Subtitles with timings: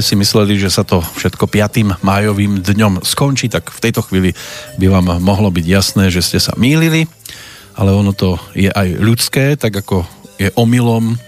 [0.00, 2.00] Ste si mysleli, že sa to všetko 5.
[2.00, 4.32] májovým dňom skončí, tak v tejto chvíli
[4.80, 7.04] by vám mohlo byť jasné, že ste sa mýlili,
[7.76, 10.08] ale ono to je aj ľudské, tak ako
[10.40, 11.20] je omylom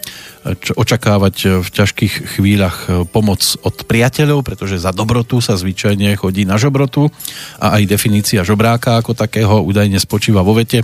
[0.72, 7.12] očakávať v ťažkých chvíľach pomoc od priateľov, pretože za dobrotu sa zvyčajne chodí na žobrotu
[7.60, 10.80] a aj definícia žobráka ako takého údajne spočíva vo vete,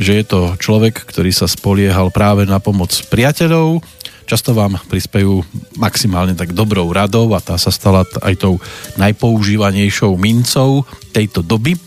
[0.00, 3.84] že je to človek, ktorý sa spoliehal práve na pomoc priateľov,
[4.28, 5.40] často vám prispejú
[5.80, 8.60] maximálne tak dobrou radou a tá sa stala aj tou
[9.00, 10.84] najpoužívanejšou mincou
[11.16, 11.80] tejto doby.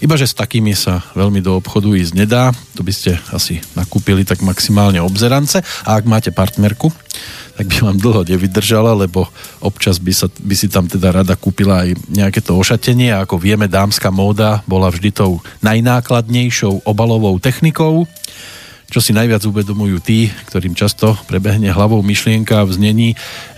[0.00, 4.24] Iba, že s takými sa veľmi do obchodu ísť nedá, to by ste asi nakúpili
[4.24, 5.60] tak maximálne obzerance.
[5.84, 6.88] A ak máte partnerku,
[7.60, 9.28] tak by vám dlho nevydržala, lebo
[9.60, 13.12] občas by, sa, by si tam teda rada kúpila aj nejaké to ošatenie.
[13.12, 18.08] A ako vieme, dámska móda bola vždy tou najnákladnejšou obalovou technikou
[18.90, 23.08] čo si najviac uvedomujú tí, ktorým často prebehne hlavou myšlienka v znení,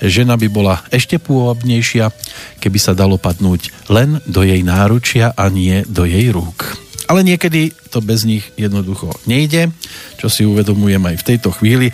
[0.04, 2.12] žena by bola ešte pôvabnejšia,
[2.60, 6.76] keby sa dalo padnúť len do jej náručia a nie do jej rúk.
[7.08, 9.72] Ale niekedy to bez nich jednoducho nejde,
[10.20, 11.88] čo si uvedomujem aj v tejto chvíli,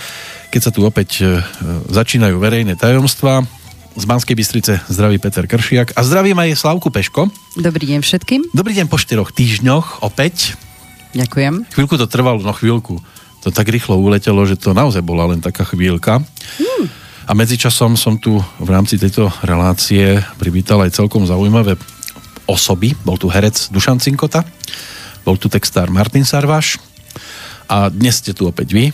[0.50, 1.42] keď sa tu opäť e,
[1.88, 3.46] začínajú verejné tajomstvá.
[3.98, 7.34] Z Banskej Bystrice zdraví Peter Kršiak a zdravím aj Slavku Peško.
[7.58, 8.54] Dobrý deň všetkým.
[8.54, 10.54] Dobrý deň po štyroch týždňoch opäť.
[11.18, 11.66] Ďakujem.
[11.72, 13.02] Chvíľku to trvalo, no chvíľku
[13.48, 16.20] to tak rýchlo uletelo, že to naozaj bola len taká chvíľka.
[16.20, 16.84] Hmm.
[17.24, 21.80] A medzičasom som tu v rámci tejto relácie privítal aj celkom zaujímavé
[22.44, 22.92] osoby.
[23.08, 24.44] Bol tu herec Dušan Cinkota,
[25.24, 26.76] bol tu textár Martin Sarvaš
[27.72, 28.92] a dnes ste tu opäť vy.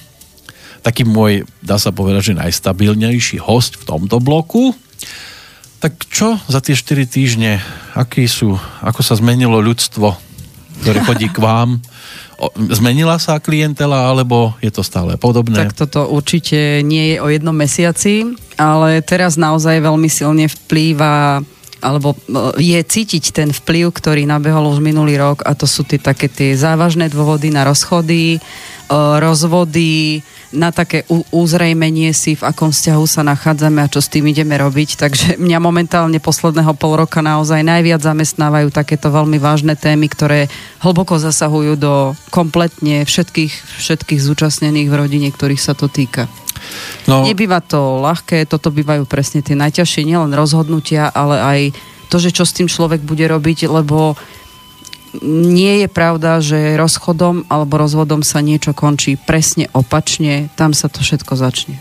[0.87, 4.71] Taký môj, dá sa povedať, že najstabilnejší host v tomto bloku.
[5.83, 7.59] Tak čo za tie 4 týždne,
[7.99, 8.55] aký sú,
[8.87, 10.15] ako sa zmenilo ľudstvo,
[10.85, 11.81] ktoré chodí k vám
[12.75, 15.55] Zmenila sa klientela, alebo je to stále podobné?
[15.55, 21.41] Tak toto určite nie je o jednom mesiaci, ale teraz naozaj veľmi silne vplýva
[21.85, 26.01] alebo e, je cítiť ten vplyv, ktorý nabehol už minulý rok a to sú tie
[26.01, 28.41] také tie závažné dôvody na rozchody,
[28.93, 30.23] rozvody,
[30.55, 31.03] na také
[31.35, 34.97] uzrejmenie si, v akom vzťahu sa nachádzame a čo s tým ideme robiť.
[35.03, 40.47] Takže mňa momentálne posledného pol roka naozaj najviac zamestnávajú takéto veľmi vážne témy, ktoré
[40.81, 43.53] hlboko zasahujú do kompletne všetkých,
[43.83, 46.31] všetkých zúčastnených v rodine, ktorých sa to týka.
[47.05, 47.27] No.
[47.27, 51.61] Nebýva to ľahké, toto bývajú presne tie najťažšie nielen rozhodnutia, ale aj
[52.09, 54.17] to, že čo s tým človek bude robiť, lebo
[55.23, 61.05] nie je pravda, že rozchodom alebo rozvodom sa niečo končí presne opačne, tam sa to
[61.05, 61.79] všetko začne.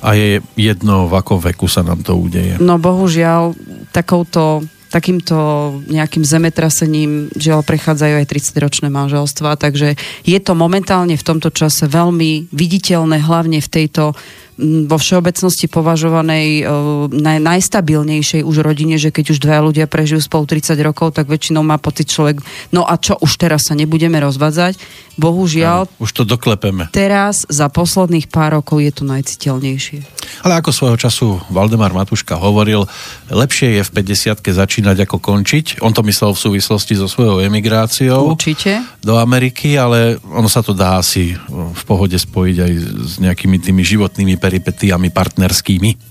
[0.00, 2.56] A je jedno, v akom veku sa nám to udeje?
[2.62, 3.52] No bohužiaľ,
[3.92, 5.38] takouto takýmto
[5.86, 9.94] nejakým zemetrasením žiaľ prechádzajú aj 30-ročné manželstva, takže
[10.26, 14.18] je to momentálne v tomto čase veľmi viditeľné, hlavne v tejto
[14.60, 16.62] vo všeobecnosti považovanej e,
[17.10, 21.64] naj, najstabilnejšej už rodine, že keď už dvaja ľudia prežijú spolu 30 rokov, tak väčšinou
[21.64, 24.76] má pocit človek, no a čo, už teraz sa nebudeme rozvádzať.
[25.20, 26.88] Bohužiaľ, ja, už to doklepeme.
[26.96, 30.00] Teraz za posledných pár rokov je to najciteľnejšie.
[30.46, 32.88] Ale ako svojho času Valdemar Matuška hovoril,
[33.28, 35.84] lepšie je v 50 začínať ako končiť.
[35.84, 38.80] On to myslel v súvislosti so svojou emigráciou Určite.
[39.04, 42.72] do Ameriky, ale ono sa to dá asi v pohode spojiť aj
[43.04, 46.10] s nejakými tými životnými peripetiami partnerskými?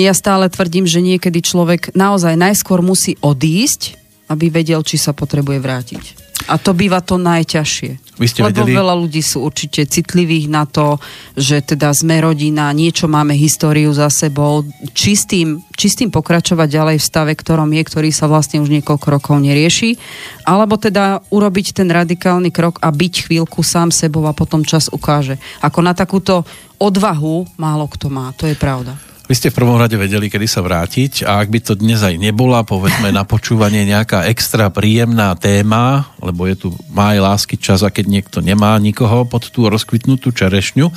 [0.00, 4.00] Ja stále tvrdím, že niekedy človek naozaj najskôr musí odísť,
[4.32, 6.02] aby vedel, či sa potrebuje vrátiť.
[6.48, 8.16] A to býva to najťažšie.
[8.18, 8.74] Vy ste Lebo vedeli...
[8.74, 10.98] veľa ľudí sú určite citlivých na to,
[11.38, 14.66] že teda sme rodina, niečo máme históriu za sebou.
[14.96, 19.94] Čistým, čistým pokračovať ďalej v stave, ktorom je, ktorý sa vlastne už niekoľko rokov nerieši.
[20.42, 25.38] Alebo teda urobiť ten radikálny krok a byť chvíľku sám sebou a potom čas ukáže.
[25.62, 26.42] Ako na takúto
[26.82, 29.07] odvahu málo kto má, to je pravda.
[29.28, 32.16] Vy ste v prvom rade vedeli, kedy sa vrátiť a ak by to dnes aj
[32.16, 37.92] nebola, povedzme na počúvanie nejaká extra príjemná téma, lebo je tu máj lásky čas a
[37.92, 40.88] keď niekto nemá nikoho pod tú rozkvitnutú čerešňu,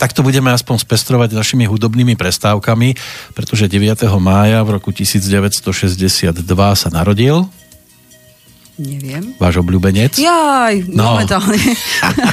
[0.00, 2.96] tak to budeme aspoň spestrovať našimi hudobnými prestávkami,
[3.36, 4.00] pretože 9.
[4.16, 6.40] mája v roku 1962
[6.72, 7.44] sa narodil
[8.74, 9.38] Neviem.
[9.38, 10.18] Váš obľúbenec?
[10.18, 11.14] Jaj, no.
[11.14, 11.54] momentálne.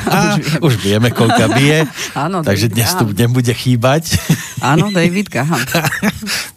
[0.65, 1.85] už, vieme, koľka bije.
[2.17, 4.17] Áno, takže David dnes tu nebude chýbať.
[4.57, 5.61] Áno, David Gahan.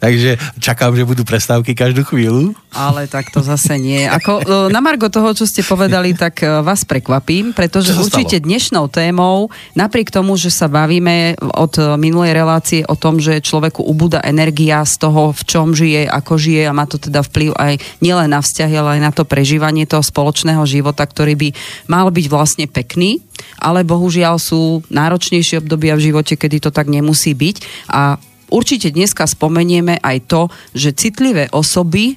[0.01, 2.57] takže čakám, že budú prestávky každú chvíľu.
[2.73, 4.09] Ale tak to zase nie.
[4.09, 8.45] Ako, e, na margo toho, čo ste povedali, tak e, vás prekvapím, pretože určite stalo?
[8.49, 14.17] dnešnou témou, napriek tomu, že sa bavíme od minulej relácie o tom, že človeku ubúda
[14.25, 18.33] energia z toho, v čom žije, ako žije a má to teda vplyv aj nielen
[18.33, 21.49] na vzťahy, ale aj na to prežívanie fungovanie toho spoločného života, ktorý by
[21.91, 23.19] mal byť vlastne pekný,
[23.59, 28.15] ale bohužiaľ sú náročnejšie obdobia v živote, kedy to tak nemusí byť a
[28.47, 30.41] určite dneska spomenieme aj to,
[30.71, 32.15] že citlivé osoby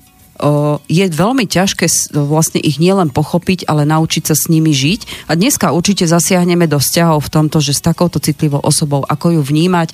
[0.87, 5.27] je veľmi ťažké vlastne ich nielen pochopiť, ale naučiť sa s nimi žiť.
[5.27, 9.43] A dneska určite zasiahneme do vzťahov v tomto, že s takouto citlivou osobou, ako ju
[9.43, 9.91] vnímať,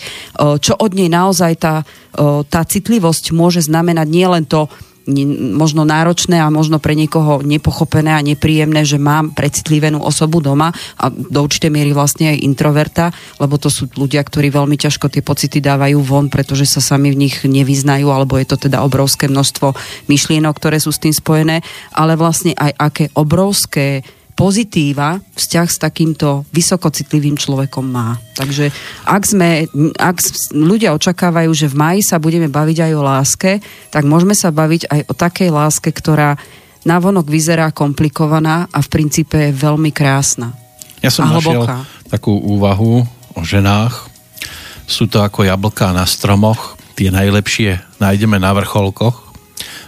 [0.61, 1.81] čo od nej naozaj tá,
[2.53, 4.69] tá citlivosť môže znamenať nielen to,
[5.55, 11.13] možno náročné a možno pre niekoho nepochopené a nepríjemné, že mám precitlivenú osobu doma a
[11.13, 15.61] do určitej miery vlastne aj introverta, lebo to sú ľudia, ktorí veľmi ťažko tie pocity
[15.61, 19.77] dávajú von, pretože sa sami v nich nevyznajú, alebo je to teda obrovské množstvo
[20.09, 21.61] myšlienok, ktoré sú s tým spojené,
[21.93, 24.01] ale vlastne aj aké obrovské
[24.35, 28.19] pozitíva vzťah s takýmto vysokocitlivým človekom má.
[28.35, 28.75] Takže
[29.07, 30.17] ak, sme, ak
[30.51, 33.53] ľudia očakávajú, že v maji sa budeme baviť aj o láske,
[33.95, 36.35] tak môžeme sa baviť aj o takej láske, ktorá
[36.85, 40.53] navonok vyzerá komplikovaná a v princípe je veľmi krásna.
[41.01, 41.65] Ja som našiel
[42.11, 44.11] takú úvahu o ženách.
[44.85, 49.24] Sú to ako jablká na stromoch, tie najlepšie nájdeme na vrcholkoch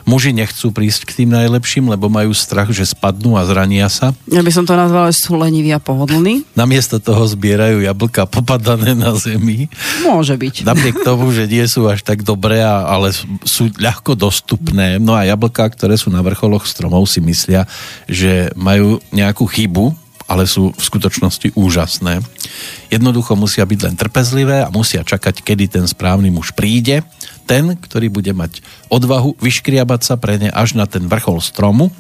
[0.06, 4.14] Muži nechcú prísť k tým najlepším, lebo majú strach, že spadnú a zrania sa.
[4.31, 6.47] Ja by som to nazvala, že sú leniví a pohodlní.
[6.55, 9.67] Namiesto toho zbierajú jablka popadané na zemi.
[10.06, 10.62] Môže byť.
[10.62, 13.11] Napriek tomu, že nie sú až tak dobré, ale
[13.43, 15.03] sú ľahko dostupné.
[15.03, 17.67] No a jablka, ktoré sú na vrcholoch stromov, si myslia,
[18.06, 19.91] že majú nejakú chybu,
[20.26, 22.23] ale sú v skutočnosti úžasné.
[22.91, 27.02] Jednoducho musia byť len trpezlivé a musia čakať, kedy ten správny muž príde
[27.47, 28.61] ten, ktorý bude mať
[28.91, 31.95] odvahu vyškriabať sa pre ne až na ten vrchol stromu.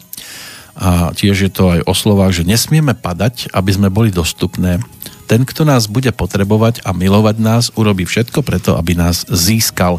[0.76, 4.82] A tiež je to aj o slovách, že nesmieme padať, aby sme boli dostupné.
[5.26, 9.98] Ten, kto nás bude potrebovať a milovať nás, urobí všetko preto, aby nás získal.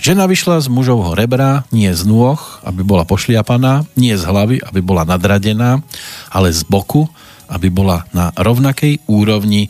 [0.00, 4.80] Žena vyšla z mužovho rebra, nie z nôh, aby bola pošliapaná, nie z hlavy, aby
[4.80, 5.84] bola nadradená,
[6.32, 7.04] ale z boku,
[7.52, 9.68] aby bola na rovnakej úrovni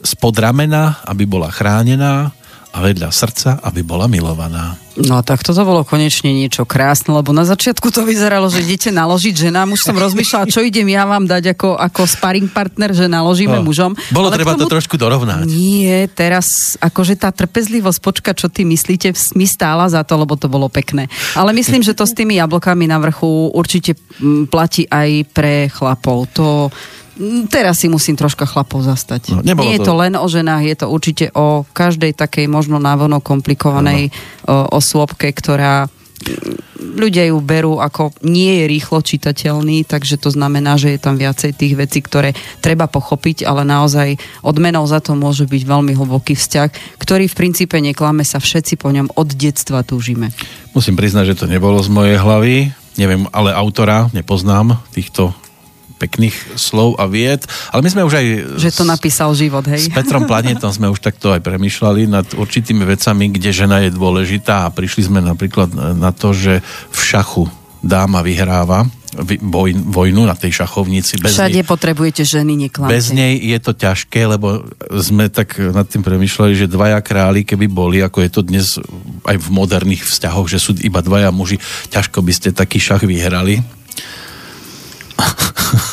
[0.00, 2.32] spod ramena, aby bola chránená,
[2.68, 4.76] a vedľa srdca, aby bola milovaná.
[4.98, 9.46] No tak toto bolo konečne niečo krásne, lebo na začiatku to vyzeralo, že idete naložiť
[9.46, 9.78] ženám.
[9.78, 13.64] Už som rozmýšľala, čo idem ja vám dať ako, ako sparring partner, že naložíme no,
[13.64, 13.94] mužom.
[14.10, 14.66] Bolo Ale treba tomu...
[14.66, 15.46] to trošku dorovnať.
[15.46, 20.50] Nie, teraz akože tá trpezlivosť, počka, čo ty myslíte, mi stála za to, lebo to
[20.50, 21.06] bolo pekné.
[21.38, 23.94] Ale myslím, že to s tými jablkami na vrchu určite
[24.50, 26.26] platí aj pre chlapov.
[26.34, 26.74] To
[27.50, 29.34] teraz si musím troška chlapov zastať.
[29.34, 29.92] No, Nie je to...
[29.92, 34.14] to len o ženách, je to určite o každej takej možno návono komplikovanej
[34.46, 34.70] no.
[34.70, 40.94] osôbke, ktorá mm, ľudia ju berú ako nie je rýchlo čitateľný, takže to znamená, že
[40.94, 45.62] je tam viacej tých vecí, ktoré treba pochopiť, ale naozaj odmenou za to môže byť
[45.66, 50.30] veľmi hlboký vzťah, ktorý v princípe neklame sa všetci po ňom od detstva túžime.
[50.70, 55.34] Musím priznať, že to nebolo z mojej hlavy, neviem, ale autora nepoznám týchto
[55.98, 57.42] pekných slov a vied,
[57.74, 58.26] ale my sme už aj...
[58.62, 59.90] Že to napísal život, hej?
[59.90, 64.64] S Petrom Planetom sme už takto aj premyšľali nad určitými vecami, kde žena je dôležitá
[64.64, 66.62] a prišli sme napríklad na to, že
[66.94, 68.86] v šachu dáma vyhráva
[69.38, 71.22] voj, vojnu na tej šachovnici.
[71.22, 72.90] Bez Všade nej, potrebujete ženy, neklamte.
[72.90, 74.66] Bez nej je to ťažké, lebo
[74.98, 78.66] sme tak nad tým premyšľali, že dvaja králi, keby boli, ako je to dnes
[79.24, 83.62] aj v moderných vzťahoch, že sú iba dvaja muži, ťažko by ste taký šach vyhrali.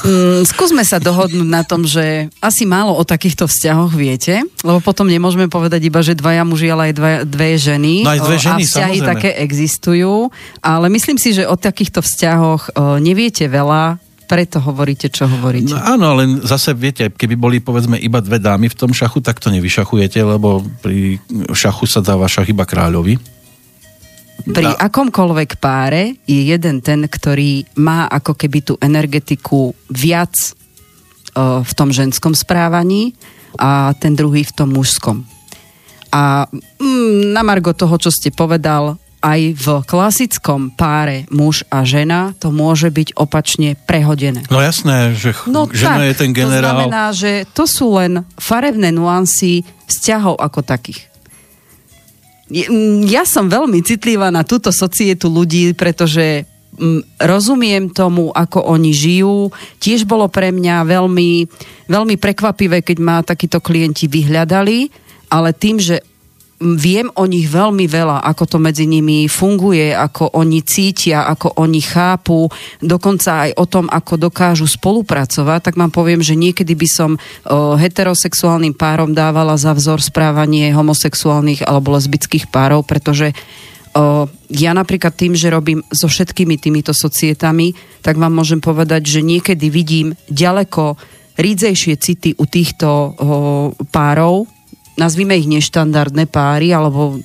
[0.06, 5.10] Mm, skúsme sa dohodnúť na tom, že asi málo o takýchto vzťahoch viete, lebo potom
[5.10, 8.06] nemôžeme povedať iba, že dvaja muži, ale aj dva, dve ženy.
[8.06, 9.10] No aj dve ženy, a vzťahy samozrejme.
[9.12, 10.30] také existujú,
[10.62, 15.74] ale myslím si, že o takýchto vzťahoch neviete veľa, preto hovoríte, čo hovoríte.
[15.74, 19.38] No, áno, ale zase viete, keby boli povedzme iba dve dámy v tom šachu, tak
[19.38, 21.22] to nevyšachujete, lebo pri
[21.54, 23.35] šachu sa dáva šach iba kráľovi
[24.44, 24.76] pri no.
[24.76, 30.36] akomkoľvek páre je jeden ten, ktorý má ako keby tú energetiku viac
[31.36, 33.16] uh, v tom ženskom správaní
[33.56, 35.24] a ten druhý v tom mužskom.
[36.12, 42.38] A mm, na margo toho, čo ste povedal, aj v klasickom páre muž a žena
[42.38, 44.46] to môže byť opačne prehodené.
[44.54, 46.62] No jasné, že ch- no žena tak, je ten generál.
[46.62, 51.10] To znamená, že to sú len farebné nuancy vzťahov ako takých.
[52.46, 56.46] Mm, ja som veľmi citlivá na túto societu ľudí, pretože
[56.78, 59.50] mm, rozumiem tomu, ako oni žijú.
[59.82, 61.50] Tiež bolo pre mňa veľmi,
[61.90, 64.94] veľmi prekvapivé, keď ma takíto klienti vyhľadali,
[65.34, 66.06] ale tým, že
[66.74, 71.78] viem o nich veľmi veľa, ako to medzi nimi funguje, ako oni cítia, ako oni
[71.86, 72.50] chápu,
[72.82, 77.78] dokonca aj o tom, ako dokážu spolupracovať, tak vám poviem, že niekedy by som o,
[77.78, 83.30] heterosexuálnym párom dávala za vzor správanie homosexuálnych alebo lesbických párov, pretože
[83.94, 89.22] o, ja napríklad tým, že robím so všetkými týmito societami, tak vám môžem povedať, že
[89.22, 90.98] niekedy vidím ďaleko
[91.36, 93.12] rídzejšie city u týchto
[93.92, 94.48] párov,
[94.96, 97.20] nazvime ich neštandardné páry alebo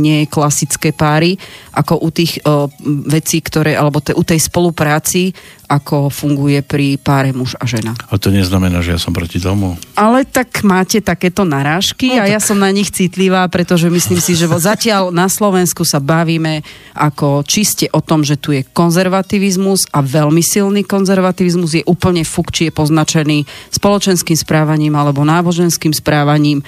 [0.00, 1.36] nie klasické páry,
[1.76, 2.68] ako u tých o,
[3.06, 5.32] vecí, ktoré, alebo te, u tej spolupráci,
[5.70, 7.94] ako funguje pri páre muž a žena.
[8.10, 9.78] A to neznamená, že ja som proti tomu.
[9.94, 12.34] Ale tak máte takéto narážky no, a tak...
[12.34, 16.66] ja som na nich citlivá, pretože myslím si, že zatiaľ na Slovensku sa bavíme
[16.98, 22.50] ako čiste o tom, že tu je konzervativizmus a veľmi silný konzervativizmus je úplne fuk,
[22.50, 26.66] či je poznačený spoločenským správaním alebo náboženským správaním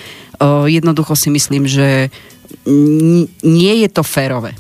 [0.66, 2.10] jednoducho si myslím, že
[3.42, 4.52] nie je to férové.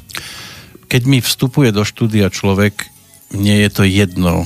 [0.88, 2.88] Keď mi vstupuje do štúdia človek,
[3.32, 4.44] nie je to jedno.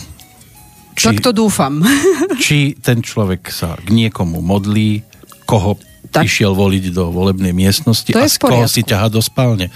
[0.96, 1.82] Či, tak to dúfam.
[2.44, 5.02] či ten človek sa k niekomu modlí,
[5.44, 5.76] koho
[6.08, 6.24] tak.
[6.24, 9.68] išiel voliť do volebnej miestnosti to a z koho si ťaha do spálne.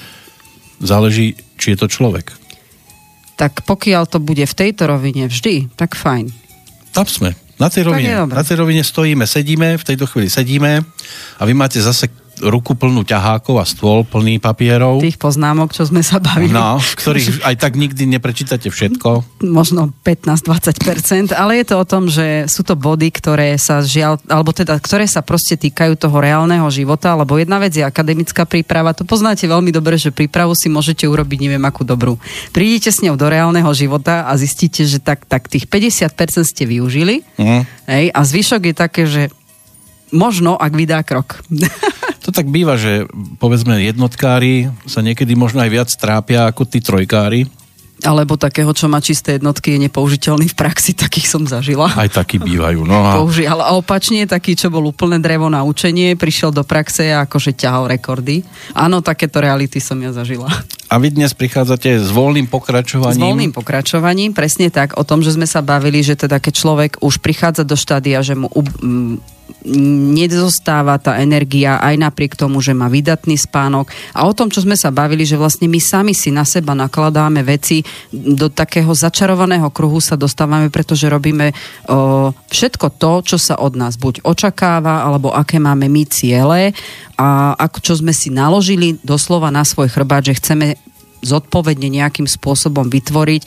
[0.80, 2.32] Záleží, či je to človek.
[3.36, 6.32] Tak pokiaľ to bude v tejto rovine vždy, tak fajn.
[6.96, 7.36] Tam sme.
[7.60, 10.80] Na tej, rovine, na tej rovine stojíme, sedíme, v tejto chvíli sedíme
[11.36, 12.08] a vy máte zase
[12.40, 15.04] ruku plnú ťahákov a stôl plný papierov.
[15.04, 16.52] Tých poznámok, čo sme sa bavili.
[16.52, 19.40] No, ktorých aj tak nikdy neprečítate všetko.
[19.44, 24.50] Možno 15-20%, ale je to o tom, že sú to body, ktoré sa žiaľ, alebo
[24.56, 29.04] teda, ktoré sa proste týkajú toho reálneho života, lebo jedna vec je akademická príprava, to
[29.04, 32.16] poznáte veľmi dobre, že prípravu si môžete urobiť neviem akú dobrú.
[32.50, 36.08] Prídete s ňou do reálneho života a zistíte, že tak, tak tých 50%
[36.44, 37.62] ste využili mm.
[37.86, 39.22] hej, a zvyšok je také, že
[40.10, 41.40] možno, ak vydá krok.
[42.30, 43.10] To tak býva, že
[43.42, 47.50] povedzme jednotkári sa niekedy možno aj viac trápia ako tí trojkári.
[48.06, 51.90] Alebo takého, čo má čisté jednotky, je nepoužiteľný v praxi, takých som zažila.
[51.90, 53.18] Aj takí bývajú, no a...
[53.18, 57.50] Použil, a opačne, taký, čo bol úplne drevo na učenie, prišiel do praxe a akože
[57.50, 58.46] ťahal rekordy.
[58.78, 60.46] Áno, takéto reality som ja zažila.
[60.86, 63.18] A vy dnes prichádzate s voľným pokračovaním?
[63.18, 66.92] S voľným pokračovaním, presne tak, o tom, že sme sa bavili, že teda keď človek
[67.02, 68.46] už prichádza do štádia, že mu
[70.16, 73.90] nezostáva tá energia aj napriek tomu, že má vydatný spánok.
[74.14, 77.42] A o tom, čo sme sa bavili, že vlastne my sami si na seba nakladáme
[77.42, 81.52] veci, do takého začarovaného kruhu sa dostávame, pretože robíme
[81.90, 86.72] o, všetko to, čo sa od nás buď očakáva, alebo aké máme my ciele
[87.20, 90.80] a ako čo sme si naložili doslova na svoj chrbát, že chceme
[91.20, 93.42] zodpovedne nejakým spôsobom vytvoriť.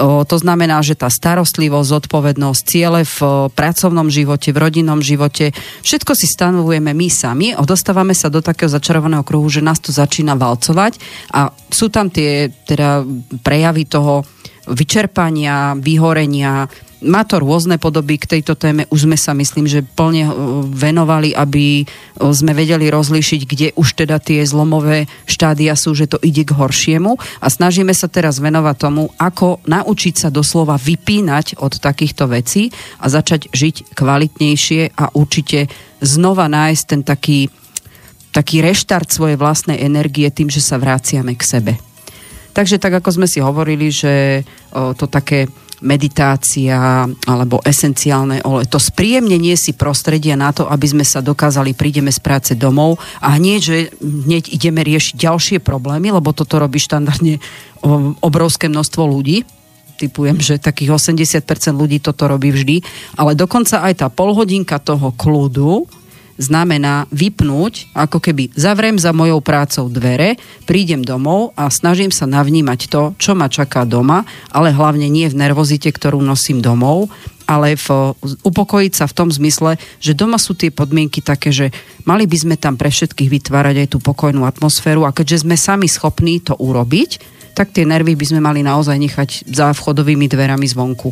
[0.00, 3.18] To znamená, že tá starostlivosť, zodpovednosť, ciele v
[3.52, 5.52] pracovnom živote, v rodinnom živote,
[5.84, 9.92] všetko si stanovujeme my sami a dostávame sa do takého začarovaného kruhu, že nás to
[9.92, 10.98] začína valcovať
[11.36, 13.04] a sú tam tie teda
[13.44, 14.24] prejavy toho
[14.68, 16.68] vyčerpania, vyhorenia,
[16.98, 18.90] má to rôzne podoby k tejto téme.
[18.90, 20.34] Už sme sa, myslím, že plne e,
[20.66, 21.84] venovali, aby e,
[22.34, 27.14] sme vedeli rozlíšiť, kde už teda tie zlomové štádia sú, že to ide k horšiemu.
[27.38, 33.06] A snažíme sa teraz venovať tomu, ako naučiť sa doslova vypínať od takýchto vecí a
[33.06, 35.70] začať žiť kvalitnejšie a určite
[36.02, 37.46] znova nájsť ten taký,
[38.34, 41.72] taký reštart svojej vlastnej energie tým, že sa vraciame k sebe.
[42.58, 44.42] Takže tak, ako sme si hovorili, že
[44.74, 45.46] o, to také
[45.80, 48.66] meditácia alebo esenciálne ole.
[48.66, 53.38] To spríjemnenie si prostredia na to, aby sme sa dokázali, prídeme z práce domov a
[53.38, 57.38] hneď, že hneď ideme riešiť ďalšie problémy, lebo toto robí štandardne
[58.22, 59.46] obrovské množstvo ľudí
[59.98, 61.42] typujem, že takých 80%
[61.74, 62.86] ľudí toto robí vždy,
[63.18, 65.90] ale dokonca aj tá polhodinka toho kľudu,
[66.38, 72.80] znamená vypnúť, ako keby zavriem za mojou prácou dvere, prídem domov a snažím sa navnímať
[72.88, 74.22] to, čo ma čaká doma,
[74.54, 77.10] ale hlavne nie v nervozite, ktorú nosím domov,
[77.48, 78.12] ale v,
[78.44, 81.72] upokojiť sa v tom zmysle, že doma sú tie podmienky také, že
[82.04, 85.88] mali by sme tam pre všetkých vytvárať aj tú pokojnú atmosféru a keďže sme sami
[85.88, 91.10] schopní to urobiť, tak tie nervy by sme mali naozaj nechať za vchodovými dverami zvonku.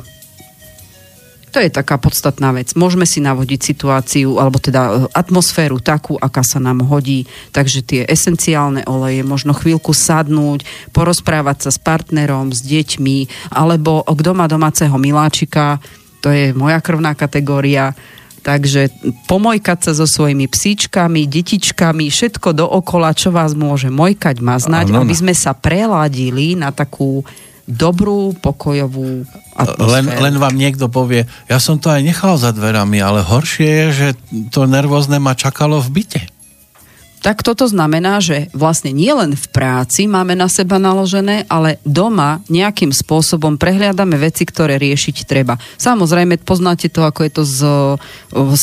[1.56, 2.76] To je taká podstatná vec.
[2.76, 7.24] Môžeme si navodiť situáciu, alebo teda e, atmosféru takú, aká sa nám hodí.
[7.56, 14.36] Takže tie esenciálne oleje, možno chvíľku sadnúť, porozprávať sa s partnerom, s deťmi, alebo kto
[14.36, 15.80] má domáceho miláčika,
[16.20, 17.96] to je moja krvná kategória,
[18.46, 18.94] Takže
[19.26, 25.02] pomojkať sa so svojimi psíčkami, detičkami, všetko dookola, čo vás môže mojkať, maznať, ano.
[25.02, 27.26] aby sme sa preladili na takú
[27.66, 29.26] dobrú, pokojovú
[29.58, 29.90] atmosféru.
[29.90, 33.86] Len, len vám niekto povie, ja som to aj nechal za dverami, ale horšie je,
[33.90, 34.08] že
[34.54, 36.35] to nervózne ma čakalo v byte.
[37.26, 42.94] Tak toto znamená, že vlastne nielen v práci máme na seba naložené, ale doma nejakým
[42.94, 45.58] spôsobom prehliadame veci, ktoré riešiť treba.
[45.74, 47.58] Samozrejme, poznáte to, ako je to s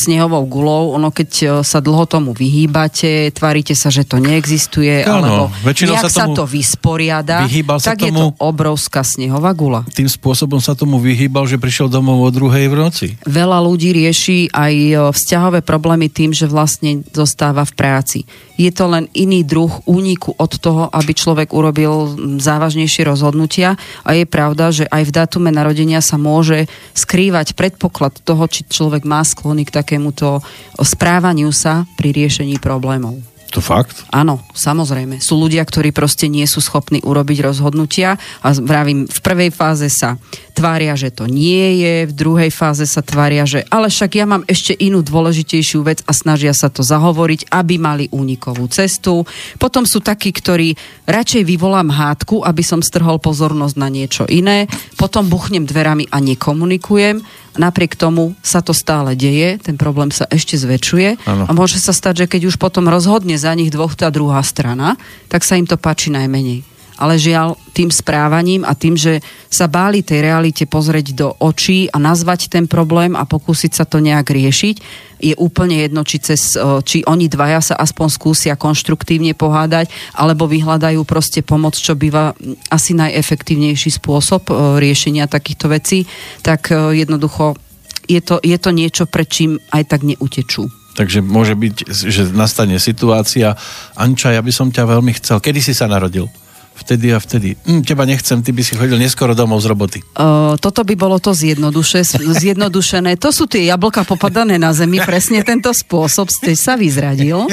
[0.00, 0.96] snehovou gulou.
[0.96, 6.24] Ono, keď sa dlho tomu vyhýbate, tvaríte sa, že to neexistuje, Áno, alebo nejak sa
[6.24, 7.44] sa, to vysporiada,
[7.76, 9.84] sa tak je tomu- to obrovská snehová gula.
[9.92, 13.06] Tým spôsobom sa tomu vyhýbal, že prišiel domov o druhej v noci.
[13.28, 18.24] Veľa ľudí rieši aj e, vzťahové problémy tým, že vlastne zostáva v práci.
[18.54, 23.74] Je to len iný druh úniku od toho, aby človek urobil závažnejšie rozhodnutia
[24.06, 29.02] a je pravda, že aj v datume narodenia sa môže skrývať predpoklad toho, či človek
[29.02, 30.38] má sklony k takémuto
[30.78, 33.33] správaniu sa pri riešení problémov.
[33.54, 34.02] To fakt?
[34.10, 35.22] Áno, samozrejme.
[35.22, 40.18] Sú ľudia, ktorí proste nie sú schopní urobiť rozhodnutia a vravím, v prvej fáze sa
[40.58, 44.42] tvária, že to nie je, v druhej fáze sa tvária, že ale však ja mám
[44.50, 49.22] ešte inú dôležitejšiu vec a snažia sa to zahovoriť, aby mali únikovú cestu.
[49.62, 50.74] Potom sú takí, ktorí
[51.06, 54.66] radšej vyvolám hádku, aby som strhol pozornosť na niečo iné,
[54.98, 57.43] potom buchnem dverami a nekomunikujem.
[57.54, 61.44] Napriek tomu sa to stále deje, ten problém sa ešte zväčšuje Áno.
[61.46, 64.98] a môže sa stať, že keď už potom rozhodne za nich dvoch tá druhá strana,
[65.30, 66.73] tak sa im to páči najmenej.
[66.94, 69.18] Ale žiaľ, tým správaním a tým, že
[69.50, 73.98] sa báli tej realite pozrieť do očí a nazvať ten problém a pokúsiť sa to
[73.98, 74.76] nejak riešiť,
[75.24, 81.00] je úplne jedno, či, cez, či oni dvaja sa aspoň skúsia konštruktívne pohádať, alebo vyhľadajú
[81.08, 82.36] proste pomoc, čo býva
[82.68, 86.04] asi najefektívnejší spôsob riešenia takýchto vecí,
[86.44, 87.56] tak jednoducho
[88.04, 90.68] je to, je to niečo, pred čím aj tak neutečú.
[90.94, 93.58] Takže môže byť, že nastane situácia.
[93.98, 95.42] Anča, ja by som ťa veľmi chcel.
[95.42, 96.30] Kedy si sa narodil?
[96.74, 97.54] Vtedy a vtedy.
[97.64, 99.98] Hm, teba nechcem, ty by si chodil neskoro domov z roboty.
[100.18, 103.14] Uh, toto by bolo to zjednoduše, zjednodušené.
[103.22, 107.46] To sú tie jablka popadané na zemi, presne tento spôsob ste sa vyzradil.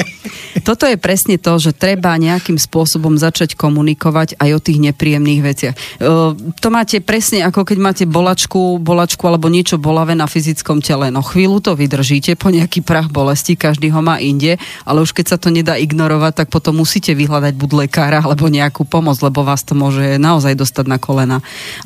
[0.66, 5.74] Toto je presne to, že treba nejakým spôsobom začať komunikovať aj o tých nepríjemných veciach.
[6.02, 11.08] Uh, to máte presne ako keď máte bolačku, bolačku alebo niečo bolavé na fyzickom tele.
[11.08, 15.34] No chvíľu to vydržíte, po nejaký prach bolesti, každý ho má inde, ale už keď
[15.34, 19.66] sa to nedá ignorovať, tak potom musíte vyhľadať buď lekára alebo nejakú pomoc, lebo vás
[19.66, 21.38] to môže naozaj dostať na kolena.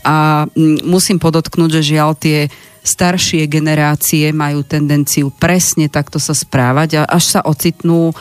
[0.07, 2.53] A mm, musím podotknúť, že žiaľ tie
[2.87, 8.15] staršie generácie majú tendenciu presne takto sa správať a až sa ocitnú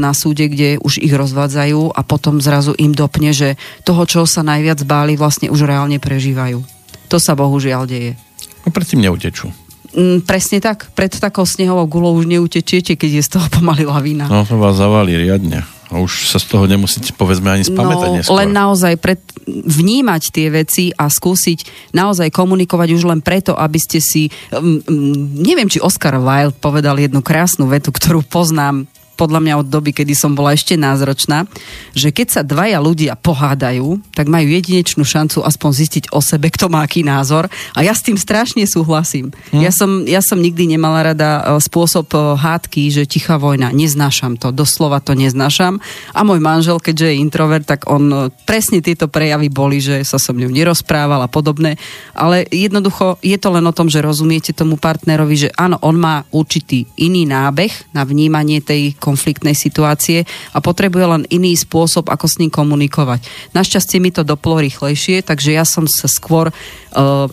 [0.00, 4.40] na súde, kde už ich rozvádzajú a potom zrazu im dopne, že toho, čo sa
[4.40, 6.64] najviac báli, vlastne už reálne prežívajú.
[7.12, 8.16] To sa bohužiaľ deje.
[8.64, 9.52] No predtým neutečú.
[9.92, 10.92] Mm, presne tak.
[10.92, 14.28] Pred takou snehovou gulou už neutečiete, keď je z toho pomaly lavína.
[14.28, 15.64] No to vás zavalí riadne.
[15.88, 18.36] A už sa z toho nemusíte, povedzme, ani spamätať no, neskôr.
[18.44, 19.16] len naozaj pred,
[19.48, 24.28] vnímať tie veci a skúsiť naozaj komunikovať už len preto, aby ste si...
[24.52, 28.84] Um, um, neviem, či Oscar Wilde povedal jednu krásnu vetu, ktorú poznám
[29.18, 31.50] podľa mňa od doby, kedy som bola ešte názročná,
[31.90, 36.70] že keď sa dvaja ľudia pohádajú, tak majú jedinečnú šancu aspoň zistiť o sebe, kto
[36.70, 37.50] má aký názor.
[37.74, 39.34] A ja s tým strašne súhlasím.
[39.50, 39.66] Hm.
[39.66, 43.74] Ja, som, ja som nikdy nemala rada e, spôsob e, hádky, že tichá vojna.
[43.74, 45.82] Neznášam to, doslova to neznášam.
[46.14, 50.22] A môj manžel, keďže je introvert, tak on e, presne tieto prejavy boli, že sa
[50.22, 51.74] so mnou nerozprával a podobné.
[52.14, 56.22] Ale jednoducho je to len o tom, že rozumiete tomu partnerovi, že áno, on má
[56.30, 62.36] určitý iný nábeh na vnímanie tej konfliktnej situácie a potrebuje len iný spôsob, ako s
[62.36, 63.24] ním komunikovať.
[63.56, 66.52] Našťastie mi to doplo rýchlejšie, takže ja som sa skôr...
[66.92, 67.32] Uh,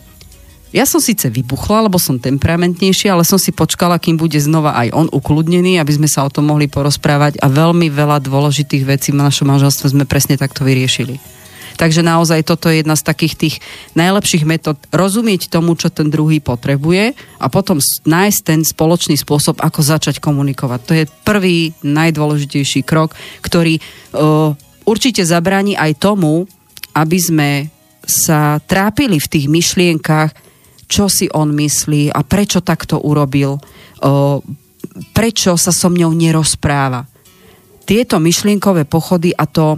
[0.76, 4.92] ja som síce vybuchla, lebo som temperamentnejšia, ale som si počkala, kým bude znova aj
[4.92, 9.24] on ukludnený, aby sme sa o tom mohli porozprávať a veľmi veľa dôležitých vecí v
[9.24, 11.35] našom manželstve sme presne takto vyriešili.
[11.76, 13.56] Takže naozaj toto je jedna z takých tých
[14.00, 19.84] najlepších metód rozumieť tomu, čo ten druhý potrebuje a potom nájsť ten spoločný spôsob, ako
[19.84, 20.80] začať komunikovať.
[20.88, 23.12] To je prvý najdôležitejší krok,
[23.44, 24.56] ktorý uh,
[24.88, 26.48] určite zabráni aj tomu,
[26.96, 27.50] aby sme
[28.08, 30.32] sa trápili v tých myšlienkach,
[30.88, 34.40] čo si on myslí a prečo takto urobil, uh,
[35.12, 37.04] prečo sa so mňou nerozpráva.
[37.86, 39.78] Tieto myšlienkové pochody a to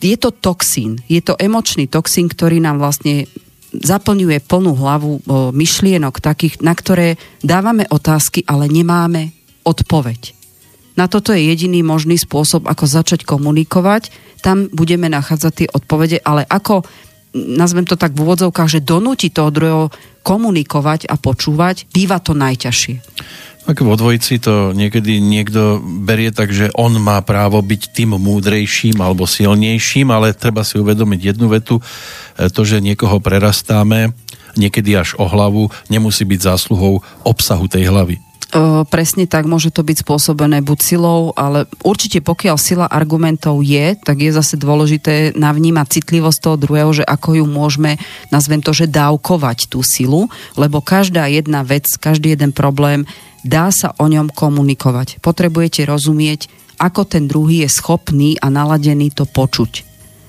[0.00, 3.28] je to toxín, je to emočný toxín, ktorý nám vlastne
[3.68, 5.20] zaplňuje plnú hlavu
[5.52, 9.36] myšlienok takých, na ktoré dávame otázky, ale nemáme
[9.68, 10.32] odpoveď.
[10.96, 14.10] Na toto je jediný možný spôsob, ako začať komunikovať.
[14.42, 16.82] Tam budeme nachádzať tie odpovede, ale ako,
[17.36, 19.92] nazvem to tak v úvodzovkách, že donúti toho druhého
[20.28, 23.00] komunikovať a počúvať, býva to najťažšie.
[23.68, 28.96] Tak vo dvojici to niekedy niekto berie tak, že on má právo byť tým múdrejším
[28.96, 31.80] alebo silnejším, ale treba si uvedomiť jednu vetu,
[32.36, 34.16] to, že niekoho prerastáme,
[34.56, 38.16] niekedy až o hlavu, nemusí byť zásluhou obsahu tej hlavy.
[38.88, 44.24] Presne tak, môže to byť spôsobené buď silou, ale určite pokiaľ sila argumentov je, tak
[44.24, 48.00] je zase dôležité navnímať citlivosť toho druhého, že ako ju môžeme,
[48.32, 53.04] nazvem to, že dávkovať tú silu, lebo každá jedna vec, každý jeden problém,
[53.44, 55.20] dá sa o ňom komunikovať.
[55.20, 56.48] Potrebujete rozumieť,
[56.80, 59.84] ako ten druhý je schopný a naladený to počuť.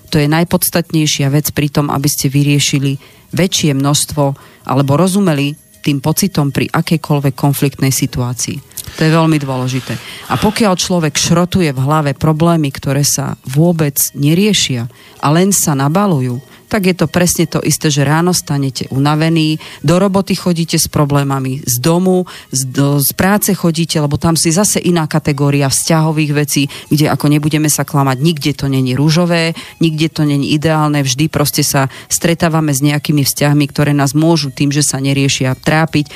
[0.09, 2.97] To je najpodstatnejšia vec pri tom, aby ste vyriešili
[3.29, 4.23] väčšie množstvo
[4.65, 8.57] alebo rozumeli tým pocitom pri akejkoľvek konfliktnej situácii.
[8.97, 9.93] To je veľmi dôležité.
[10.33, 14.89] A pokiaľ človek šrotuje v hlave problémy, ktoré sa vôbec neriešia
[15.21, 19.97] a len sa nabalujú, tak je to presne to isté, že ráno stanete unavení, do
[19.97, 24.77] roboty chodíte s problémami, z domu, z, do, z práce chodíte, lebo tam si zase
[24.77, 30.29] iná kategória vzťahových vecí, kde ako nebudeme sa klamať, nikde to není rúžové, nikde to
[30.29, 35.01] není ideálne, vždy proste sa stretávame s nejakými vzťahmi, ktoré nás môžu tým, že sa
[35.01, 36.05] neriešia trápiť.
[36.05, 36.11] E,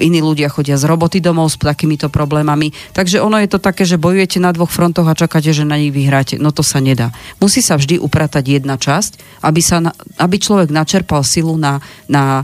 [0.00, 2.72] iní ľudia chodia z roboty domov s takýmito problémami.
[2.96, 5.92] Takže ono je to také, že bojujete na dvoch frontoch a čakáte, že na nich
[5.92, 6.40] vyhráte.
[6.40, 7.12] No to sa nedá.
[7.42, 12.42] Musí sa vždy upratať jedna časť, aby sa aby človek načerpal silu na, na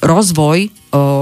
[0.00, 0.70] rozvoj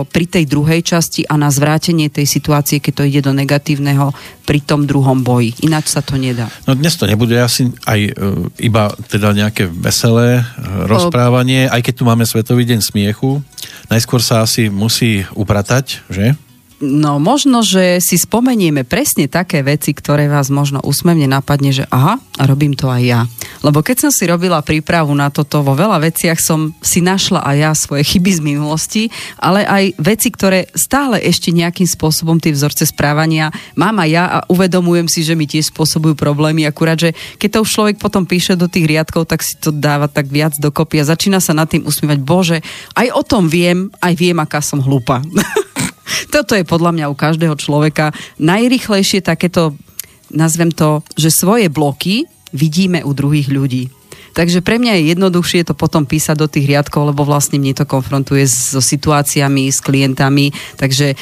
[0.06, 4.14] pri tej druhej časti a na zvrátenie tej situácie, keď to ide do negatívneho
[4.46, 5.56] pri tom druhom boji.
[5.66, 6.46] Ináč sa to nedá.
[6.68, 8.12] No dnes to nebude asi aj e,
[8.60, 10.44] iba teda nejaké veselé e,
[10.86, 13.42] rozprávanie, aj keď tu máme Svetový deň smiechu.
[13.90, 16.38] Najskôr sa asi musí upratať, že?
[16.82, 22.18] No možno, že si spomenieme presne také veci, ktoré vás možno úsmevne napadne, že aha,
[22.42, 23.20] robím to aj ja.
[23.62, 27.56] Lebo keď som si robila prípravu na toto, vo veľa veciach som si našla aj
[27.56, 29.02] ja svoje chyby z minulosti,
[29.38, 34.38] ale aj veci, ktoré stále ešte nejakým spôsobom tie vzorce správania mám aj ja a
[34.50, 36.66] uvedomujem si, že mi tiež spôsobujú problémy.
[36.66, 40.10] Akurát, že keď to už človek potom píše do tých riadkov, tak si to dáva
[40.10, 42.18] tak viac dokopy a začína sa nad tým usmievať.
[42.20, 42.58] Bože,
[42.98, 45.22] aj o tom viem, aj viem, aká som hlúpa.
[46.28, 49.76] Toto je podľa mňa u každého človeka najrychlejšie takéto,
[50.28, 53.90] nazvem to, že svoje bloky vidíme u druhých ľudí.
[54.34, 57.86] Takže pre mňa je jednoduchšie to potom písať do tých riadkov, lebo vlastne mne to
[57.86, 61.14] konfrontuje so situáciami, s klientami, takže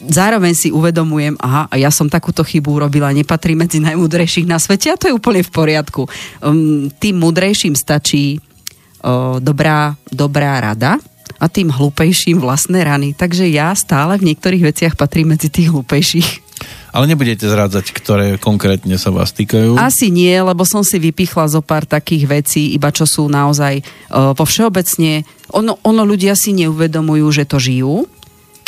[0.00, 4.96] zároveň si uvedomujem, aha, ja som takúto chybu urobila, nepatrí medzi najmudrejších na svete a
[4.96, 6.08] to je úplne v poriadku.
[6.40, 10.96] Um, tým mudrejším stačí uh, dobrá, dobrá rada,
[11.38, 13.14] a tým hlúpejším vlastné rany.
[13.14, 16.48] Takže ja stále v niektorých veciach patrím medzi tých hlúpejších.
[16.90, 19.78] Ale nebudete zrádzať, ktoré konkrétne sa vás týkajú?
[19.78, 23.78] Asi nie, lebo som si vypichla zo pár takých vecí, iba čo sú naozaj
[24.10, 25.22] uh, vo všeobecne.
[25.54, 28.10] Ono, ono ľudia si neuvedomujú, že to žijú,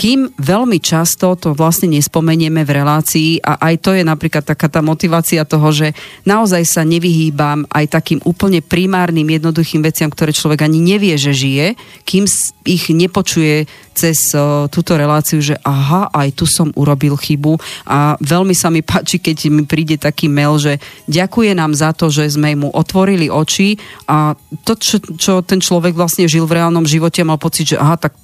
[0.00, 4.80] kým veľmi často to vlastne nespomenieme v relácii a aj to je napríklad taká tá
[4.80, 5.92] motivácia toho, že
[6.24, 11.76] naozaj sa nevyhýbam aj takým úplne primárnym jednoduchým veciam, ktoré človek ani nevie, že žije,
[12.08, 12.24] kým
[12.64, 17.60] ich nepočuje cez uh, túto reláciu, že aha, aj tu som urobil chybu.
[17.84, 20.80] A veľmi sa mi páči, keď mi príde taký mail, že
[21.12, 23.76] ďakuje nám za to, že sme mu otvorili oči
[24.08, 24.32] a
[24.64, 28.16] to, čo, čo ten človek vlastne žil v reálnom živote, mal pocit, že aha, tak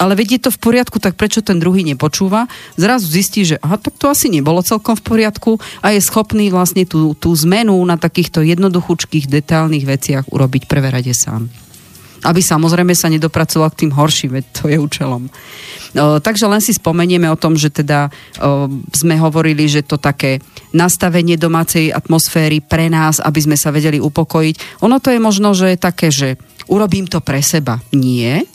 [0.00, 2.48] ale vedie to v poriadku, tak prečo ten druhý nepočúva?
[2.80, 6.88] Zrazu zistí, že aha, tak to asi nebolo celkom v poriadku a je schopný vlastne
[6.88, 11.52] tú, tú zmenu na takýchto jednoduchúčkých, detailných veciach urobiť prvé rade sám
[12.22, 15.26] aby samozrejme sa nedopracoval k tým horším, veď to je účelom.
[15.26, 20.38] O, takže len si spomenieme o tom, že teda o, sme hovorili, že to také
[20.70, 24.86] nastavenie domácej atmosféry pre nás, aby sme sa vedeli upokojiť.
[24.86, 26.38] Ono to je možno, že je také, že
[26.70, 27.82] urobím to pre seba.
[27.90, 28.46] Nie,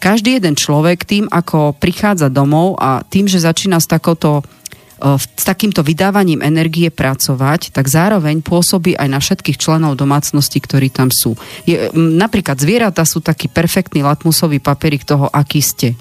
[0.00, 5.44] každý jeden človek tým, ako prichádza domov a tým, že začína s takouto e, s
[5.44, 11.36] takýmto vydávaním energie pracovať, tak zároveň pôsobí aj na všetkých členov domácnosti, ktorí tam sú.
[11.68, 15.88] Je, napríklad zvieratá sú taký perfektný latmusový papierik toho, aký ste.
[15.92, 15.96] E,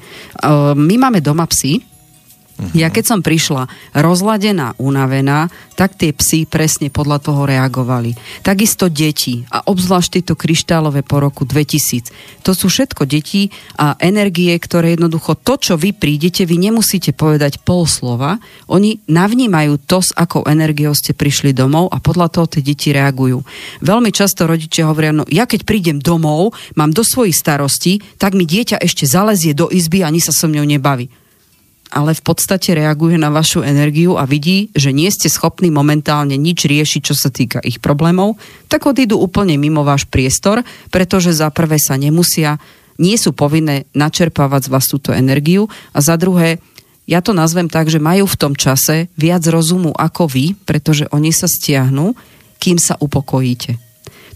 [0.73, 1.83] my máme doma psy,
[2.75, 5.47] ja keď som prišla rozladená, unavená,
[5.79, 8.19] tak tie psy presne podľa toho reagovali.
[8.43, 12.43] Takisto deti a obzvlášť tieto kryštálové po roku 2000.
[12.43, 13.47] To sú všetko deti
[13.79, 19.79] a energie, ktoré jednoducho to, čo vy prídete, vy nemusíte povedať pol slova, oni navnímajú
[19.87, 23.39] to, s akou energiou ste prišli domov a podľa toho tie deti reagujú.
[23.79, 28.43] Veľmi často rodičia hovoria, no ja keď prídem domov, mám do svojich starostí, tak mi
[28.43, 31.07] dieťa ešte zalezie do izby a ani sa so mňou nebaví
[31.89, 36.69] ale v podstate reaguje na vašu energiu a vidí, že nie ste schopní momentálne nič
[36.69, 38.37] riešiť, čo sa týka ich problémov,
[38.69, 40.61] tak odídu úplne mimo váš priestor,
[40.93, 42.61] pretože za prvé sa nemusia,
[42.99, 46.61] nie sú povinné načerpávať z vás túto energiu a za druhé,
[47.09, 51.33] ja to nazvem tak, že majú v tom čase viac rozumu ako vy, pretože oni
[51.33, 52.13] sa stiahnu,
[52.61, 53.88] kým sa upokojíte.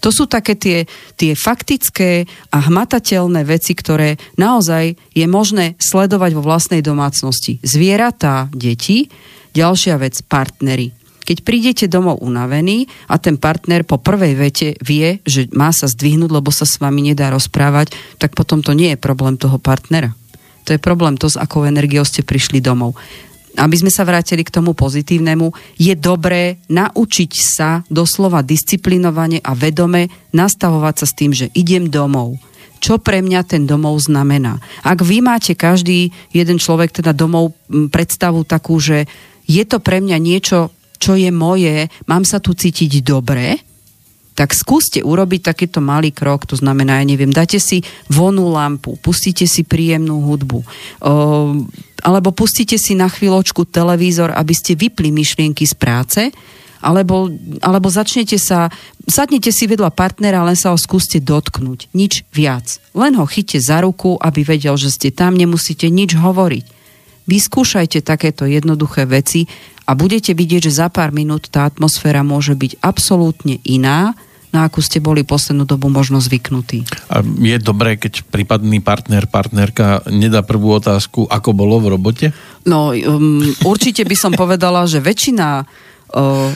[0.03, 0.83] To sú také tie,
[1.15, 7.63] tie faktické a hmatateľné veci, ktoré naozaj je možné sledovať vo vlastnej domácnosti.
[7.63, 9.07] Zvieratá, deti,
[9.55, 10.91] ďalšia vec, partnery.
[11.23, 16.35] Keď prídete domov unavený a ten partner po prvej vete vie, že má sa zdvihnúť,
[16.35, 20.11] lebo sa s vami nedá rozprávať, tak potom to nie je problém toho partnera.
[20.67, 22.99] To je problém to, s akou energiou ste prišli domov
[23.53, 30.09] aby sme sa vrátili k tomu pozitívnemu, je dobré naučiť sa doslova disciplinovane a vedome
[30.33, 32.41] nastavovať sa s tým, že idem domov.
[32.83, 34.59] Čo pre mňa ten domov znamená?
[34.83, 39.07] Ak vy máte každý jeden človek teda domov predstavu takú, že
[39.47, 43.59] je to pre mňa niečo, čo je moje, mám sa tu cítiť dobre,
[44.33, 49.45] tak skúste urobiť takýto malý krok, to znamená, ja neviem, dáte si vonú lampu, pustíte
[49.45, 50.59] si príjemnú hudbu,
[52.03, 56.21] alebo pustíte si na chvíľočku televízor, aby ste vypli myšlienky z práce,
[56.83, 57.31] alebo,
[57.63, 58.67] alebo začnete sa,
[59.07, 61.87] sadnete si vedľa partnera, len sa ho skúste dotknúť.
[61.95, 62.83] Nič viac.
[62.91, 66.65] Len ho chyťte za ruku, aby vedel, že ste tam, nemusíte nič hovoriť.
[67.23, 69.47] Vyskúšajte takéto jednoduché veci
[69.87, 74.11] a budete vidieť, že za pár minút tá atmosféra môže byť absolútne iná,
[74.53, 76.85] na akú ste boli poslednú dobu možno zvyknutí.
[77.09, 82.27] A je dobré, keď prípadný partner, partnerka nedá prvú otázku, ako bolo v robote?
[82.69, 85.65] No, um, určite by som povedala, že väčšina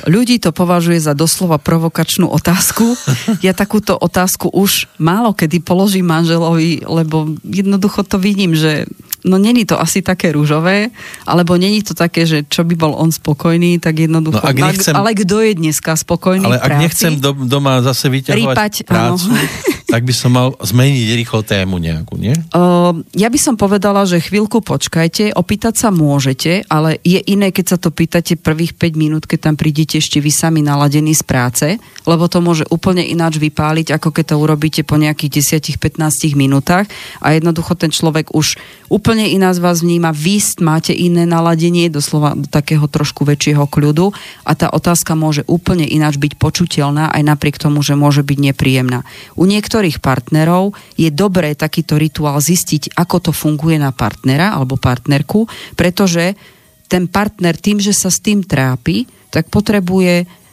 [0.05, 2.93] ľudí to považuje za doslova provokačnú otázku.
[3.41, 8.85] Ja takúto otázku už málo kedy položím manželovi, lebo jednoducho to vidím, že
[9.27, 10.89] no není to asi také rúžové,
[11.27, 14.39] alebo není to také, že čo by bol on spokojný, tak jednoducho.
[14.39, 16.83] No, ak nechcem, ale kto je dneska spokojný Ale ak práci?
[16.83, 19.45] nechcem do, doma zase vyťahovať prácu, áno.
[19.93, 22.35] tak by som mal zmeniť rýchlo tému nejakú, nie?
[22.51, 27.65] Uh, ja by som povedala, že chvíľku počkajte, opýtať sa môžete, ale je iné, keď
[27.75, 31.67] sa to pýtate prvých 5 minút, keď tam prídete ešte vy sami naladení z práce,
[32.03, 36.85] lebo to môže úplne ináč vypáliť, ako keď to urobíte po nejakých 10-15 minútach
[37.23, 38.59] a jednoducho ten človek už
[38.91, 44.13] úplne iná z vás vníma, vy máte iné naladenie, doslova do takého trošku väčšieho kľudu
[44.45, 49.01] a tá otázka môže úplne ináč byť počuteľná aj napriek tomu, že môže byť nepríjemná.
[49.33, 55.49] U niektorých partnerov je dobré takýto rituál zistiť, ako to funguje na partnera alebo partnerku,
[55.73, 56.37] pretože
[56.85, 60.46] ten partner tým, že sa s tým trápi, tak potrebuje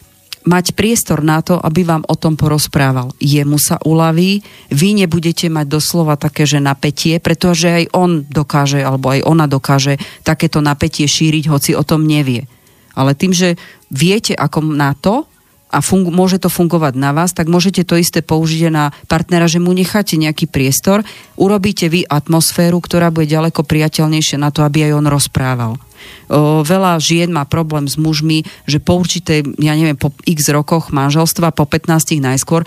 [0.44, 3.16] mať priestor na to, aby vám o tom porozprával.
[3.16, 9.12] Jemu sa uľaví, vy nebudete mať doslova také, že napätie, pretože aj on dokáže, alebo
[9.12, 12.44] aj ona dokáže takéto napätie šíriť, hoci o tom nevie.
[12.94, 13.58] Ale tým, že
[13.90, 15.26] viete ako na to,
[15.74, 19.58] a fungu, môže to fungovať na vás, tak môžete to isté použiť na partnera, že
[19.58, 21.02] mu necháte nejaký priestor,
[21.34, 25.72] urobíte vy atmosféru, ktorá bude ďaleko priateľnejšia na to, aby aj on rozprával.
[26.62, 31.56] Veľa žien má problém s mužmi, že po určitej, ja neviem, po x rokoch manželstva,
[31.56, 32.62] po 15 najskôr,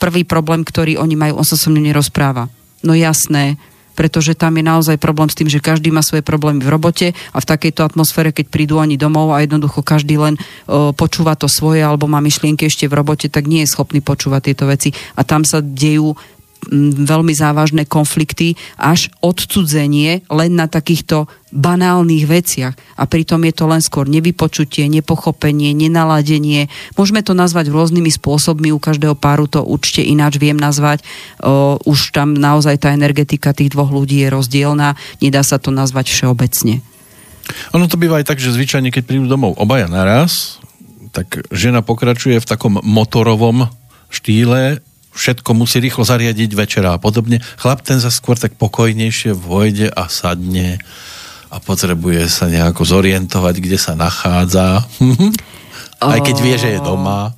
[0.00, 2.48] prvý problém, ktorý oni majú, on sa so mnou nerozpráva.
[2.86, 3.58] No jasné,
[3.94, 7.38] pretože tam je naozaj problém s tým, že každý má svoje problémy v robote a
[7.38, 10.34] v takejto atmosfére, keď prídu ani domov a jednoducho každý len
[10.66, 14.52] o, počúva to svoje alebo má myšlienky ešte v robote, tak nie je schopný počúvať
[14.52, 14.90] tieto veci.
[15.14, 16.18] A tam sa dejú
[17.04, 22.74] veľmi závažné konflikty, až odcudzenie len na takýchto banálnych veciach.
[22.98, 26.66] A pritom je to len skôr nevypočutie, nepochopenie, nenaladenie.
[26.98, 31.06] Môžeme to nazvať rôznymi spôsobmi, u každého páru to určite ináč viem nazvať.
[31.38, 36.10] O, už tam naozaj tá energetika tých dvoch ľudí je rozdielna, nedá sa to nazvať
[36.10, 36.82] všeobecne.
[37.76, 40.58] Ono to býva aj tak, že zvyčajne, keď prídu domov obaja naraz,
[41.14, 43.70] tak žena pokračuje v takom motorovom
[44.10, 44.82] štýle
[45.14, 47.38] všetko musí rýchlo zariadiť večera a podobne.
[47.56, 50.82] Chlap ten za skôr tak pokojnejšie vojde a sadne
[51.54, 54.82] a potrebuje sa nejako zorientovať, kde sa nachádza.
[56.02, 57.32] Aj keď vie, že je doma.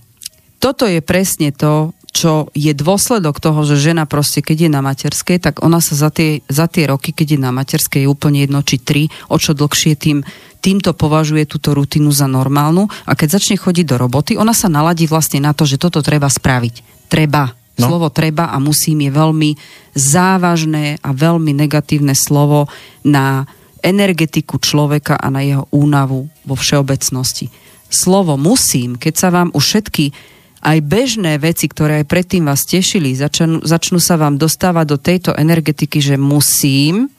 [0.57, 5.37] Toto je presne to, čo je dôsledok toho, že žena proste, keď je na materskej,
[5.37, 8.65] tak ona sa za tie, za tie roky, keď je na materskej, je úplne jedno
[8.65, 10.25] či tri, o čo dlhšie tým,
[10.65, 15.05] týmto považuje túto rutinu za normálnu a keď začne chodiť do roboty, ona sa naladí
[15.05, 17.07] vlastne na to, že toto treba spraviť.
[17.13, 17.93] Treba No.
[17.93, 19.51] Slovo treba a musím je veľmi
[19.93, 22.73] závažné a veľmi negatívne slovo
[23.05, 23.45] na
[23.85, 27.53] energetiku človeka a na jeho únavu vo všeobecnosti.
[27.87, 30.11] Slovo musím, keď sa vám už všetky
[30.67, 35.31] aj bežné veci, ktoré aj predtým vás tešili, začnú, začnú sa vám dostávať do tejto
[35.37, 37.13] energetiky, že musím,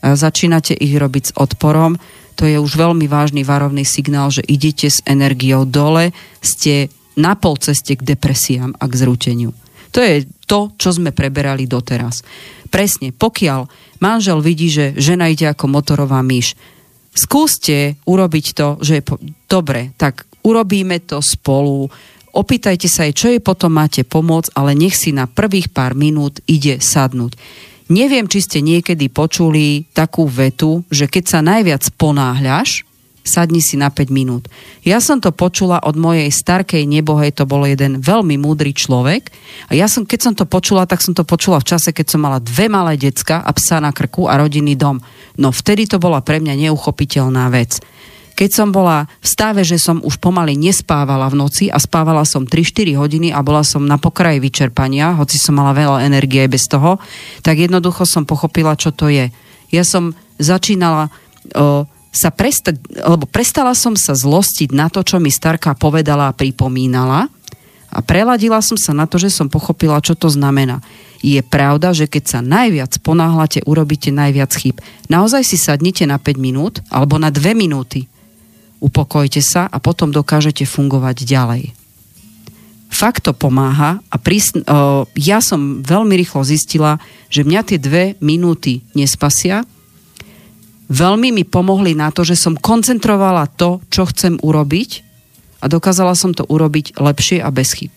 [0.00, 2.00] a začínate ich robiť s odporom,
[2.36, 7.56] to je už veľmi vážny varovný signál, že idete s energiou dole, ste na pol
[7.56, 9.56] ceste k depresiám a k zrúteniu.
[9.96, 12.20] To je to, čo sme preberali doteraz.
[12.68, 13.64] Presne, pokiaľ
[14.04, 16.52] manžel vidí, že žena ide ako motorová myš,
[17.16, 19.16] skúste urobiť to, že je po...
[19.48, 21.88] dobre, tak urobíme to spolu,
[22.36, 26.44] opýtajte sa jej, čo jej potom máte pomôcť, ale nech si na prvých pár minút
[26.44, 27.32] ide sadnúť.
[27.88, 32.84] Neviem, či ste niekedy počuli takú vetu, že keď sa najviac ponáhľaš,
[33.26, 34.46] sadni si na 5 minút.
[34.86, 39.34] Ja som to počula od mojej starkej nebohej, to bol jeden veľmi múdry človek.
[39.68, 42.22] A ja som, keď som to počula, tak som to počula v čase, keď som
[42.22, 45.02] mala dve malé decka a psa na krku a rodinný dom.
[45.36, 47.82] No vtedy to bola pre mňa neuchopiteľná vec.
[48.36, 52.44] Keď som bola v stave, že som už pomaly nespávala v noci a spávala som
[52.44, 57.00] 3-4 hodiny a bola som na pokraji vyčerpania, hoci som mala veľa energie bez toho,
[57.40, 59.32] tak jednoducho som pochopila, čo to je.
[59.72, 61.08] Ja som začínala
[61.56, 66.36] o, sa prestať, alebo prestala som sa zlostiť na to, čo mi starka povedala a
[66.36, 67.28] pripomínala
[67.92, 70.84] a preladila som sa na to, že som pochopila, čo to znamená.
[71.24, 74.76] Je pravda, že keď sa najviac ponáhľate, urobíte najviac chyb.
[75.08, 78.04] Naozaj si sadnite na 5 minút alebo na 2 minúty.
[78.84, 81.72] Upokojte sa a potom dokážete fungovať ďalej.
[82.92, 87.00] Fakt to pomáha a prísn- uh, ja som veľmi rýchlo zistila,
[87.32, 89.64] že mňa tie dve minúty nespasia,
[90.86, 94.90] veľmi mi pomohli na to, že som koncentrovala to, čo chcem urobiť
[95.62, 97.92] a dokázala som to urobiť lepšie a bez chyb.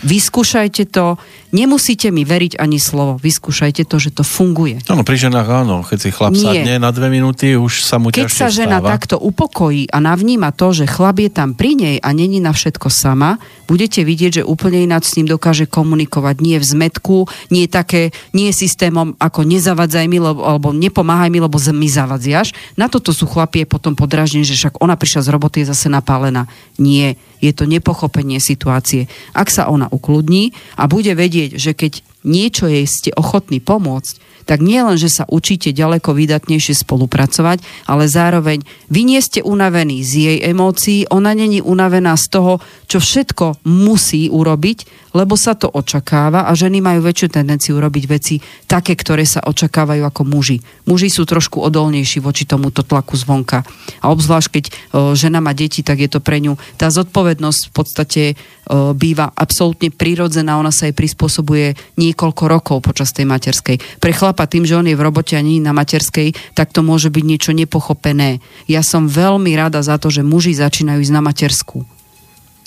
[0.00, 1.18] Vyskúšajte to,
[1.50, 4.78] nemusíte mi veriť ani slovo, vyskúšajte to, že to funguje.
[4.86, 6.62] Áno, pri ženách áno, keď si chlap Nie.
[6.62, 8.96] sadne na dve minúty, už sa mu Keď sa žena stáva.
[8.96, 12.86] takto upokojí a navníma to, že chlap je tam pri nej a není na všetko
[12.86, 16.42] sama, budete vidieť, že úplne ináč s ním dokáže komunikovať.
[16.42, 21.58] Nie v zmetku, nie také, nie systémom ako nezavadzaj mi, lebo, alebo nepomáhaj mi, lebo
[21.70, 22.50] mi zavadziaš.
[22.74, 26.50] Na toto sú chlapie potom podraždení, že však ona prišla z roboty, je zase napálená.
[26.82, 29.08] Nie, je to nepochopenie situácie.
[29.32, 34.66] Ak sa ona ukludní a bude vedieť, že keď niečo jej ste ochotní pomôcť, tak
[34.66, 40.12] nie len, že sa učíte ďaleko vydatnejšie spolupracovať, ale zároveň vy nie ste unavení z
[40.26, 42.52] jej emócií, ona není unavená z toho,
[42.90, 48.42] čo všetko musí urobiť, lebo sa to očakáva a ženy majú väčšiu tendenciu robiť veci
[48.66, 50.58] také, ktoré sa očakávajú ako muži.
[50.86, 53.62] Muži sú trošku odolnejší voči tomuto tlaku zvonka.
[54.02, 54.74] A obzvlášť, keď o,
[55.14, 59.90] žena má deti, tak je to pre ňu tá zodpovednosť v podstate o, býva absolútne
[59.90, 61.74] prirodzená, ona sa jej prispôsobuje
[62.10, 64.02] niekoľko rokov počas tej materskej.
[64.02, 67.08] Pre chlapa tým, že on je v robote a nie na materskej, tak to môže
[67.08, 68.42] byť niečo nepochopené.
[68.66, 71.86] Ja som veľmi rada za to, že muži začínajú ísť na materskú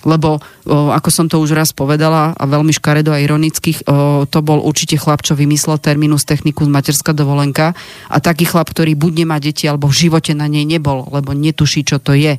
[0.03, 4.43] lebo o, ako som to už raz povedala a veľmi škaredo a ironických, o, to
[4.43, 7.71] bol určite chlap, čo vymyslel terminus technicus materská dovolenka
[8.11, 11.87] a taký chlap, ktorý buď nemá deti, alebo v živote na nej nebol, lebo netuší,
[11.87, 12.35] čo to je.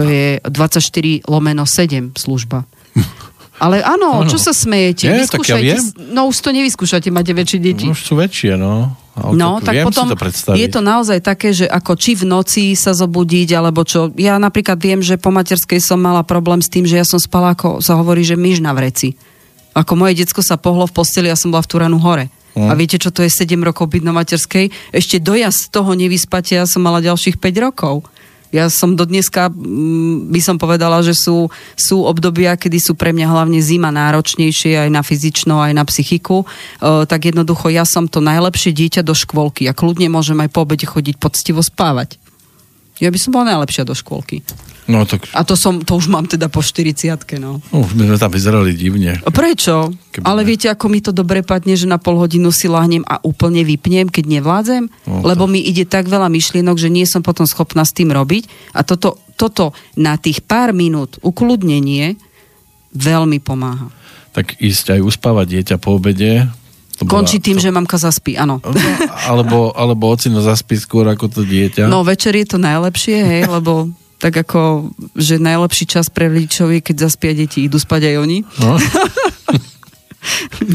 [0.00, 2.64] To je 24 lomeno 7 služba.
[3.62, 4.30] Ale áno, ano.
[4.30, 5.06] čo sa smejete?
[5.06, 5.78] Nie, tak ja viem.
[6.10, 7.86] No už to nevyskúšate, máte väčšie deti.
[7.86, 8.90] No, už sú väčšie, no.
[9.14, 12.64] Ale no, tak, tak potom to je to naozaj také, že ako či v noci
[12.74, 14.10] sa zobudiť, alebo čo.
[14.18, 17.52] Ja napríklad viem, že po materskej som mala problém s tým, že ja som spala,
[17.52, 19.14] ako sa hovorí, že myš na vreci.
[19.76, 22.32] Ako moje decko sa pohlo v posteli, ja som bola v Turanu hore.
[22.56, 22.68] Hmm.
[22.68, 24.92] A viete, čo to je 7 rokov byť na materskej?
[24.92, 28.04] Ešte dojazd toho nevyspate, ja som mala ďalších 5 rokov.
[28.52, 29.48] Ja som do dneska,
[30.28, 34.90] by som povedala, že sú, sú obdobia, kedy sú pre mňa hlavne zima náročnejšie aj
[34.92, 36.44] na fyzično, aj na psychiku.
[36.44, 36.46] E,
[37.08, 40.84] tak jednoducho ja som to najlepšie dieťa do škôlky a kľudne môžem aj po obede
[40.84, 42.21] chodiť poctivo spávať.
[43.02, 44.46] Ja by som bola najlepšia do škôlky.
[44.90, 45.30] No, tak...
[45.30, 47.62] A to, som, to už mám teda po 40 no.
[47.70, 49.18] Uh, my sme tam vyzerali divne.
[49.22, 49.94] Prečo?
[50.10, 50.46] Keby Ale ne...
[50.46, 54.10] viete, ako mi to dobre padne, že na pol hodinu si lahnem a úplne vypnem,
[54.10, 54.82] keď nevládzem?
[55.06, 55.50] No, Lebo to...
[55.54, 58.74] mi ide tak veľa myšlienok, že nie som potom schopná s tým robiť.
[58.74, 62.18] A toto, toto na tých pár minút ukludnenie
[62.94, 63.86] veľmi pomáha.
[64.34, 66.50] Tak ísť aj uspávať dieťa po obede,
[67.04, 67.62] to Končí tým, to...
[67.66, 68.62] že mamka zaspí, áno.
[68.62, 68.70] No,
[69.28, 71.90] alebo, alebo ocino zaspí skôr ako to dieťa.
[71.90, 73.90] No večer je to najlepšie, hej, lebo
[74.22, 78.38] tak ako, že najlepší čas pre rodičov je, keď zaspia deti, idú spať aj oni.
[78.62, 78.78] No.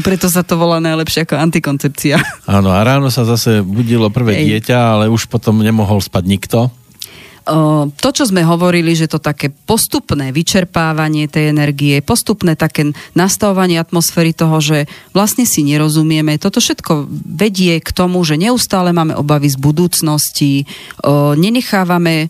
[0.04, 2.20] Preto sa to volá najlepšie ako antikoncepcia.
[2.44, 4.52] Áno, a ráno sa zase budilo prvé Ej.
[4.52, 6.68] dieťa, ale už potom nemohol spať nikto
[7.96, 14.36] to, čo sme hovorili, že to také postupné vyčerpávanie tej energie, postupné také nastavovanie atmosféry
[14.36, 14.84] toho, že
[15.16, 20.68] vlastne si nerozumieme, toto všetko vedie k tomu, že neustále máme obavy z budúcnosti,
[21.40, 22.28] nenechávame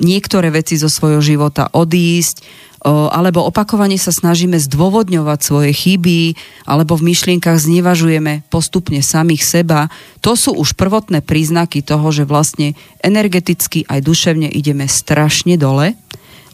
[0.00, 2.40] niektoré veci zo svojho života odísť,
[2.84, 6.32] alebo opakovane sa snažíme zdôvodňovať svoje chyby,
[6.64, 9.92] alebo v myšlienkach znevažujeme postupne samých seba,
[10.24, 12.72] to sú už prvotné príznaky toho, že vlastne
[13.04, 15.92] energeticky aj duševne ideme strašne dole.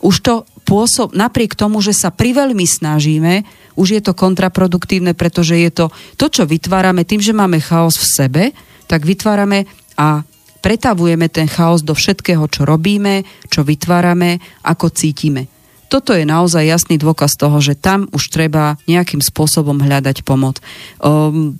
[0.03, 0.35] Už to
[0.67, 3.47] pôsob, napriek tomu, že sa priveľmi snažíme,
[3.79, 5.87] už je to kontraproduktívne, pretože je to
[6.19, 8.45] to, čo vytvárame tým, že máme chaos v sebe,
[8.91, 10.27] tak vytvárame a
[10.59, 15.56] pretavujeme ten chaos do všetkého, čo robíme, čo vytvárame, ako cítime.
[15.97, 20.61] To toto je naozaj jasný dôkaz toho, že tam už treba nejakým spôsobom hľadať pomoc.
[21.01, 21.57] Um,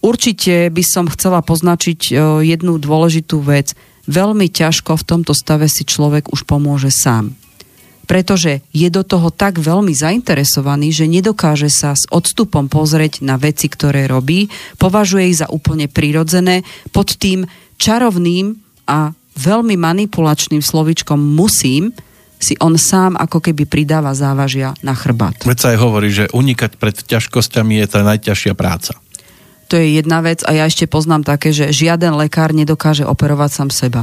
[0.00, 3.76] určite by som chcela poznačiť uh, jednu dôležitú vec.
[4.08, 7.36] Veľmi ťažko v tomto stave si človek už pomôže sám
[8.08, 13.68] pretože je do toho tak veľmi zainteresovaný, že nedokáže sa s odstupom pozrieť na veci,
[13.68, 14.48] ktoré robí,
[14.80, 17.44] považuje ich za úplne prirodzené, pod tým
[17.76, 18.56] čarovným
[18.88, 21.92] a veľmi manipulačným slovičkom musím,
[22.38, 25.42] si on sám ako keby pridáva závažia na chrbát.
[25.44, 28.96] Veď sa aj hovorí, že unikať pred ťažkosťami je tá najťažšia práca.
[29.68, 33.70] To je jedna vec a ja ešte poznám také, že žiaden lekár nedokáže operovať sám
[33.74, 34.02] seba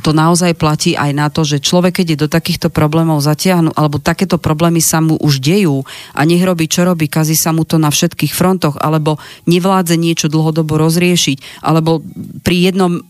[0.00, 3.98] to naozaj platí aj na to, že človek, keď je do takýchto problémov zatiahnu, alebo
[3.98, 5.82] takéto problémy sa mu už dejú
[6.14, 9.18] a nech robí, čo robí, kazí sa mu to na všetkých frontoch, alebo
[9.50, 12.04] nevládze niečo dlhodobo rozriešiť, alebo
[12.46, 13.02] pri jednom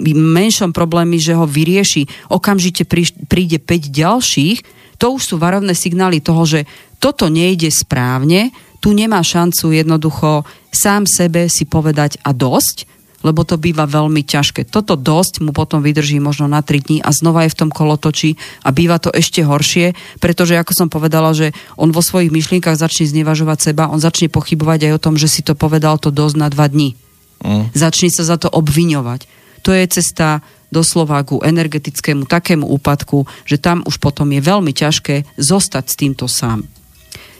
[0.00, 2.84] menšom probléme, že ho vyrieši, okamžite
[3.28, 4.58] príde 5 ďalších,
[4.98, 6.60] to už sú varovné signály toho, že
[7.02, 12.84] toto nejde správne, tu nemá šancu jednoducho sám sebe si povedať a dosť,
[13.24, 14.68] lebo to býva veľmi ťažké.
[14.68, 18.36] Toto dosť mu potom vydrží možno na 3 dní a znova je v tom kolotočí
[18.60, 23.08] a býva to ešte horšie, pretože ako som povedala, že on vo svojich myšlienkach začne
[23.08, 26.52] znevažovať seba, on začne pochybovať aj o tom, že si to povedal to dosť na
[26.52, 26.92] 2 dní.
[27.40, 27.72] Mm.
[27.72, 29.24] Začne sa za to obviňovať.
[29.64, 30.44] To je cesta
[30.74, 36.26] doslova ku energetickému takému úpadku, že tam už potom je veľmi ťažké zostať s týmto
[36.26, 36.66] sám.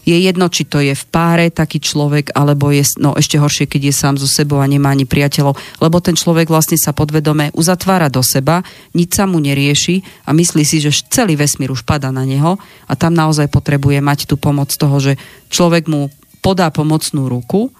[0.05, 3.89] Je jedno, či to je v páre taký človek, alebo je no, ešte horšie, keď
[3.89, 8.13] je sám so sebou a nemá ani priateľov, lebo ten človek vlastne sa podvedome uzatvára
[8.13, 8.61] do seba,
[8.93, 12.93] nič sa mu nerieši a myslí si, že celý vesmír už pada na neho a
[13.01, 15.17] tam naozaj potrebuje mať tú pomoc toho, že
[15.49, 16.13] človek mu
[16.45, 17.73] podá pomocnú ruku,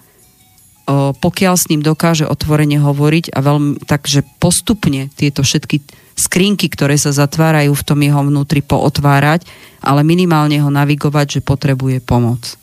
[0.93, 5.81] pokiaľ s ním dokáže otvorene hovoriť a veľmi, takže postupne tieto všetky
[6.15, 9.43] skrinky, ktoré sa zatvárajú v tom jeho vnútri pootvárať,
[9.81, 12.55] ale minimálne ho navigovať, že potrebuje pomoc.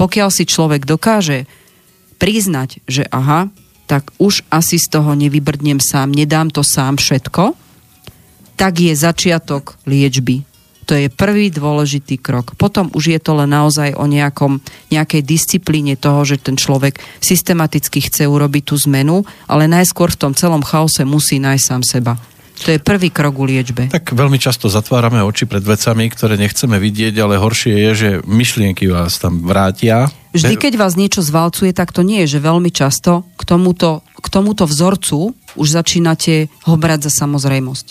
[0.00, 1.44] Pokiaľ si človek dokáže
[2.16, 3.52] priznať, že aha,
[3.84, 7.58] tak už asi z toho nevybrdnem sám, nedám to sám všetko,
[8.56, 10.44] tak je začiatok liečby.
[10.90, 12.58] To je prvý dôležitý krok.
[12.58, 14.58] Potom už je to len naozaj o nejakom,
[14.90, 20.32] nejakej disciplíne toho, že ten človek systematicky chce urobiť tú zmenu, ale najskôr v tom
[20.34, 22.18] celom chaose musí nájsť sám seba.
[22.66, 23.86] To je prvý krok u liečbe.
[23.86, 28.90] Tak veľmi často zatvárame oči pred vecami, ktoré nechceme vidieť, ale horšie je, že myšlienky
[28.90, 30.10] vás tam vrátia.
[30.34, 34.26] Vždy, keď vás niečo zvalcuje, tak to nie je, že veľmi často k tomuto, k
[34.26, 37.86] tomuto vzorcu už začínate ho brať za samozrejmosť.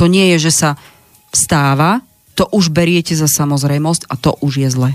[0.00, 0.70] To nie je, že sa
[1.28, 2.07] stáva,
[2.38, 4.90] to už beriete za samozrejmosť a to už je zle.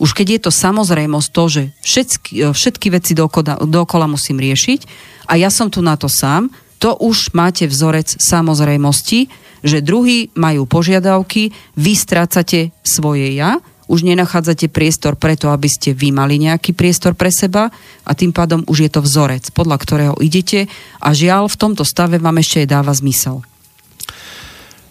[0.00, 4.80] Už keď je to samozrejmosť to, že všetky, všetky veci dokola, dokola musím riešiť
[5.28, 6.48] a ja som tu na to sám,
[6.80, 9.28] to už máte vzorec samozrejmosti,
[9.64, 16.08] že druhí majú požiadavky, vy strácate svoje ja, už nenachádzate priestor preto, aby ste vy
[16.08, 17.68] mali nejaký priestor pre seba
[18.04, 20.72] a tým pádom už je to vzorec, podľa ktorého idete
[21.04, 23.44] a žiaľ v tomto stave vám ešte aj dáva zmysel.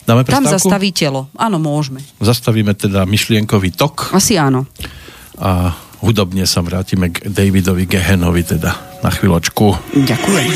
[0.04, 1.32] Dáme Tam zastaví telo.
[1.40, 2.04] Áno, môžeme.
[2.20, 4.12] Zastavíme teda myšlienkový tok.
[4.12, 4.68] Asi áno.
[5.40, 5.72] A
[6.04, 9.96] hudobne sa vrátime k Davidovi Gehenovi teda na chvíľočku.
[9.96, 10.48] Ďakujem.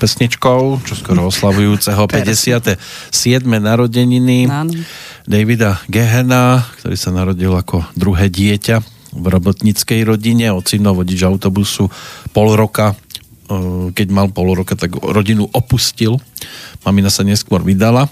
[0.00, 2.80] Pesničkou, čo skoro oslavujúceho 57.
[3.44, 4.48] narodeniny
[5.28, 8.80] Davida Gehena, ktorý sa narodil ako druhé dieťa
[9.12, 11.92] v robotníckej rodine, ocino vodič autobusu
[12.32, 12.96] pol roka
[13.90, 16.22] keď mal pol roka, tak rodinu opustil.
[16.86, 18.06] Mamina sa neskôr vydala.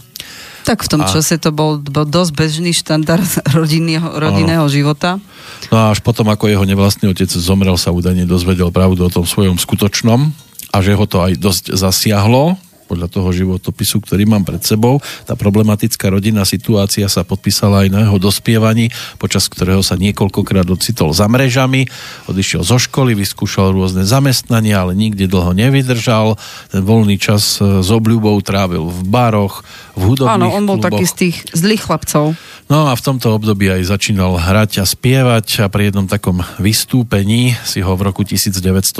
[0.66, 1.08] Tak v tom a...
[1.08, 3.24] čase to bol, bol dosť bežný štandard
[3.58, 5.22] rodinného, rodinného života.
[5.70, 9.24] No a až potom, ako jeho nevlastný otec zomrel, sa údajne dozvedel pravdu o tom
[9.24, 12.56] svojom skutočnom a že ho to aj dosť zasiahlo,
[12.88, 15.04] podľa toho životopisu, ktorý mám pred sebou.
[15.28, 18.88] Tá problematická rodinná situácia sa podpísala aj na jeho dospievaní,
[19.20, 21.84] počas ktorého sa niekoľkokrát ocitol za mrežami,
[22.32, 26.40] odišiel zo školy, vyskúšal rôzne zamestnania, ale nikde dlho nevydržal.
[26.72, 29.60] Ten voľný čas e, s obľubou trávil v baroch,
[29.92, 30.96] v hudobných Áno, on bol kluboch.
[30.96, 32.32] taký z tých zlých chlapcov.
[32.68, 37.56] No a v tomto období aj začínal hrať a spievať a pri jednom takom vystúpení
[37.64, 38.92] si ho v roku 1980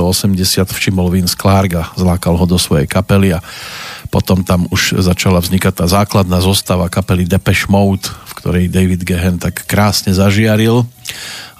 [0.72, 3.44] všimol Vince Clark a zlákal ho do svojej kapely a
[4.08, 9.36] potom tam už začala vznikať tá základná zostava kapely Depeche Mode, v ktorej David Gehen
[9.36, 10.88] tak krásne zažiaril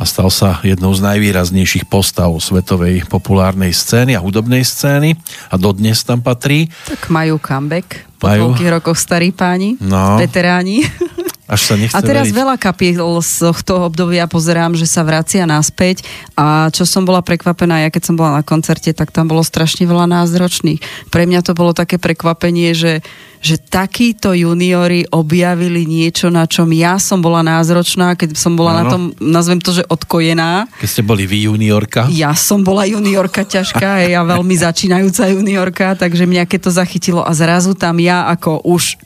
[0.01, 5.13] a stal sa jednou z najvýraznejších postav svetovej populárnej scény a hudobnej scény
[5.53, 6.73] a dodnes tam patrí.
[6.89, 8.57] Tak majú comeback po majú.
[8.57, 10.17] rokoch starí páni, no.
[10.17, 10.89] veteráni.
[11.49, 12.39] Až sa nechce a teraz veriť.
[12.45, 16.05] veľa kapiel z toho obdobia pozerám, že sa vracia naspäť
[16.37, 19.89] a čo som bola prekvapená, ja keď som bola na koncerte, tak tam bolo strašne
[19.89, 21.09] veľa názročných.
[21.09, 23.01] Pre mňa to bolo také prekvapenie, že
[23.39, 28.79] že takíto juniori objavili niečo, na čom ja som bola názročná, keď som bola ano.
[28.79, 30.67] na tom, nazvem to, že odkojená.
[30.83, 32.11] Keď ste boli vy juniorka?
[32.11, 37.31] Ja som bola juniorka ťažká, ja veľmi začínajúca juniorka, takže mňa keď to zachytilo a
[37.33, 38.99] zrazu tam ja ako už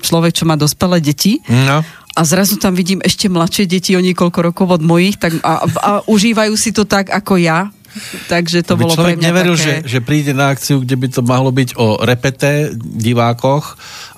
[0.00, 1.84] človek, čo má dospelé deti, no
[2.18, 5.90] a zrazu tam vidím ešte mladšie deti o niekoľko rokov od mojich tak, a, a
[6.10, 7.70] užívajú si to tak ako ja
[8.28, 9.64] Takže to bolo človek pre mňa neveril, také...
[9.64, 13.64] že, že príde na akciu, kde by to mohlo byť o repete divákoch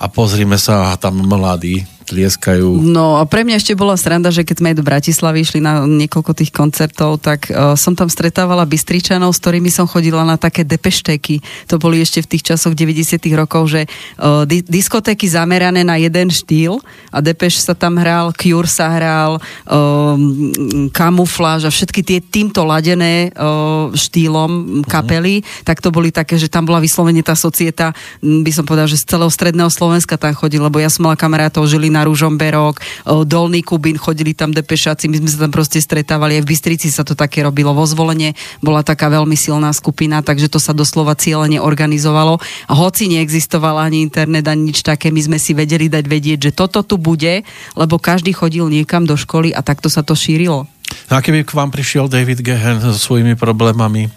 [0.01, 2.81] a pozrime sa, tam mladí tlieskajú.
[2.81, 5.85] No a pre mňa ešte bola sranda, že keď sme aj do Bratislavy išli na
[5.85, 10.65] niekoľko tých koncertov, tak uh, som tam stretávala Bystričanov, s ktorými som chodila na také
[10.65, 11.43] depešteky.
[11.69, 16.33] To boli ešte v tých časoch 90 rokov, že uh, di- diskotéky zamerané na jeden
[16.33, 16.81] štýl
[17.13, 19.37] a Depeš sa tam hral, Cure sa hral,
[19.69, 25.67] um, kamufláž a všetky tie týmto ladené uh, štýlom kapely, uh-huh.
[25.67, 27.93] tak to boli také, že tam bola vyslovene tá societa,
[28.23, 31.67] by som povedal, že z celého stredného Slovenska tam chodil, lebo ja som mala kamarátov,
[31.67, 32.79] žili na Ružomberok,
[33.27, 37.03] Dolný Kubín, chodili tam depešáci, my sme sa tam proste stretávali, aj v Bystrici sa
[37.03, 38.33] to také robilo, vo zvolenie
[38.63, 42.39] bola taká veľmi silná skupina, takže to sa doslova cieľene organizovalo.
[42.71, 46.79] Hoci neexistoval ani internet, ani nič také, my sme si vedeli dať vedieť, že toto
[46.87, 47.43] tu bude,
[47.75, 50.71] lebo každý chodil niekam do školy a takto sa to šírilo.
[51.11, 54.11] No a keby k vám prišiel David Gehen so svojimi problémami,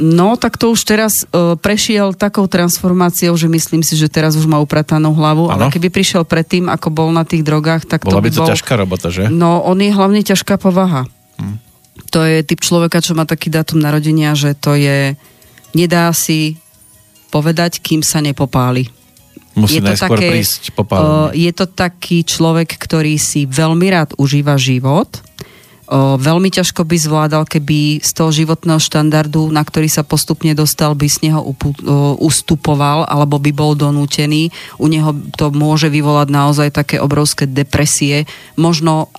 [0.00, 4.48] No, tak to už teraz uh, prešiel takou transformáciou, že myslím si, že teraz už
[4.48, 5.68] má upratanú hlavu, ano?
[5.68, 8.40] ale keby prišiel predtým, ako bol na tých drogách, tak Bola to by, by to
[8.40, 8.48] bol...
[8.48, 9.28] ťažká robota, že?
[9.28, 11.04] No, on je hlavne ťažká povaha.
[11.36, 11.56] Hm.
[12.10, 15.14] To je typ človeka, čo má taký dátum narodenia, že to je...
[15.76, 16.58] Nedá si
[17.30, 18.90] povedať, kým sa nepopáli.
[19.54, 21.10] Musí je to také, prísť popálenie.
[21.10, 25.10] Uh, je to taký človek, ktorý si veľmi rád užíva život,
[25.98, 31.10] veľmi ťažko by zvládal, keby z toho životného štandardu, na ktorý sa postupne dostal, by
[31.10, 31.42] z neho
[32.22, 34.54] ustupoval alebo by bol donútený.
[34.78, 38.30] U neho to môže vyvolať naozaj také obrovské depresie.
[38.54, 39.10] Možno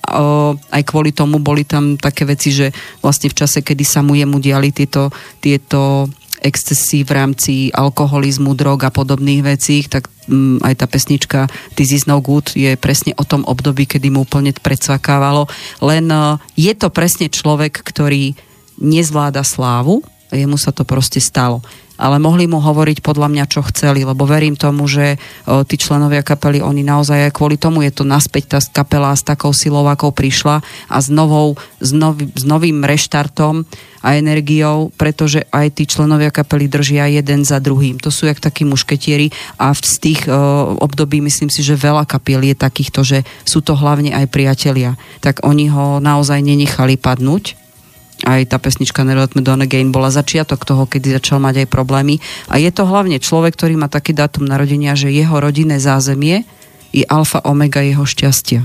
[0.72, 2.72] aj kvôli tomu boli tam také veci, že
[3.04, 5.12] vlastne v čase, kedy sa mu jemu diali tieto,
[5.44, 6.08] tieto
[6.42, 11.46] excesy v rámci alkoholizmu, drog a podobných vecí, tak um, aj tá pesnička
[11.78, 15.46] This is no good je presne o tom období, kedy mu úplne predsvakávalo.
[15.80, 18.34] Len uh, je to presne človek, ktorý
[18.82, 20.02] nezvláda slávu,
[20.34, 21.62] jemu sa to proste stalo
[21.96, 25.16] ale mohli mu hovoriť podľa mňa, čo chceli, lebo verím tomu, že
[25.46, 29.22] o, tí členovia kapely, oni naozaj aj kvôli tomu je to naspäť tá kapela s
[29.22, 33.64] takou silou, ako prišla a s, novou, s, nový, s novým reštartom
[34.02, 38.02] a energiou, pretože aj tí členovia kapely držia jeden za druhým.
[38.02, 39.30] To sú jak takí mušketieri
[39.62, 43.78] a z tých o, období myslím si, že veľa kapiel je takýchto, že sú to
[43.78, 44.98] hlavne aj priatelia.
[45.22, 47.61] Tak oni ho naozaj nenechali padnúť
[48.22, 51.68] aj tá pesnička Never Let Me Down Again bola začiatok toho, kedy začal mať aj
[51.68, 52.22] problémy.
[52.46, 56.46] A je to hlavne človek, ktorý má taký dátum narodenia, že jeho rodinné zázemie
[56.94, 58.62] je alfa omega jeho šťastia.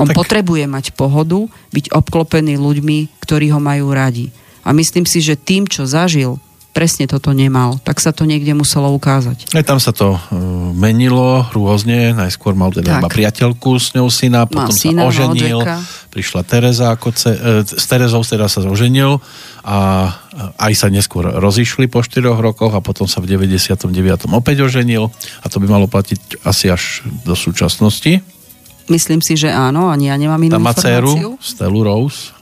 [0.00, 0.16] On tak...
[0.16, 4.32] potrebuje mať pohodu, byť obklopený ľuďmi, ktorí ho majú radi.
[4.64, 6.40] A myslím si, že tým, čo zažil
[6.70, 7.78] presne toto nemal.
[7.82, 9.54] Tak sa to niekde muselo ukázať.
[9.54, 10.20] Aj tam sa to uh,
[10.74, 12.14] menilo rôzne.
[12.14, 15.58] Najskôr mal teda iba priateľku s ňou syna, potom syna, sa oženil.
[16.10, 19.18] Prišla Tereza ako ce, uh, s Terezou teda sa oženil
[19.66, 19.78] a
[20.56, 23.90] aj sa neskôr rozišli po 4 rokoch a potom sa v 99.
[24.30, 25.12] opäť oženil
[25.42, 28.24] a to by malo platiť asi až do súčasnosti.
[28.90, 32.39] Myslím si, že áno, ani ja nemám inú Tá má dceru, Stelu Rose.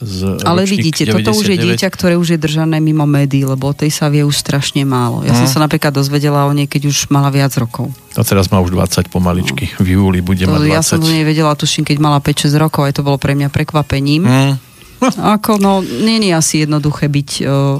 [0.00, 1.12] Z Ale vidíte, 99.
[1.12, 4.24] toto už je dieťa, ktoré už je držané mimo médií, lebo o tej sa vie
[4.24, 5.20] už strašne málo.
[5.20, 5.44] Ja hmm.
[5.44, 5.54] som mhm.
[5.54, 7.92] sa napríklad dozvedela o nej, keď už mala viac rokov.
[8.16, 9.76] A teraz má už 20 pomaličky.
[9.76, 9.84] No.
[9.84, 10.72] V júli bude to, mať 20.
[10.72, 14.24] Ja som to nevedela, tuším, keď mala 5-6 rokov, aj to bolo pre mňa prekvapením.
[14.24, 14.56] Hmm.
[15.36, 17.30] Ako, no, nie je asi jednoduché byť,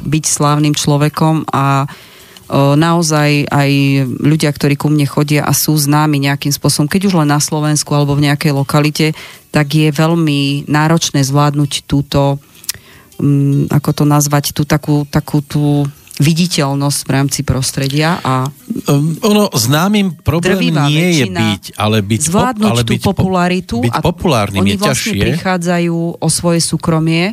[0.04, 1.84] byť slávnym človekom a
[2.50, 3.70] naozaj aj
[4.18, 7.94] ľudia, ktorí ku mne chodia a sú známi nejakým spôsobom, keď už len na Slovensku
[7.94, 9.06] alebo v nejakej lokalite,
[9.54, 12.42] tak je veľmi náročné zvládnuť túto,
[13.22, 15.86] um, ako to nazvať, tú takú, takú tú
[16.20, 18.44] viditeľnosť v rámci prostredia a
[18.92, 23.96] um, ono známym problém nie je byť, ale byť, zvládnuť ale byť tú popularitu byť
[24.04, 25.22] populárnym oni je vlastne ťažšie.
[25.24, 27.32] prichádzajú o svoje súkromie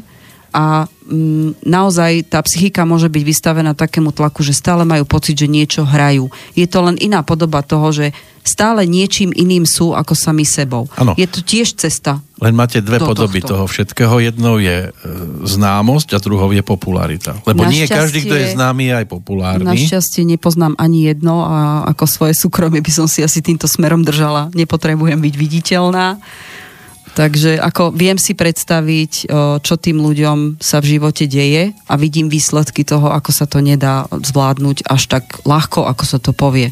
[0.55, 5.51] a mm, naozaj tá psychika môže byť vystavená takému tlaku, že stále majú pocit, že
[5.51, 6.31] niečo hrajú.
[6.55, 8.15] Je to len iná podoba toho, že
[8.47, 10.87] stále niečím iným sú ako sami sebou.
[10.95, 11.11] Ano.
[11.19, 12.23] Je to tiež cesta.
[12.39, 13.51] Len máte dve podoby tohto.
[13.59, 14.23] toho všetkého.
[14.23, 14.89] Jednou je e,
[15.43, 17.35] známosť a druhou je popularita.
[17.43, 19.67] Lebo nie každý, kto je známy, je aj populárny.
[19.67, 24.47] Našťastie nepoznám ani jedno a ako svoje súkromie by som si asi týmto smerom držala.
[24.55, 26.21] Nepotrebujem byť viditeľná
[27.17, 29.25] Takže ako viem si predstaviť,
[29.65, 34.05] čo tým ľuďom sa v živote deje a vidím výsledky toho, ako sa to nedá
[34.13, 36.69] zvládnuť až tak ľahko, ako sa to povie.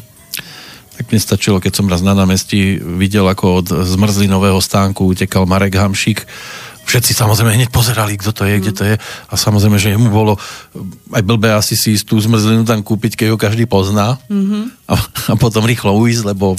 [0.96, 5.82] Tak mi stačilo, keď som raz na námestí videl, ako od zmrzlinového stánku utekal Marek
[5.82, 6.22] Hamšik
[6.86, 8.60] všetci samozrejme hneď pozerali, kto to je, mm.
[8.62, 10.38] kde to je a samozrejme, že jemu bolo
[11.10, 14.62] aj blbé asi si tú zmrzlinu tam kúpiť, keď ho každý pozná mm-hmm.
[14.86, 14.94] A,
[15.30, 16.54] a potom rýchlo ujsť, lebo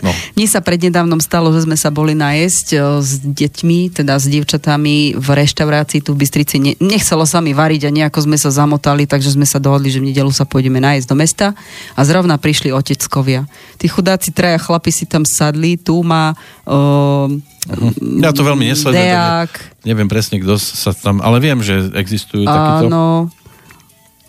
[0.00, 0.10] no.
[0.36, 5.28] Mne sa prednedávnom stalo, že sme sa boli najesť s deťmi, teda s dievčatami v
[5.28, 6.56] reštaurácii tu v Bystrici.
[6.56, 10.00] Ne, nechcelo sa mi variť a nejako sme sa zamotali, takže sme sa dohodli, že
[10.00, 11.46] v nedelu sa pôjdeme najesť do mesta
[11.92, 13.44] a zrovna prišli oteckovia.
[13.76, 16.32] Tí chudáci traja chlapi si tam sadli, tu má
[16.64, 17.28] uh,
[17.68, 17.92] Uh-huh.
[18.24, 19.12] Ja to veľmi nesledujem.
[19.12, 19.44] Ne,
[19.84, 21.20] neviem presne, kto sa tam...
[21.20, 22.88] Ale viem, že existujú takíto...
[22.88, 23.28] Áno,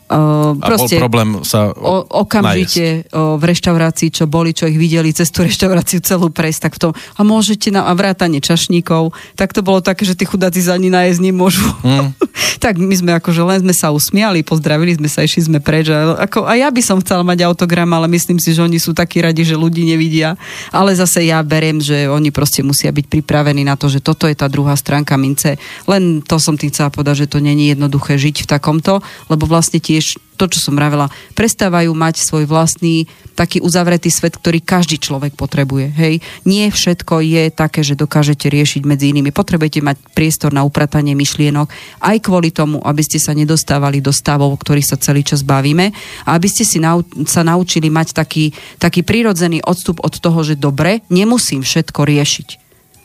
[0.10, 4.74] Uh, a proste bol problém sa o, okamžite uh, v reštaurácii, čo boli, čo ich
[4.74, 9.14] videli cez tú reštauráciu celú prejsť, tak v tom, a môžete na a vrátanie čašníkov,
[9.38, 11.62] tak to bolo také, že tí chudáci za ani nájsť nemôžu.
[11.86, 12.18] Mm.
[12.64, 15.94] tak my sme akože len sme sa usmiali, pozdravili sme sa, išli sme preč.
[15.94, 18.98] A, ako, a ja by som chcela mať autogram, ale myslím si, že oni sú
[18.98, 20.34] takí radi, že ľudí nevidia.
[20.74, 24.34] Ale zase ja beriem, že oni proste musia byť pripravení na to, že toto je
[24.34, 25.62] tá druhá stránka mince.
[25.86, 29.78] Len to som tým chcela povedať, že to není jednoduché žiť v takomto, lebo vlastne
[29.78, 34.96] tie tiež to, čo som vravela, prestávajú mať svoj vlastný taký uzavretý svet, ktorý každý
[34.96, 35.92] človek potrebuje.
[35.92, 36.24] Hej?
[36.48, 39.36] Nie všetko je také, že dokážete riešiť medzi inými.
[39.36, 41.68] Potrebujete mať priestor na upratanie myšlienok
[42.00, 45.92] aj kvôli tomu, aby ste sa nedostávali do stavov, o ktorých sa celý čas bavíme
[46.24, 50.56] a aby ste si nau- sa naučili mať taký, taký prirodzený odstup od toho, že
[50.56, 52.48] dobre, nemusím všetko riešiť.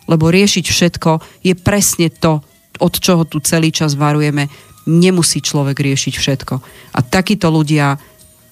[0.06, 1.10] Lebo riešiť všetko
[1.42, 2.46] je presne to,
[2.78, 6.54] od čoho tu celý čas varujeme nemusí človek riešiť všetko.
[6.94, 7.96] A takíto ľudia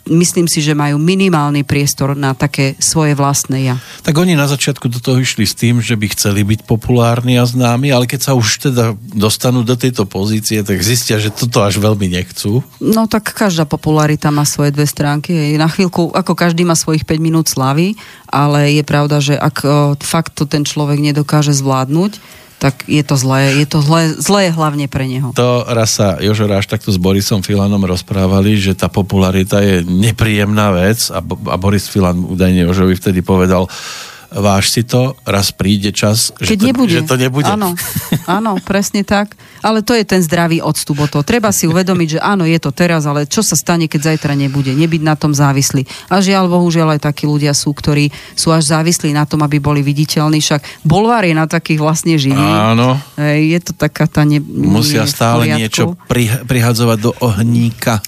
[0.03, 3.79] myslím si, že majú minimálny priestor na také svoje vlastné ja.
[4.03, 7.47] Tak oni na začiatku do toho išli s tým, že by chceli byť populárni a
[7.47, 11.79] známi, ale keď sa už teda dostanú do tejto pozície, tak zistia, že toto až
[11.79, 12.67] veľmi nechcú.
[12.83, 15.55] No tak každá popularita má svoje dve stránky.
[15.55, 17.95] Na chvíľku, ako každý má svojich 5 minút slavy,
[18.27, 19.63] ale je pravda, že ak
[20.03, 23.59] fakt to ten človek nedokáže zvládnuť, tak je to zlé.
[23.59, 25.35] Je to zlé, zlé hlavne pre neho.
[25.35, 30.71] To raz sa Jožo Ráš takto s Borisom Filanom rozprávali, že tá popularita je nepríjemná
[30.71, 33.67] vec a, a Boris Filan údajne Jožovi vtedy povedal,
[34.33, 36.95] váž si to, raz príde čas, Keď že, to, nebude.
[36.97, 37.49] že to nebude.
[37.49, 37.77] Áno,
[38.41, 39.37] áno, presne tak.
[39.63, 41.23] Ale to je ten zdravý odstup od toho.
[41.23, 44.75] Treba si uvedomiť, že áno, je to teraz, ale čo sa stane, keď zajtra nebude?
[44.75, 45.87] Nebyť na tom závislý.
[46.11, 49.85] A žiaľ, bohužiaľ aj takí ľudia sú, ktorí sú až závislí na tom, aby boli
[49.85, 50.43] viditeľní.
[50.43, 52.43] Však bolvár je na takých vlastne živý.
[52.43, 52.99] Áno.
[53.21, 55.95] Je to taká tá ne, Musia stále niečo
[56.47, 58.03] prihadzovať do ohníka.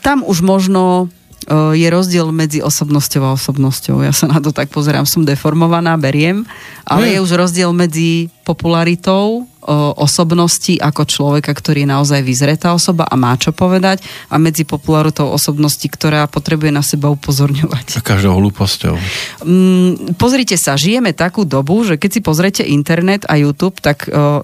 [0.00, 1.10] Tam už možno
[1.50, 4.06] je rozdiel medzi osobnosťou a osobnosťou.
[4.06, 6.46] Ja sa na to tak pozerám, som deformovaná, beriem,
[6.86, 13.14] ale je už rozdiel medzi popularitou osobnosti ako človeka, ktorý je naozaj vyzretá osoba a
[13.14, 14.00] má čo povedať
[14.32, 18.00] a medzi popularitou osobnosti, ktorá potrebuje na seba upozorňovať.
[18.00, 18.96] A každou hlúposťou.
[19.44, 24.40] Mm, pozrite sa, žijeme takú dobu, že keď si pozriete internet a YouTube, tak uh,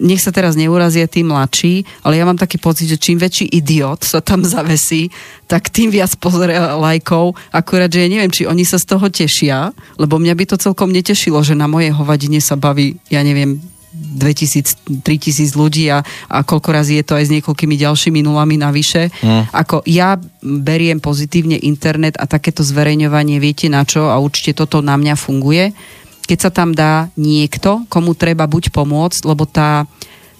[0.00, 4.08] nech sa teraz neurazia tí mladší, ale ja mám taký pocit, že čím väčší idiot
[4.08, 5.12] sa tam zavesí,
[5.46, 7.38] tak tým viac pozrie lajkov.
[7.52, 10.90] Akurát, že ja neviem, či oni sa z toho tešia, lebo mňa by to celkom
[10.90, 13.60] netešilo, že na mojej hovadine sa baví, ja neviem,
[13.96, 19.08] 2000, 3000 ľudí a, a koľko razy je to aj s niekoľkými ďalšími nulami navyše.
[19.24, 19.48] Mm.
[19.52, 24.94] Ako ja beriem pozitívne internet a takéto zverejňovanie, viete na čo a určite toto na
[25.00, 25.72] mňa funguje.
[26.26, 29.86] Keď sa tam dá niekto, komu treba buď pomôcť, lebo tá,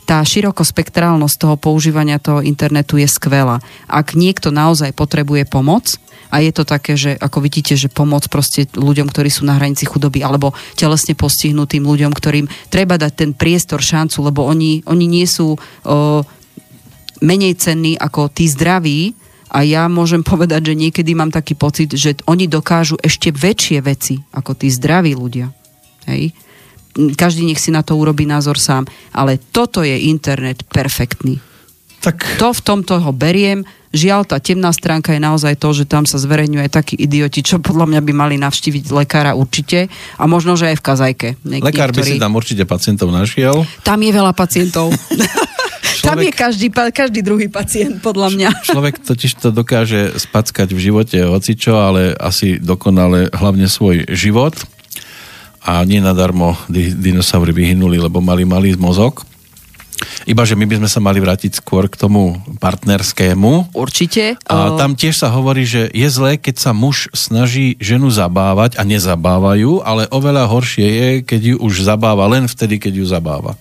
[0.03, 3.63] tá širokospektrálnosť toho používania toho internetu je skvelá.
[3.87, 5.99] Ak niekto naozaj potrebuje pomoc,
[6.31, 9.87] a je to také, že ako vidíte, že pomoc proste ľuďom, ktorí sú na hranici
[9.87, 15.27] chudoby alebo telesne postihnutým ľuďom, ktorým treba dať ten priestor, šancu, lebo oni, oni nie
[15.29, 15.59] sú o,
[17.23, 19.15] menej cenní ako tí zdraví
[19.55, 24.19] a ja môžem povedať, že niekedy mám taký pocit, že oni dokážu ešte väčšie veci
[24.35, 25.49] ako tí zdraví ľudia.
[26.11, 26.35] Hej?
[26.97, 28.89] Každý nech si na to urobí názor sám.
[29.13, 31.37] Ale toto je internet perfektný.
[32.01, 32.41] Tak...
[32.41, 36.21] To v tomto ho beriem Žiaľ, tá temná stránka je naozaj to, že tam sa
[36.21, 39.89] zverejňuje takí idioti, čo podľa mňa by mali navštíviť lekára určite
[40.21, 41.29] a možno, že aj v kazajke.
[41.41, 42.11] Nieký, Lekár by ktorý...
[42.13, 43.65] si tam určite pacientov našiel.
[43.81, 44.93] Tam je veľa pacientov.
[44.93, 48.49] Človek, Tam je každý, každý druhý pacient, podľa mňa.
[48.69, 54.55] Človek totiž to dokáže spackať v živote hocičo, ale asi dokonale hlavne svoj život.
[55.67, 59.27] A nie nadarmo dinosaury vyhynuli, lebo mali malý mozog.
[60.25, 63.75] Iba, že my by sme sa mali vrátiť skôr k tomu partnerskému.
[63.77, 64.41] Určite.
[64.47, 68.83] A tam tiež sa hovorí, že je zlé, keď sa muž snaží ženu zabávať a
[68.87, 73.59] nezabávajú, ale oveľa horšie je, keď ju už zabáva len vtedy, keď ju zabáva.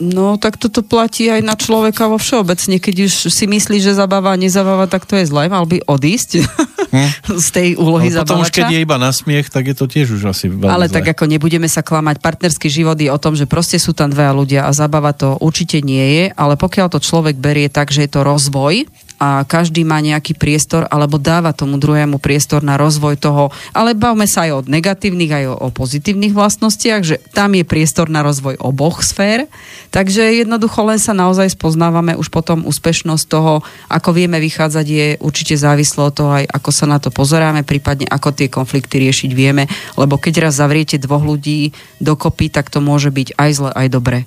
[0.00, 2.80] No, tak toto platí aj na človeka vo všeobecne.
[2.80, 5.52] Keď už si myslí, že zabáva a nezabáva, tak to je zlé.
[5.52, 6.40] Mal by odísť
[6.88, 7.08] hm?
[7.44, 10.16] z tej úlohy no, potom už keď je iba na smiech, tak je to tiež
[10.16, 10.94] už asi veľmi Ale zlé.
[10.96, 14.32] tak ako nebudeme sa klamať, partnerský život je o tom, že proste sú tam dvaja
[14.32, 18.10] ľudia a zabava to určite nie je, ale pokiaľ to človek berie tak, že je
[18.10, 18.88] to rozvoj,
[19.20, 24.24] a každý má nejaký priestor alebo dáva tomu druhému priestor na rozvoj toho, ale bavme
[24.24, 28.56] sa aj o negatívnych, aj o, o pozitívnych vlastnostiach, že tam je priestor na rozvoj
[28.56, 29.44] oboch sfér,
[29.92, 33.60] takže jednoducho len sa naozaj spoznávame už potom úspešnosť toho,
[33.92, 38.08] ako vieme vychádzať je určite závislo od toho aj ako sa na to pozeráme, prípadne
[38.08, 39.68] ako tie konflikty riešiť vieme,
[40.00, 44.24] lebo keď raz zavriete dvoch ľudí dokopy, tak to môže byť aj zle, aj dobre.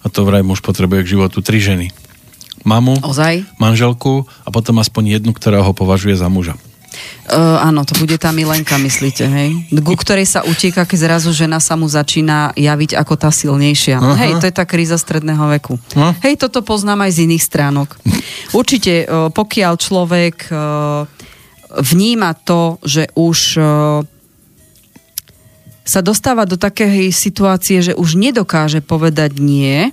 [0.00, 2.03] A to vraj muž potrebuje k životu tri ženy
[2.64, 3.44] mamu, Ozaj?
[3.60, 6.56] manželku a potom aspoň jednu, ktorá ho považuje za muža.
[7.24, 9.50] Uh, áno, to bude tá Milenka, myslíte, hej?
[9.82, 13.98] Ku ktorej sa utieka, keď zrazu žena sa mu začína javiť ako tá silnejšia.
[13.98, 14.14] Uh-huh.
[14.14, 15.74] Hej, to je tá kríza stredného veku.
[15.74, 16.12] Uh-huh.
[16.22, 17.98] Hej, toto poznám aj z iných stránok.
[18.54, 21.08] Určite, uh, pokiaľ človek uh,
[21.82, 23.66] vníma to, že už uh,
[25.82, 29.90] sa dostáva do takej situácie, že už nedokáže povedať nie,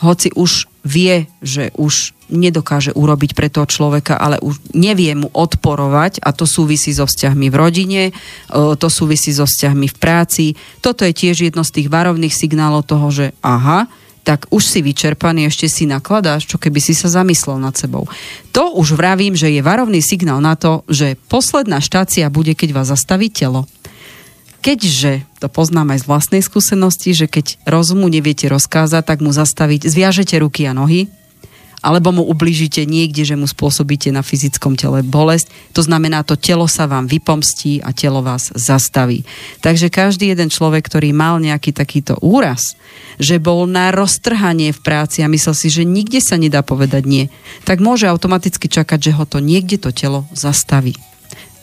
[0.00, 6.22] hoci už vie, že už nedokáže urobiť pre toho človeka, ale už nevie mu odporovať
[6.22, 8.12] a to súvisí so vzťahmi v rodine, e,
[8.54, 10.44] to súvisí so vzťahmi v práci.
[10.78, 13.90] Toto je tiež jedno z tých varovných signálov toho, že aha,
[14.26, 18.10] tak už si vyčerpaný, ešte si nakladáš, čo keby si sa zamyslel nad sebou.
[18.50, 22.90] To už vravím, že je varovný signál na to, že posledná štácia bude, keď vás
[22.90, 23.70] zastaví telo
[24.66, 29.86] keďže to poznám aj z vlastnej skúsenosti, že keď rozumu neviete rozkázať, tak mu zastaviť,
[29.86, 31.06] zviažete ruky a nohy,
[31.86, 35.54] alebo mu ubližíte niekde, že mu spôsobíte na fyzickom tele bolesť.
[35.70, 39.22] To znamená, to telo sa vám vypomstí a telo vás zastaví.
[39.62, 42.74] Takže každý jeden človek, ktorý mal nejaký takýto úraz,
[43.22, 47.24] že bol na roztrhanie v práci a myslel si, že nikde sa nedá povedať nie,
[47.62, 50.98] tak môže automaticky čakať, že ho to niekde to telo zastaví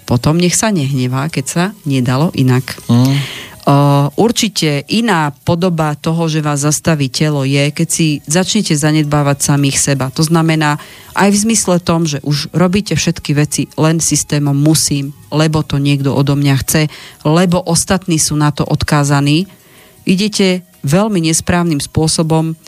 [0.04, 2.64] potom nech sa nehnevá, keď sa nedalo inak.
[2.92, 3.18] Mm.
[3.64, 9.80] Uh, určite iná podoba toho, že vás zastaví telo je, keď si začnete zanedbávať samých
[9.80, 10.12] seba.
[10.12, 10.76] To znamená
[11.16, 16.12] aj v zmysle tom, že už robíte všetky veci len systémom musím, lebo to niekto
[16.12, 16.92] odo mňa chce,
[17.24, 19.48] lebo ostatní sú na to odkázaní.
[20.04, 22.60] Idete veľmi nesprávnym spôsobom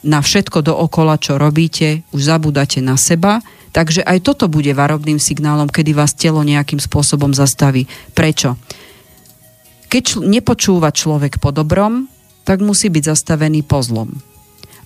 [0.00, 5.68] na všetko dookola, čo robíte, už zabudáte na seba Takže aj toto bude varovným signálom,
[5.68, 7.84] kedy vás telo nejakým spôsobom zastaví.
[8.16, 8.56] Prečo?
[9.88, 12.08] Keď čl- nepočúva človek po dobrom,
[12.44, 14.08] tak musí byť zastavený po zlom.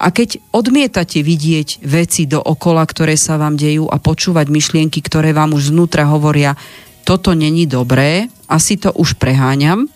[0.02, 5.30] A keď odmietate vidieť veci do okola, ktoré sa vám dejú a počúvať myšlienky, ktoré
[5.30, 6.58] vám už znútra hovoria,
[7.06, 9.86] toto není dobré, asi to už preháňam,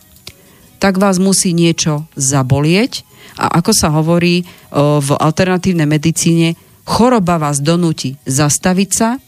[0.79, 3.03] tak vás musí niečo zabolieť
[3.37, 6.57] A ako sa hovorí v alternatívnej medicíne,
[6.87, 9.19] choroba vás donúti zastaviť sa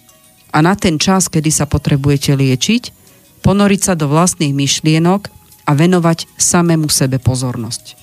[0.55, 2.83] a na ten čas, kedy sa potrebujete liečiť,
[3.43, 5.29] ponoriť sa do vlastných myšlienok
[5.69, 7.99] a venovať samému sebe pozornosť.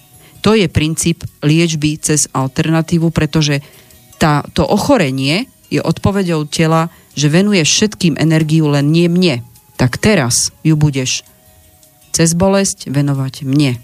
[0.46, 3.66] To je princíp liečby cez alternatívu, pretože
[4.22, 9.42] tá, to ochorenie je odpovedou tela, že venuje všetkým energiu len nie mne.
[9.80, 11.26] Tak teraz ju budeš
[12.14, 13.82] cez bolesť venovať mne.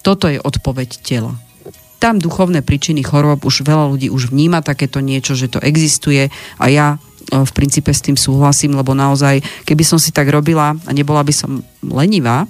[0.00, 1.36] Toto je odpoveď tela.
[2.04, 6.28] Tam duchovné príčiny chorób už veľa ľudí už vníma takéto niečo, že to existuje
[6.60, 7.00] a ja
[7.32, 11.24] e, v princípe s tým súhlasím, lebo naozaj, keby som si tak robila a nebola
[11.24, 12.44] by som lenivá,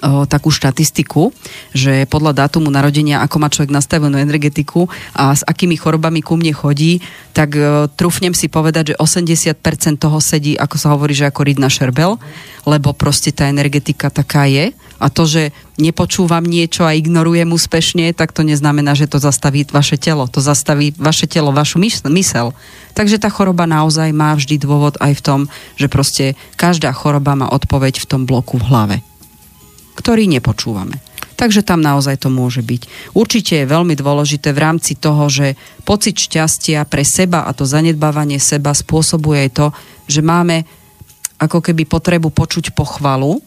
[0.00, 1.32] o, takú štatistiku,
[1.76, 6.52] že podľa dátumu narodenia, ako má človek nastavenú energetiku a s akými chorobami ku mne
[6.56, 7.04] chodí,
[7.36, 11.58] tak o, trúfnem si povedať, že 80% toho sedí, ako sa hovorí, že ako rýd
[11.60, 12.16] na šerbel,
[12.68, 14.72] lebo proste tá energetika taká je.
[15.00, 19.96] A to, že nepočúvam niečo a ignorujem úspešne, tak to neznamená, že to zastaví vaše
[19.96, 20.28] telo.
[20.28, 22.52] To zastaví vaše telo, vašu mysel.
[22.92, 25.40] Takže tá choroba naozaj má vždy dôvod aj v tom,
[25.80, 28.96] že proste každá choroba má odpoveď v tom bloku v hlave
[29.96, 30.98] ktorý nepočúvame.
[31.40, 33.12] Takže tam naozaj to môže byť.
[33.16, 35.56] Určite je veľmi dôležité v rámci toho, že
[35.88, 39.66] pocit šťastia pre seba a to zanedbávanie seba spôsobuje aj to,
[40.04, 40.68] že máme
[41.40, 43.40] ako keby potrebu počuť pochvalu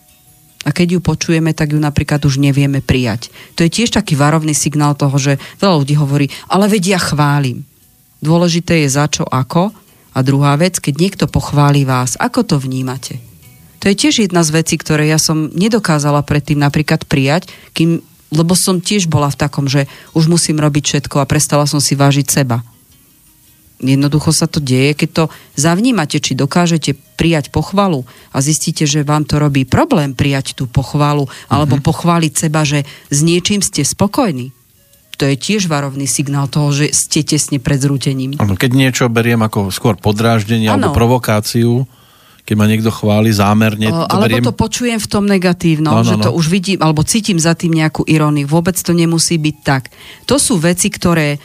[0.66, 3.30] a keď ju počujeme, tak ju napríklad už nevieme prijať.
[3.60, 7.62] To je tiež taký varovný signál toho, že veľa ľudí hovorí, ale vedia chválim.
[8.24, 9.70] Dôležité je za čo, ako.
[10.16, 13.33] A druhá vec, keď niekto pochváli vás, ako to vnímate?
[13.84, 18.00] To je tiež jedna z vecí, ktoré ja som nedokázala predtým napríklad prijať, kým,
[18.32, 22.00] lebo som tiež bola v takom, že už musím robiť všetko a prestala som si
[22.00, 22.64] vážiť seba.
[23.84, 25.24] Jednoducho sa to deje, keď to
[25.60, 31.28] zavnímate, či dokážete prijať pochvalu a zistíte, že vám to robí problém prijať tú pochvalu
[31.52, 31.90] alebo mm-hmm.
[31.92, 34.56] pochváliť seba, že s niečím ste spokojní.
[35.20, 38.40] To je tiež varovný signál toho, že ste tesne pred zrútením.
[38.40, 40.90] Keď niečo beriem ako skôr podráždenie ano.
[40.90, 41.84] alebo provokáciu,
[42.44, 43.88] keď ma niekto chváli zámerne.
[43.88, 44.44] O, to alebo beriem...
[44.44, 46.36] to počujem v tom negatívnom, no, no, že to no.
[46.36, 48.52] už vidím, alebo cítim za tým nejakú iróniu.
[48.52, 49.88] Vôbec to nemusí byť tak.
[50.28, 51.40] To sú veci, ktoré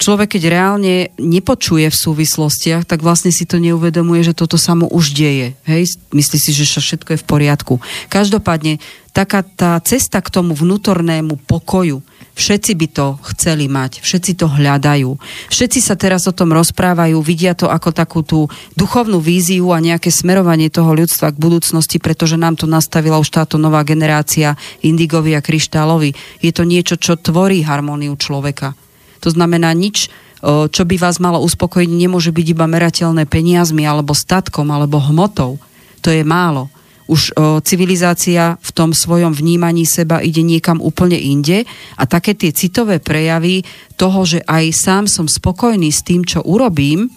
[0.00, 4.88] človek, keď reálne nepočuje v súvislostiach, tak vlastne si to neuvedomuje, že toto sa mu
[4.88, 5.52] už deje.
[5.68, 6.00] Hej?
[6.16, 7.74] Myslí si, že všetko je v poriadku.
[8.08, 8.80] Každopádne,
[9.12, 12.00] taká tá cesta k tomu vnútornému pokoju,
[12.40, 15.12] Všetci by to chceli mať, všetci to hľadajú.
[15.52, 18.48] Všetci sa teraz o tom rozprávajú, vidia to ako takú tú
[18.80, 23.60] duchovnú víziu a nejaké smerovanie toho ľudstva k budúcnosti, pretože nám to nastavila už táto
[23.60, 26.16] nová generácia Indigovi a Kryštálovi.
[26.40, 28.72] Je to niečo, čo tvorí harmóniu človeka.
[29.20, 30.08] To znamená nič,
[30.44, 35.60] čo by vás malo uspokojiť, nemôže byť iba merateľné peniazmi alebo statkom alebo hmotou.
[36.00, 36.72] To je málo
[37.10, 37.34] už
[37.66, 41.66] civilizácia v tom svojom vnímaní seba ide niekam úplne inde
[41.98, 43.66] a také tie citové prejavy
[43.98, 47.10] toho, že aj sám som spokojný s tým, čo urobím,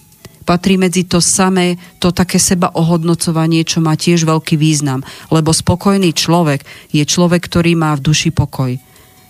[0.50, 5.06] patrí medzi to samé, to také seba ohodnocovanie, čo má tiež veľký význam.
[5.30, 8.74] Lebo spokojný človek je človek, ktorý má v duši pokoj.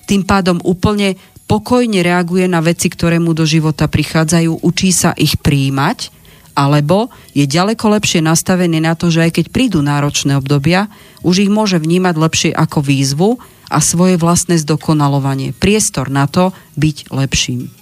[0.07, 5.37] Tým pádom úplne pokojne reaguje na veci, ktoré mu do života prichádzajú, učí sa ich
[5.39, 6.23] príjmať
[6.53, 10.85] alebo je ďaleko lepšie nastavený na to, že aj keď prídu náročné obdobia,
[11.25, 13.29] už ich môže vnímať lepšie ako výzvu
[13.73, 15.57] a svoje vlastné zdokonalovanie.
[15.57, 17.73] Priestor na to byť lepším.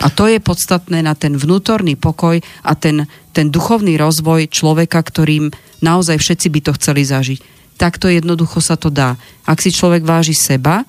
[0.00, 3.04] A to je podstatné na ten vnútorný pokoj a ten,
[3.36, 5.52] ten duchovný rozvoj človeka, ktorým
[5.84, 7.40] naozaj všetci by to chceli zažiť.
[7.80, 9.16] Takto jednoducho sa to dá.
[9.48, 10.84] Ak si človek váži seba,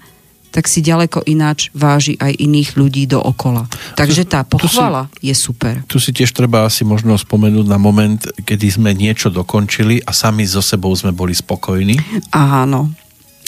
[0.52, 3.66] tak si ďaleko ináč váži aj iných ľudí dookola.
[3.95, 5.82] Takže tá pochvala si, je super.
[5.88, 10.43] Tu si tiež treba asi možno spomenúť na moment, kedy sme niečo dokončili a sami
[10.43, 11.97] so sebou sme boli spokojní.
[12.36, 12.91] Áno.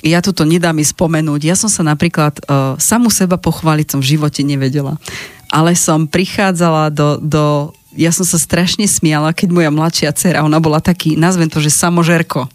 [0.04, 1.42] Ja toto nedá mi spomenúť.
[1.48, 5.00] Ja som sa napríklad uh, samu seba pochváliť som v živote nevedela.
[5.48, 7.44] Ale som prichádzala do, do...
[7.96, 11.72] Ja som sa strašne smiala, keď moja mladšia dcera, ona bola taký, nazvem to, že
[11.72, 12.50] samožerko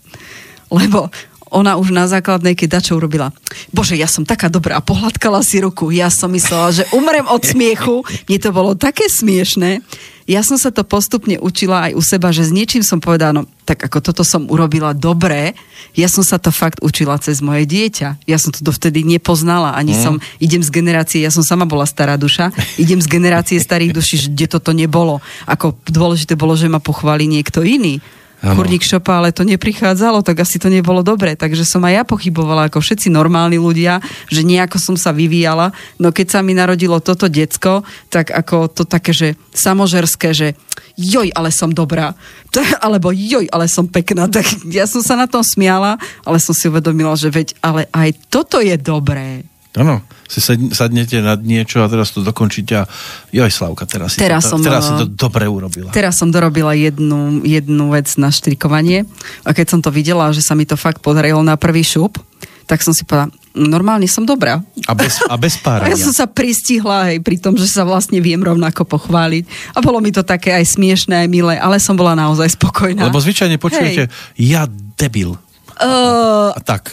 [0.71, 1.09] lebo
[1.51, 3.33] ona už na základnej, keď dačo urobila,
[3.73, 5.91] bože, ja som taká dobrá a pohľadkala si ruku.
[5.91, 8.05] Ja som myslela, že umrem od smiechu.
[8.29, 9.81] Mne to bolo také smiešné.
[10.29, 13.43] Ja som sa to postupne učila aj u seba, že s niečím som povedala, no
[13.65, 15.57] tak ako toto som urobila dobre,
[15.97, 18.29] ja som sa to fakt učila cez moje dieťa.
[18.29, 20.01] Ja som to dovtedy nepoznala, ani mm.
[20.05, 24.29] som, idem z generácie, ja som sama bola stará duša, idem z generácie starých duší,
[24.37, 25.25] kde toto nebolo.
[25.49, 28.05] Ako dôležité bolo, že ma pochváli niekto iný
[28.39, 31.35] kurník šopa, ale to neprichádzalo, tak asi to nebolo dobre.
[31.35, 33.99] Takže som aj ja pochybovala, ako všetci normálni ľudia,
[34.31, 35.75] že nejako som sa vyvíjala.
[35.99, 40.49] No keď sa mi narodilo toto decko, tak ako to také, že samožerské, že
[40.95, 42.15] joj, ale som dobrá.
[42.85, 44.31] Alebo joj, ale som pekná.
[44.31, 48.15] Tak ja som sa na tom smiala, ale som si uvedomila, že veď, ale aj
[48.31, 49.43] toto je dobré.
[49.75, 50.45] Áno, si
[50.77, 52.85] sadnete nad niečo a teraz to dokončíte a
[53.33, 55.89] joj Slavka, teraz, si, teraz, to, som, teraz si to dobre urobila.
[55.89, 59.09] Teraz som dorobila jednu, jednu vec na štrikovanie
[59.43, 62.21] a keď som to videla, že sa mi to fakt podarilo na prvý šup,
[62.69, 64.61] tak som si povedala, normálne som dobrá.
[64.85, 65.89] A bez, a bez párania.
[65.89, 69.73] A ja som sa pristihla, hej, pri tom, že sa vlastne viem rovnako pochváliť.
[69.73, 73.09] A bolo mi to také aj smiešné, aj milé, ale som bola naozaj spokojná.
[73.09, 74.13] Lebo zvyčajne počujete, hej.
[74.37, 74.69] ja
[75.01, 75.41] debil.
[75.81, 76.93] Uh, a tak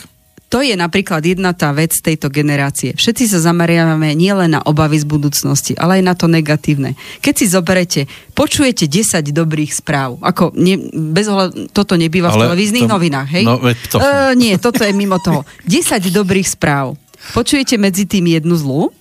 [0.55, 2.95] to je napríklad jedna tá vec tejto generácie.
[2.95, 6.95] Všetci sa zameriavame nielen na obavy z budúcnosti, ale aj na to negatívne.
[7.19, 8.01] Keď si zoberete,
[8.31, 10.15] počujete 10 dobrých správ.
[10.23, 10.79] Ako ne,
[11.11, 13.43] bez ohľadu, toto nebýva ale v televíznych to, novinách, hej?
[13.43, 13.59] No,
[13.91, 13.99] to...
[13.99, 15.43] Uh, nie, toto je mimo toho.
[15.67, 16.95] 10 dobrých správ.
[17.35, 18.95] Počujete medzi tým jednu zlú?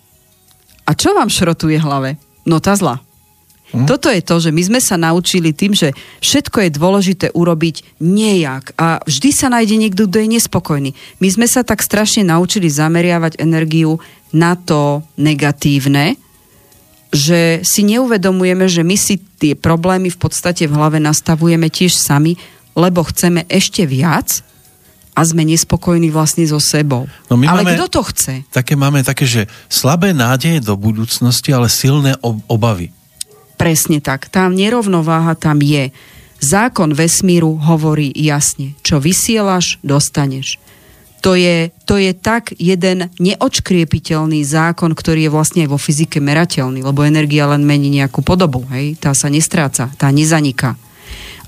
[0.82, 2.18] A čo vám šrotuje hlave?
[2.42, 2.98] No tá zla.
[3.74, 3.90] Hm?
[3.90, 5.90] Toto je to, že my sme sa naučili tým, že
[6.22, 10.90] všetko je dôležité urobiť nejak a vždy sa nájde niekto, kto je nespokojný.
[11.18, 13.98] My sme sa tak strašne naučili zameriavať energiu
[14.30, 16.14] na to negatívne,
[17.14, 22.34] že si neuvedomujeme, že my si tie problémy v podstate v hlave nastavujeme tiež sami,
[22.74, 24.42] lebo chceme ešte viac
[25.14, 27.06] a sme nespokojní vlastne so sebou.
[27.30, 28.42] No my ale máme, kto to chce?
[28.50, 32.18] Také máme také, že slabé nádeje do budúcnosti, ale silné
[32.50, 32.90] obavy.
[33.54, 34.26] Presne tak.
[34.28, 35.94] Tá nerovnováha tam je.
[36.42, 40.60] Zákon vesmíru hovorí jasne, čo vysielaš, dostaneš.
[41.24, 46.84] To je, to je tak jeden neočkriepiteľný zákon, ktorý je vlastne aj vo fyzike merateľný,
[46.84, 49.00] lebo energia len mení nejakú podobu, hej?
[49.00, 50.76] tá sa nestráca, tá nezaniká.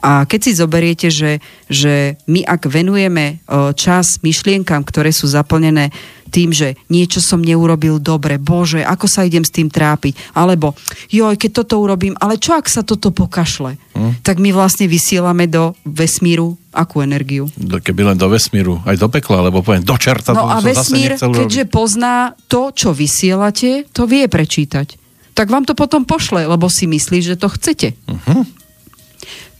[0.05, 3.41] A keď si zoberiete, že, že my ak venujeme
[3.77, 5.91] čas myšlienkam, ktoré sú zaplnené
[6.29, 10.75] tým, že niečo som neurobil dobre, bože, ako sa idem s tým trápiť, alebo
[11.09, 13.79] joj, keď toto urobím, ale čo ak sa toto pokašle?
[13.95, 14.27] Hm?
[14.27, 17.49] Tak my vlastne vysielame do vesmíru akú energiu?
[17.57, 20.37] Do, keby len do vesmíru, aj do pekla, lebo poviem, do čerta.
[20.37, 21.73] No a vesmír, keďže robiť.
[21.73, 24.99] pozná to, čo vysielate, to vie prečítať.
[25.37, 27.93] Tak vám to potom pošle, lebo si myslí, že to chcete.
[28.09, 28.45] Uh-huh.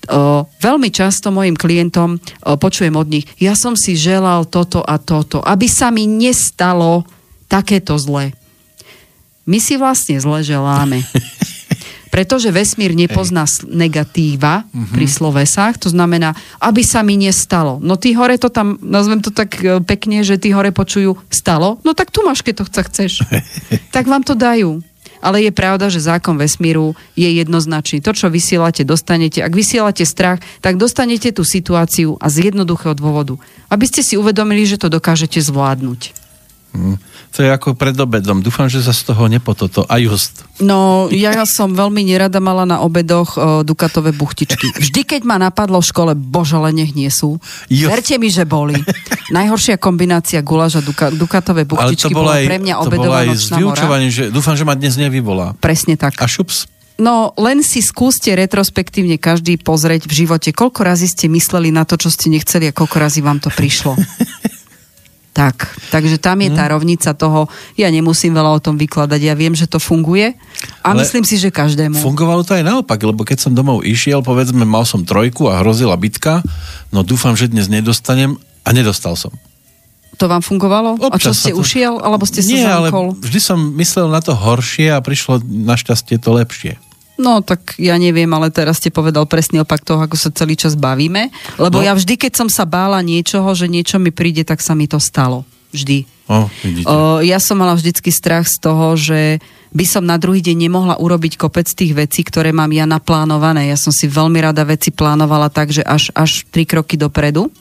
[0.07, 4.99] O, veľmi často mojim klientom o, počujem od nich, ja som si želal toto a
[5.03, 7.03] toto, aby sa mi nestalo
[7.51, 8.35] takéto zlé.
[9.47, 11.03] My si vlastne zle želáme.
[12.15, 14.95] Pretože vesmír nepozná negatíva uh-huh.
[14.95, 16.33] pri slovesách, to znamená,
[16.65, 17.77] aby sa mi nestalo.
[17.83, 21.77] No ty hore to tam, nazvem to tak e, pekne, že ty hore počujú stalo,
[21.85, 23.21] no tak tu máš, keď to chceš.
[23.95, 24.81] tak vám to dajú
[25.23, 28.03] ale je pravda, že zákon vesmíru je jednoznačný.
[28.03, 29.41] To, čo vysielate, dostanete.
[29.41, 33.39] Ak vysielate strach, tak dostanete tú situáciu a z jednoduchého dôvodu.
[33.71, 36.26] Aby ste si uvedomili, že to dokážete zvládnuť.
[36.77, 36.97] Hmm.
[37.37, 38.41] To je ako pred obedom.
[38.41, 39.85] Dúfam, že sa z toho nepototo.
[39.89, 40.45] A just.
[40.57, 44.73] No, ja som veľmi nerada mala na obedoch uh, dukatové buchtičky.
[44.77, 47.37] Vždy, keď ma napadlo v škole, bože, ale nech nie sú.
[47.69, 47.93] Just.
[47.93, 48.81] Verte mi, že boli.
[49.37, 54.01] Najhoršia kombinácia guláš a duka, dukatové buchtičky bola aj, pre mňa obedová nočná mora.
[54.09, 55.53] že dúfam, že ma dnes nevyvolá.
[55.61, 56.17] Presne tak.
[56.17, 56.77] A šups.
[56.97, 62.01] No, len si skúste retrospektívne každý pozrieť v živote, koľko razy ste mysleli na to,
[62.01, 63.93] čo ste nechceli a koľko razy vám to prišlo.
[65.37, 66.73] Tak, takže tam je tá mhm.
[66.73, 67.45] rovnica toho,
[67.77, 70.33] ja nemusím veľa o tom vykladať, ja viem, že to funguje
[70.81, 72.01] a Ale myslím si, že každému.
[72.01, 75.93] Fungovalo to aj naopak, lebo keď som domov išiel, povedzme, mal som trojku a hrozila
[76.01, 76.41] bitka,
[76.89, 79.29] no dúfam, že dnes nedostanem a nedostal som.
[80.17, 80.97] To vám fungovalo?
[80.97, 81.61] Občas a čo ste to...
[81.61, 83.13] ušiel, alebo ste sa Nie, zamkol?
[83.13, 86.81] ale vždy som myslel na to horšie a prišlo našťastie to lepšie.
[87.17, 90.77] No, tak ja neviem, ale teraz ste povedal presný opak toho, ako sa celý čas
[90.77, 91.33] bavíme.
[91.57, 91.85] Lebo no.
[91.85, 95.01] ja vždy, keď som sa bála niečoho, že niečo mi príde, tak sa mi to
[95.01, 95.49] stalo.
[95.73, 96.05] Vždy.
[96.29, 96.95] O, o,
[97.25, 99.41] ja som mala vždycky strach z toho, že
[99.77, 103.69] by som na druhý deň nemohla urobiť kopec tých vecí, ktoré mám ja naplánované.
[103.69, 107.53] Ja som si veľmi rada veci plánovala tak, že až, až tri kroky dopredu.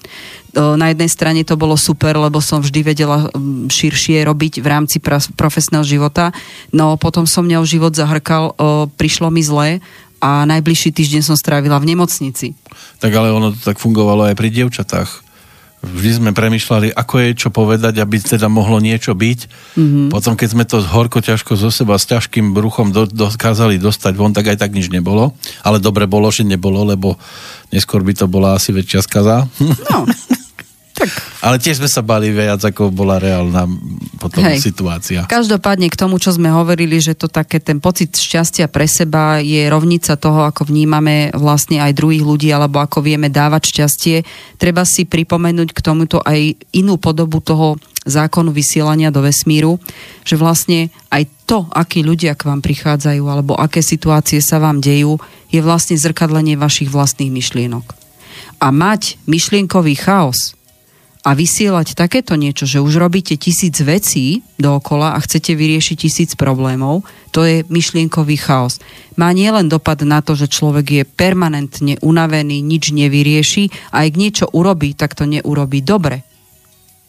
[0.55, 3.28] Na jednej strane to bolo super, lebo som vždy vedela
[3.68, 5.03] širšie robiť v rámci
[5.36, 6.32] profesného života,
[6.72, 8.55] no potom som mňa život zahrkal,
[8.95, 9.84] prišlo mi zle
[10.24, 12.55] a najbližší týždeň som strávila v nemocnici.
[13.03, 15.24] Tak ale ono to tak fungovalo aj pri dievčatách
[15.86, 19.39] vždy sme premyšľali, ako je čo povedať, aby teda mohlo niečo byť.
[19.77, 20.07] Mm-hmm.
[20.09, 24.33] Potom, keď sme to horko ťažko zo seba s ťažkým bruchom do, dokázali dostať von,
[24.33, 25.38] tak aj tak nič nebolo.
[25.61, 27.21] Ale dobre bolo, že nebolo, lebo
[27.69, 29.45] neskôr by to bola asi väčšia skaza.
[29.61, 30.09] No.
[30.95, 31.11] Tak.
[31.43, 33.67] Ale tiež sme sa bali viac, ako bola reálna
[34.15, 34.63] potom Hej.
[34.63, 35.27] situácia.
[35.27, 39.67] Každopádne k tomu, čo sme hovorili, že to také ten pocit šťastia pre seba je
[39.67, 44.23] rovnica toho, ako vnímame vlastne aj druhých ľudí, alebo ako vieme dávať šťastie.
[44.55, 47.75] Treba si pripomenúť k tomuto aj inú podobu toho
[48.07, 49.81] zákonu vysielania do vesmíru,
[50.23, 55.19] že vlastne aj to, akí ľudia k vám prichádzajú, alebo aké situácie sa vám dejú,
[55.51, 57.83] je vlastne zrkadlenie vašich vlastných myšlienok.
[58.63, 60.54] A mať myšlienkový chaos,
[61.26, 67.01] A vysielať takéto niečo, že už robíte tisíc vecí dookola a chcete vyriešiť tisíc problémov,
[67.34, 68.78] to je myšlienkový chaos.
[69.17, 74.45] Má nielen dopad na to, že človek je permanentne unavený, nič nevyrieši a ak niečo
[74.53, 76.21] urobí, tak to neurobí dobre.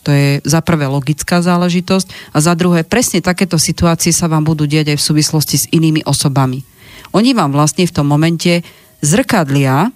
[0.09, 4.65] To je za prvé logická záležitosť a za druhé presne takéto situácie sa vám budú
[4.65, 6.65] diať aj v súvislosti s inými osobami.
[7.13, 8.65] Oni vám vlastne v tom momente
[9.05, 9.93] zrkadlia,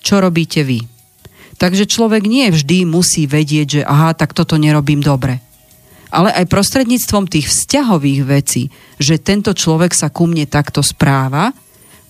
[0.00, 0.97] čo robíte vy.
[1.58, 5.42] Takže človek nie vždy musí vedieť, že aha, tak toto nerobím dobre.
[6.08, 11.52] Ale aj prostredníctvom tých vzťahových vecí, že tento človek sa ku mne takto správa,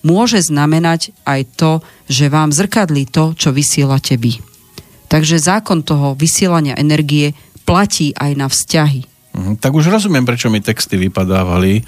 [0.05, 1.71] môže znamenať aj to,
[2.07, 4.39] že vám zrkadlí to, čo vysielate vy.
[5.09, 7.33] Takže zákon toho vysielania energie
[7.65, 9.01] platí aj na vzťahy.
[9.35, 11.83] Mhm, tak už rozumiem, prečo mi texty vypadávali.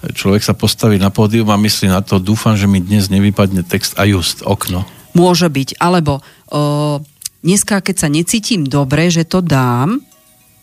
[0.00, 3.96] Človek sa postaví na pódium a myslí na to, dúfam, že mi dnes nevypadne text
[4.00, 4.84] a just okno.
[5.14, 5.78] Môže byť.
[5.82, 6.22] Alebo o,
[7.42, 10.02] dneska, keď sa necítim dobre, že to dám,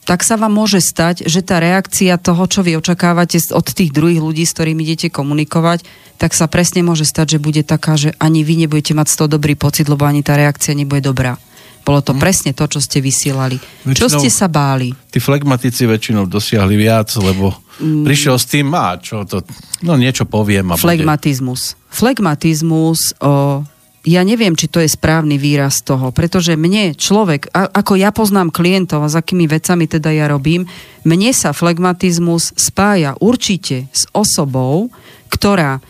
[0.08, 4.24] tak sa vám môže stať, že tá reakcia toho, čo vy očakávate od tých druhých
[4.24, 5.84] ľudí, s ktorými idete komunikovať,
[6.16, 9.30] tak sa presne môže stať, že bude taká, že ani vy nebudete mať z toho
[9.36, 11.36] dobrý pocit, lebo ani tá reakcia nebude dobrá.
[11.84, 12.24] Bolo to hmm.
[12.24, 13.60] presne to, čo ste vysielali.
[13.84, 14.91] Väčšinou, čo ste sa báli?
[15.08, 18.04] Tí flegmatici väčšinou dosiahli viac, lebo mm.
[18.04, 19.43] prišiel s tým, a čo to,
[19.88, 20.72] no niečo poviem.
[20.72, 21.80] A Flegmatizmus.
[21.80, 21.95] Bude.
[21.95, 23.64] Flegmatizmus o,
[24.08, 29.03] ja neviem, či to je správny výraz toho, pretože mne človek, ako ja poznám klientov
[29.03, 30.64] a s akými vecami teda ja robím,
[31.03, 34.88] mne sa flegmatizmus spája určite s osobou,
[35.28, 35.84] ktorá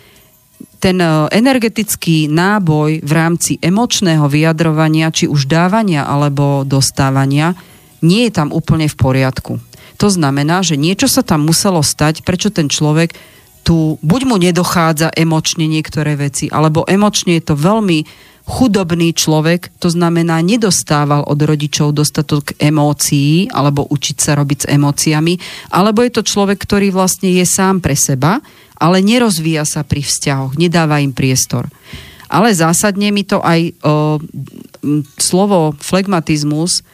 [0.81, 7.53] ten e, energetický náboj v rámci emočného vyjadrovania, či už dávania alebo dostávania,
[8.01, 9.61] nie je tam úplne v poriadku.
[9.97, 13.13] To znamená, že niečo sa tam muselo stať, prečo ten človek
[13.67, 18.07] tu buď mu nedochádza emočne niektoré veci, alebo emočne je to veľmi
[18.47, 25.35] chudobný človek, to znamená nedostával od rodičov dostatok emócií alebo učiť sa robiť s emóciami,
[25.75, 28.39] alebo je to človek, ktorý vlastne je sám pre seba,
[28.79, 31.67] ale nerozvíja sa pri vzťahoch, nedáva im priestor.
[32.31, 34.23] Ale zásadne mi to aj o,
[35.19, 36.87] slovo flegmatizmus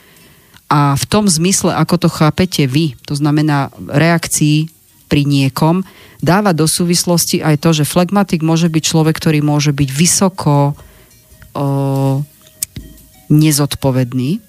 [0.74, 4.74] a v tom zmysle, ako to chápete vy, to znamená reakcií
[5.14, 5.86] pri niekom,
[6.18, 10.74] dáva do súvislosti aj to, že flegmatik môže byť človek, ktorý môže byť vysoko o,
[13.30, 14.42] nezodpovedný,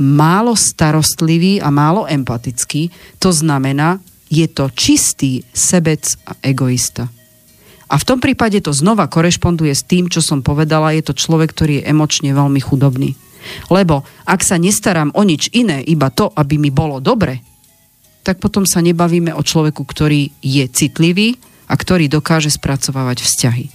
[0.00, 2.88] málo starostlivý a málo empatický.
[3.20, 4.00] To znamená,
[4.32, 7.12] je to čistý sebec a egoista.
[7.92, 11.52] A v tom prípade to znova korešponduje s tým, čo som povedala, je to človek,
[11.52, 13.12] ktorý je emočne veľmi chudobný.
[13.68, 17.44] Lebo ak sa nestarám o nič iné, iba to, aby mi bolo dobre,
[18.24, 21.36] tak potom sa nebavíme o človeku, ktorý je citlivý
[21.68, 23.66] a ktorý dokáže spracovávať vzťahy.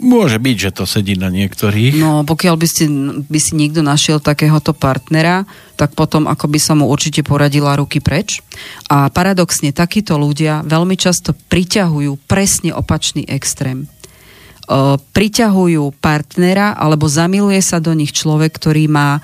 [0.00, 2.00] Môže byť, že to sedí na niektorých.
[2.00, 2.84] No, pokiaľ by, ste,
[3.20, 5.44] by si niekto našiel takéhoto partnera,
[5.76, 8.40] tak potom ako by som mu určite poradila ruky preč.
[8.88, 13.84] A paradoxne, takíto ľudia veľmi často priťahujú presne opačný extrém.
[13.84, 13.86] E,
[14.96, 19.20] priťahujú partnera alebo zamiluje sa do nich človek, ktorý má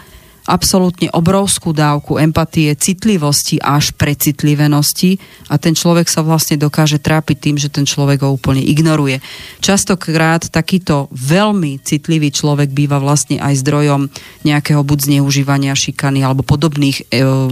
[0.46, 5.18] absolútne obrovskú dávku empatie, citlivosti až precitlivenosti
[5.50, 9.18] a ten človek sa vlastne dokáže trápiť tým, že ten človek ho úplne ignoruje.
[9.60, 14.08] Častokrát takýto veľmi citlivý človek býva vlastne aj zdrojom
[14.46, 17.50] nejakého buď zneužívania, šikany alebo podobných e,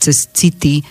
[0.00, 0.82] cez city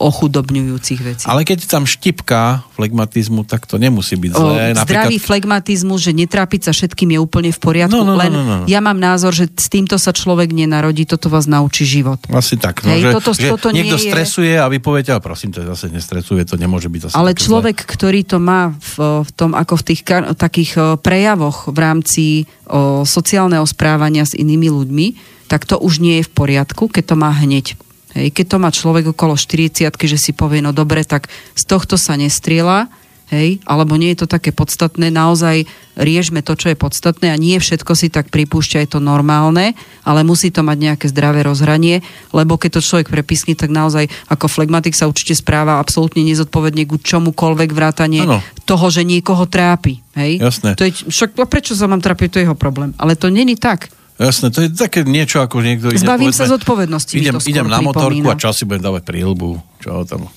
[0.00, 1.24] ochudobňujúcich vecí.
[1.24, 4.52] Ale keď tam štipka flegmatizmu, tak to nemusí byť zlé.
[4.72, 4.84] O, Napríklad...
[4.84, 8.42] Zdravý flegmatizmus, že netrápiť sa všetkým je úplne v poriadku, no, no, no, len no,
[8.44, 8.64] no, no.
[8.68, 12.20] ja mám názor, že s týmto sa človek nenarodí, toto vás naučí život.
[12.28, 12.84] Asi tak.
[12.84, 14.62] No, Hej, že, toto, že toto niekto nie stresuje je...
[14.62, 17.88] a vy poviete, ale prosím, to zase nestresuje, to nemôže byť zase Ale človek, zlé.
[17.88, 20.00] ktorý to má v, v tom, ako v tých
[20.36, 22.24] takých prejavoch v rámci
[22.68, 25.06] o, sociálneho správania s inými ľuďmi,
[25.50, 27.74] tak to už nie je v poriadku, keď to má hneď
[28.14, 31.94] Hej, keď to má človek okolo 40 že si povie, no dobre, tak z tohto
[31.94, 32.90] sa nestriela,
[33.30, 35.62] hej, alebo nie je to také podstatné, naozaj
[35.94, 40.26] riešme to, čo je podstatné a nie všetko si tak pripúšťa, je to normálne, ale
[40.26, 42.02] musí to mať nejaké zdravé rozhranie,
[42.34, 46.98] lebo keď to človek prepisní, tak naozaj ako flegmatik sa určite správa absolútne nezodpovedne ku
[46.98, 48.42] čomukoľvek vrátanie ano.
[48.66, 50.02] toho, že niekoho trápi.
[50.18, 50.42] Hej?
[50.42, 50.74] Jasné.
[50.74, 52.90] To je, však prečo sa mám trápiť, to je jeho problém.
[52.98, 53.94] Ale to není tak.
[54.20, 56.04] Jasné, to je také niečo, ako niekto ide...
[56.04, 57.16] Zbavím povedzme, sa zodpovednosti.
[57.16, 59.56] Idem, idem na motorku a čas si budem dávať prílbu.
[59.80, 60.28] Čo tam?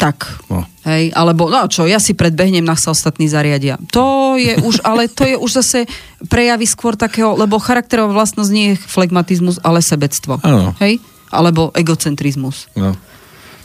[0.00, 0.48] Tak.
[0.48, 0.64] No.
[0.88, 3.76] Hej, alebo no čo, ja si predbehnem, na sa ostatní zariadia.
[3.92, 5.84] To je už, ale to je už zase
[6.32, 10.40] prejavy skôr takého, lebo charakterová vlastnosť nie je flegmatizmus, ale sebectvo.
[10.40, 10.72] Ano.
[10.80, 11.04] Hej?
[11.28, 12.72] Alebo egocentrizmus.
[12.72, 12.96] No.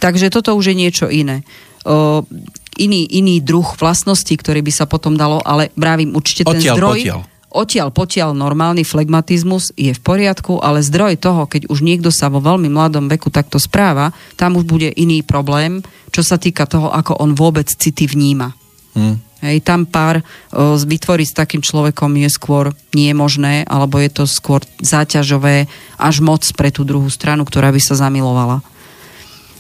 [0.03, 1.47] Takže toto už je niečo iné.
[1.87, 2.27] O,
[2.75, 6.99] iný, iný druh vlastností, ktorý by sa potom dalo, ale brávim určite ten odtiaľ, zdroj...
[6.99, 7.21] Potiaľ
[7.56, 12.44] odtiaľ potiaľ normálny flegmatizmus je v poriadku, ale zdroj toho, keď už niekto sa vo
[12.44, 15.80] veľmi mladom veku takto správa, tam už bude iný problém,
[16.11, 18.52] čo sa týka toho, ako on vôbec city vníma.
[18.95, 19.19] Hmm.
[19.45, 24.23] Hej, tam pár o, vytvoriť s takým človekom je skôr nie možné, alebo je to
[24.26, 25.69] skôr záťažové
[25.99, 28.64] až moc pre tú druhú stranu, ktorá by sa zamilovala.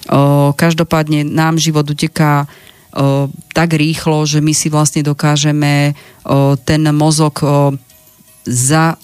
[0.09, 5.93] O, každopádne nám život uteká o, tak rýchlo, že my si vlastne dokážeme
[6.23, 7.75] o, ten mozog o,
[8.45, 8.95] za,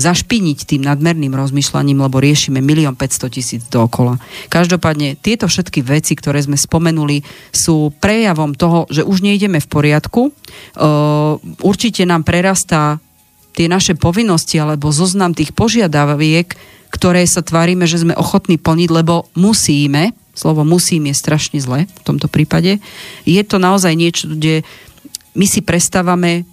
[0.00, 4.16] zašpiniť tým nadmerným rozmýšľaním, lebo riešime milión 500 tisíc dookola.
[4.48, 7.20] Každopádne tieto všetky veci, ktoré sme spomenuli,
[7.52, 10.32] sú prejavom toho, že už nejdeme v poriadku.
[11.60, 13.02] Určite nám prerastá
[13.52, 16.54] tie naše povinnosti alebo zoznam tých požiadaviek,
[16.90, 22.02] ktoré sa tvárime, že sme ochotní plniť, lebo musíme, slovo musím je strašne zle v
[22.02, 22.82] tomto prípade,
[23.26, 24.66] je to naozaj niečo, kde
[25.38, 26.49] my si prestávame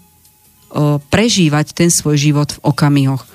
[1.10, 3.26] prežívať ten svoj život v okamihoch.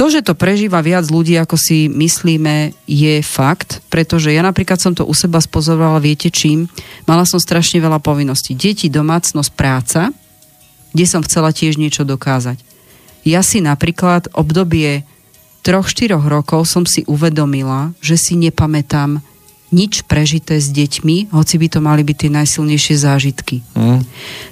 [0.00, 4.96] To, že to prežíva viac ľudí, ako si myslíme, je fakt, pretože ja napríklad som
[4.96, 6.72] to u seba spozorovala, viete čím?
[7.04, 8.56] Mala som strašne veľa povinností.
[8.56, 10.08] Deti, domácnosť, práca,
[10.96, 12.64] kde som chcela tiež niečo dokázať.
[13.28, 15.04] Ja si napríklad obdobie
[15.60, 19.20] troch, štyroch rokov som si uvedomila, že si nepamätám
[19.70, 23.62] nič prežité s deťmi, hoci by to mali byť tie najsilnejšie zážitky.
[23.78, 24.02] Mm.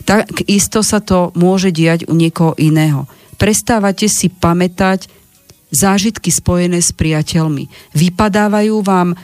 [0.07, 3.11] Tak isto sa to môže diať u niekoho iného.
[3.39, 5.11] Prestávate si pamätať
[5.71, 7.69] zážitky spojené s priateľmi.
[7.95, 9.17] Vypadávajú vám o,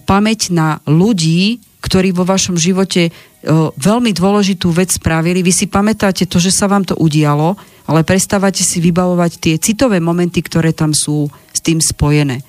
[0.00, 5.44] pamäť na ľudí, ktorí vo vašom živote o, veľmi dôležitú vec spravili.
[5.44, 10.00] Vy si pamätáte to, že sa vám to udialo, ale prestávate si vybavovať tie citové
[10.00, 12.40] momenty, ktoré tam sú s tým spojené.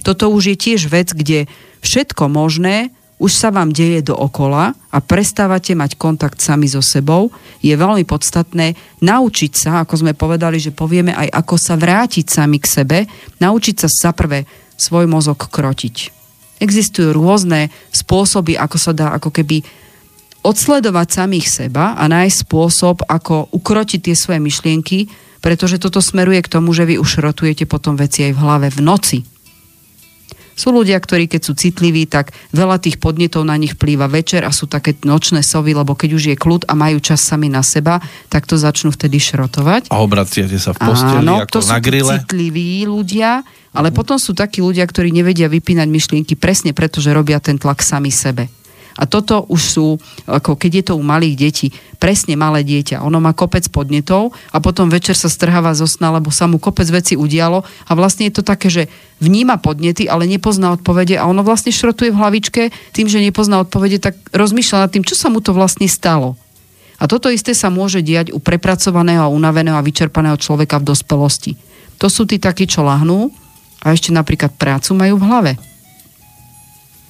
[0.00, 1.48] Toto už je tiež vec, kde
[1.84, 7.28] všetko možné už sa vám deje dookola a prestávate mať kontakt sami so sebou,
[7.60, 8.72] je veľmi podstatné
[9.04, 12.98] naučiť sa, ako sme povedali, že povieme aj ako sa vrátiť sami k sebe,
[13.44, 14.48] naučiť sa za prvé
[14.80, 16.16] svoj mozog krotiť.
[16.64, 19.60] Existujú rôzne spôsoby, ako sa dá ako keby
[20.40, 25.12] odsledovať samých seba a nájsť spôsob, ako ukrotiť tie svoje myšlienky,
[25.44, 28.80] pretože toto smeruje k tomu, že vy už rotujete potom veci aj v hlave v
[28.80, 29.20] noci
[30.60, 34.52] sú ľudia, ktorí keď sú citliví, tak veľa tých podnetov na nich plýva večer a
[34.52, 38.04] sú také nočné sovy, lebo keď už je kľud a majú čas sami na seba,
[38.28, 39.88] tak to začnú vtedy šrotovať.
[39.88, 42.12] A obraciate sa v posteli Áno, ako to na grile?
[42.12, 43.40] sú citliví ľudia,
[43.72, 47.80] ale potom sú takí ľudia, ktorí nevedia vypínať myšlienky presne preto, že robia ten tlak
[47.80, 48.59] sami sebe.
[48.98, 49.86] A toto už sú,
[50.26, 51.68] ako keď je to u malých detí,
[52.00, 53.04] presne malé dieťa.
[53.04, 56.88] Ono má kopec podnetov a potom večer sa strháva zo sna, lebo sa mu kopec
[56.88, 58.82] veci udialo a vlastne je to také, že
[59.20, 62.62] vníma podnety, ale nepozná odpovede a ono vlastne šrotuje v hlavičke
[62.96, 66.40] tým, že nepozná odpovede, tak rozmýšľa nad tým, čo sa mu to vlastne stalo.
[67.00, 71.52] A toto isté sa môže diať u prepracovaného a unaveného a vyčerpaného človeka v dospelosti.
[71.96, 73.32] To sú tí takí, čo lahnú
[73.80, 75.52] a ešte napríklad prácu majú v hlave.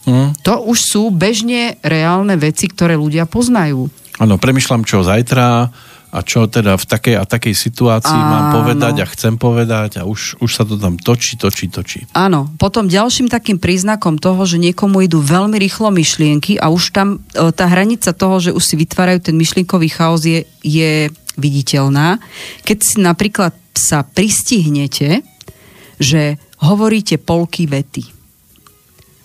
[0.09, 0.33] Mm.
[0.47, 3.89] To už sú bežne reálne veci, ktoré ľudia poznajú.
[4.21, 5.73] Áno, premyšľam, čo zajtra
[6.11, 8.31] a čo teda v takej a takej situácii Áno.
[8.35, 12.03] mám povedať a chcem povedať a už, už sa to tam točí, točí, točí.
[12.19, 17.23] Áno, potom ďalším takým príznakom toho, že niekomu idú veľmi rýchlo myšlienky a už tam
[17.33, 22.19] e, tá hranica toho, že už si vytvárajú ten myšlienkový chaos je, je viditeľná.
[22.67, 25.23] Keď si napríklad sa pristihnete,
[26.03, 28.20] že hovoríte polky vety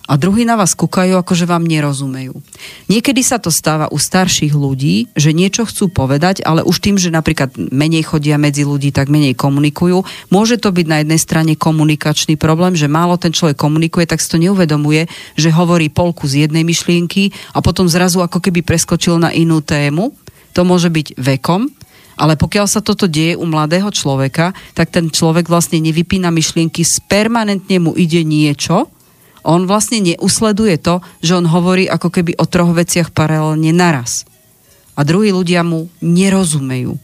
[0.06, 2.38] a druhí na vás kúkajú, ako že vám nerozumejú.
[2.86, 7.10] Niekedy sa to stáva u starších ľudí, že niečo chcú povedať, ale už tým, že
[7.10, 10.06] napríklad menej chodia medzi ľudí, tak menej komunikujú.
[10.30, 14.30] Môže to byť na jednej strane komunikačný problém, že málo ten človek komunikuje, tak si
[14.30, 19.34] to neuvedomuje, že hovorí polku z jednej myšlienky a potom zrazu ako keby preskočil na
[19.34, 20.14] inú tému.
[20.54, 21.68] To môže byť vekom,
[22.16, 27.84] ale pokiaľ sa toto deje u mladého človeka, tak ten človek vlastne nevypína myšlienky, permanentne
[27.84, 28.95] mu ide niečo,
[29.46, 34.26] on vlastne neusleduje to, že on hovorí ako keby o troch veciach paralelne naraz.
[34.98, 36.98] A druhí ľudia mu nerozumejú.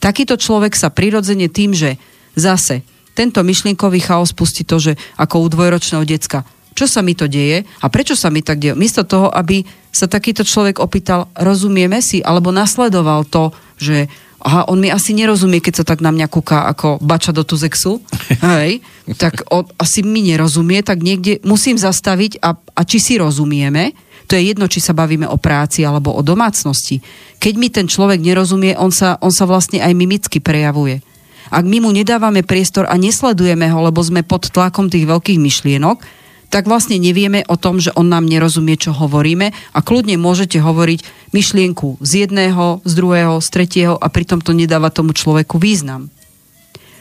[0.00, 1.96] Takýto človek sa prirodzene tým, že
[2.36, 2.84] zase
[3.16, 7.68] tento myšlienkový chaos pustí to, že ako u dvojročného decka, čo sa mi to deje
[7.82, 8.78] a prečo sa mi tak deje.
[8.78, 14.08] Miesto toho, aby sa takýto človek opýtal, rozumieme si, alebo nasledoval to, že
[14.40, 18.00] aha, on mi asi nerozumie, keď sa tak na mňa kúka ako bača do tuzexu,
[18.60, 18.80] hej,
[19.20, 23.92] tak on asi mi nerozumie, tak niekde musím zastaviť a, a či si rozumieme,
[24.30, 27.02] to je jedno, či sa bavíme o práci alebo o domácnosti.
[27.42, 31.02] Keď mi ten človek nerozumie, on sa, on sa vlastne aj mimicky prejavuje.
[31.50, 36.19] Ak my mu nedávame priestor a nesledujeme ho, lebo sme pod tlakom tých veľkých myšlienok,
[36.50, 39.54] tak vlastne nevieme o tom, že on nám nerozumie, čo hovoríme.
[39.54, 44.90] A kľudne môžete hovoriť myšlienku z jedného, z druhého, z tretieho a pritom to nedáva
[44.90, 46.10] tomu človeku význam.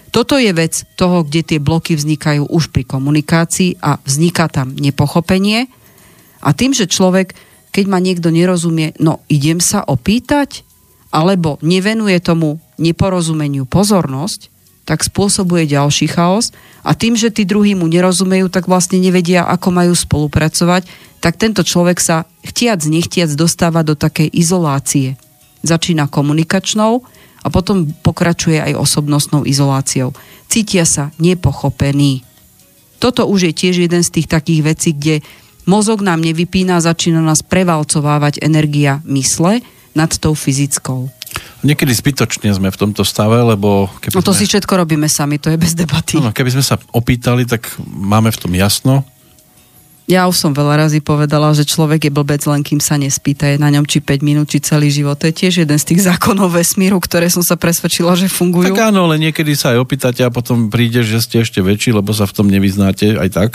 [0.10, 5.70] Toto je vec toho, kde tie bloky vznikajú už pri komunikácii a vzniká tam nepochopenie.
[6.42, 7.34] A tým, že človek,
[7.74, 10.66] keď ma niekto nerozumie, no idem sa opýtať,
[11.10, 14.50] alebo nevenuje tomu neporozumeniu pozornosť,
[14.90, 16.50] tak spôsobuje ďalší chaos
[16.82, 20.90] a tým, že tí druhí mu nerozumejú, tak vlastne nevedia, ako majú spolupracovať,
[21.22, 25.14] tak tento človek sa chtiac, nechtiac dostáva do takej izolácie.
[25.62, 27.06] Začína komunikačnou
[27.46, 30.18] a potom pokračuje aj osobnostnou izoláciou.
[30.50, 32.26] Cítia sa nepochopení.
[32.98, 35.22] Toto už je tiež jeden z tých takých vecí, kde
[35.70, 39.62] mozog nám nevypína, začína nás prevalcovávať energia mysle
[40.00, 41.12] nad tou fyzickou.
[41.60, 43.92] Niekedy zbytočne sme v tomto stave, lebo...
[44.00, 44.40] Keby no to sme...
[44.40, 46.24] si všetko robíme sami, to je bez debaty.
[46.24, 49.04] No, keby sme sa opýtali, tak máme v tom jasno.
[50.10, 53.62] Ja už som veľa razy povedala, že človek je blbec len kým sa nespýta, je
[53.62, 55.22] na ňom či 5 minút, či celý život.
[55.22, 58.74] To je tiež jeden z tých zákonov vesmíru, ktoré som sa presvedčila, že fungujú.
[58.74, 62.10] Tak áno, ale niekedy sa aj opýtate a potom príde, že ste ešte väčší, lebo
[62.10, 63.52] sa v tom nevyznáte aj tak.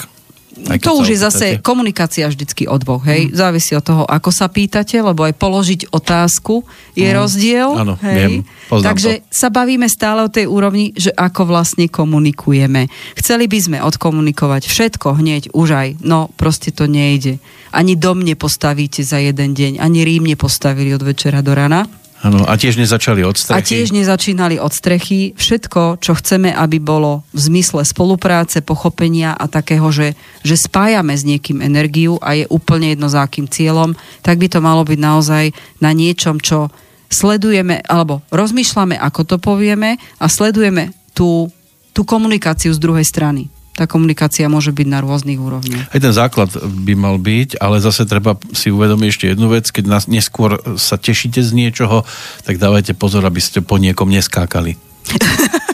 [0.55, 3.29] To už je zase komunikácia vždycky o dvoch, hej.
[3.29, 3.35] Mm.
[3.35, 6.63] Závisí od toho, ako sa pýtate, lebo aj položiť otázku
[6.95, 7.17] je mm.
[7.19, 7.69] rozdiel.
[7.75, 8.15] Áno, hej.
[8.15, 8.33] Viem,
[8.71, 9.35] Takže to.
[9.35, 12.87] sa bavíme stále o tej úrovni, že ako vlastne komunikujeme.
[13.19, 17.43] Chceli by sme odkomunikovať všetko hneď, už aj, no proste to nejde.
[17.75, 22.04] Ani dom nepostavíte za jeden deň, ani Rím nepostavili od večera do rana.
[22.25, 23.61] Ano, a tiež nezačali od strechy.
[23.61, 25.37] A tiež nezačínali od strechy.
[25.37, 31.29] Všetko, čo chceme, aby bolo v zmysle spolupráce, pochopenia a takého, že, že spájame s
[31.29, 33.93] niekým energiu a je úplne jedno za akým cieľom,
[34.25, 35.45] tak by to malo byť naozaj
[35.85, 36.73] na niečom, čo
[37.13, 41.53] sledujeme, alebo rozmýšľame, ako to povieme a sledujeme tú,
[41.93, 45.91] tú komunikáciu z druhej strany tá komunikácia môže byť na rôznych úrovniach.
[45.91, 49.85] Aj ten základ by mal byť, ale zase treba si uvedomiť ešte jednu vec, keď
[49.91, 52.07] nás neskôr sa tešíte z niečoho,
[52.47, 54.79] tak dávajte pozor, aby ste po niekom neskákali.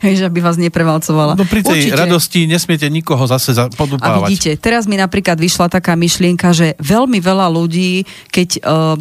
[0.00, 1.36] Hej, že aby vás neprevalcovala.
[1.36, 2.00] No pri tej Určite.
[2.00, 4.24] radosti nesmiete nikoho zase podupávať.
[4.24, 8.96] A vidíte, teraz mi napríklad vyšla taká myšlienka, že veľmi veľa ľudí, keď uh,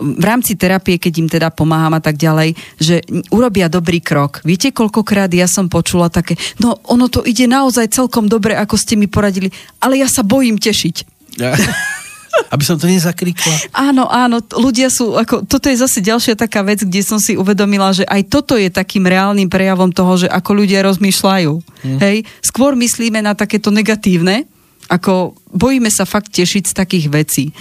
[0.00, 4.40] v rámci terapie, keď im teda pomáham a tak ďalej, že urobia dobrý krok.
[4.42, 8.96] Viete, koľkokrát ja som počula také, no ono to ide naozaj celkom dobre, ako ste
[8.96, 10.96] mi poradili, ale ja sa bojím tešiť.
[11.38, 11.54] Ja.
[12.54, 13.74] Aby som to nezakrikla.
[13.74, 17.92] Áno, áno, ľudia sú, ako, toto je zase ďalšia taká vec, kde som si uvedomila,
[17.92, 21.52] že aj toto je takým reálnym prejavom toho, že ako ľudia rozmýšľajú.
[21.58, 21.98] Hmm.
[22.00, 24.46] Hej, skôr myslíme na takéto negatívne,
[24.90, 27.52] ako bojíme sa fakt tešiť z takých vecí, e,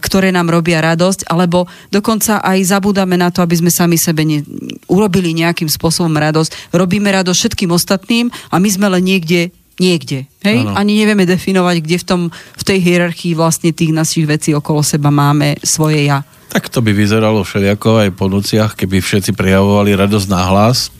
[0.00, 4.40] ktoré nám robia radosť, alebo dokonca aj zabúdame na to, aby sme sami sebe ne,
[4.88, 6.72] urobili nejakým spôsobom radosť.
[6.72, 10.30] Robíme radosť všetkým ostatným a my sme len niekde niekde.
[10.46, 10.62] Hej?
[10.62, 10.78] Ano.
[10.78, 15.10] Ani nevieme definovať, kde v, tom, v tej hierarchii vlastne tých našich vecí okolo seba
[15.10, 16.22] máme svoje ja.
[16.54, 20.94] Tak to by vyzeralo všelijako aj po nociach, keby všetci prejavovali radosť na hlas.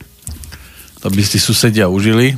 [0.99, 2.35] To by si susedia užili.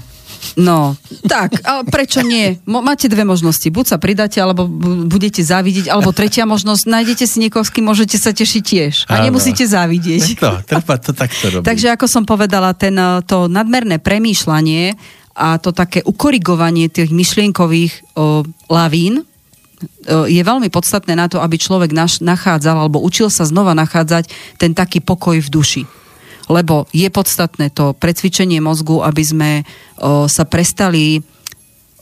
[0.55, 0.95] No,
[1.27, 2.55] tak, ale prečo nie?
[2.63, 3.67] Máte dve možnosti.
[3.67, 4.69] Buď sa pridáte, alebo
[5.09, 8.93] budete závidieť, alebo tretia možnosť, nájdete si niekoho, s kým môžete sa tešiť tiež.
[9.11, 10.39] A nemusíte závidieť.
[10.39, 11.65] To, treba to takto robiť.
[11.65, 14.95] Takže ako som povedala, ten, eh, to nadmerné premýšľanie
[15.37, 18.41] a to také ukorigovanie tých myšlienkových o,
[18.73, 19.21] lavín,
[20.09, 24.73] je veľmi podstatné na to, aby človek naš, nachádzal alebo učil sa znova nachádzať ten
[24.73, 25.83] taký pokoj v duši
[26.47, 29.51] lebo je podstatné to precvičenie mozgu, aby sme
[29.99, 31.19] o, sa prestali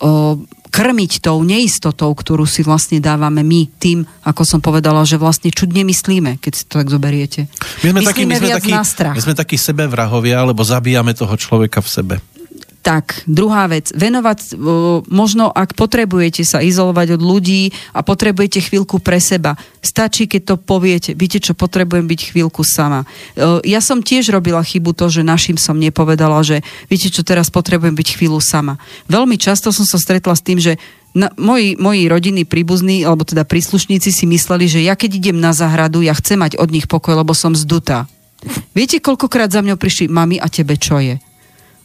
[0.01, 0.39] o,
[0.75, 5.87] krmiť tou neistotou, ktorú si vlastne dávame my tým, ako som povedala, že vlastne čudne
[5.87, 7.47] myslíme, keď si to tak zoberiete.
[7.79, 11.89] My sme, takí, my sme, takí, my sme takí sebevrahovia, lebo zabíjame toho človeka v
[11.89, 12.15] sebe.
[12.85, 14.61] Tak, druhá vec, venovať,
[15.09, 20.55] možno ak potrebujete sa izolovať od ľudí a potrebujete chvíľku pre seba, stačí, keď to
[20.61, 23.09] poviete, viete čo, potrebujem byť chvíľku sama.
[23.65, 27.97] Ja som tiež robila chybu to, že našim som nepovedala, že viete čo, teraz potrebujem
[27.97, 28.77] byť chvíľu sama.
[29.09, 30.77] Veľmi často som sa stretla s tým, že
[31.17, 35.57] na, moji, moji rodiny príbuzní, alebo teda príslušníci si mysleli, že ja keď idem na
[35.57, 38.05] zahradu, ja chcem mať od nich pokoj, lebo som zdutá.
[38.77, 41.17] Viete, koľkokrát za mňou prišli, mami, a tebe čo je?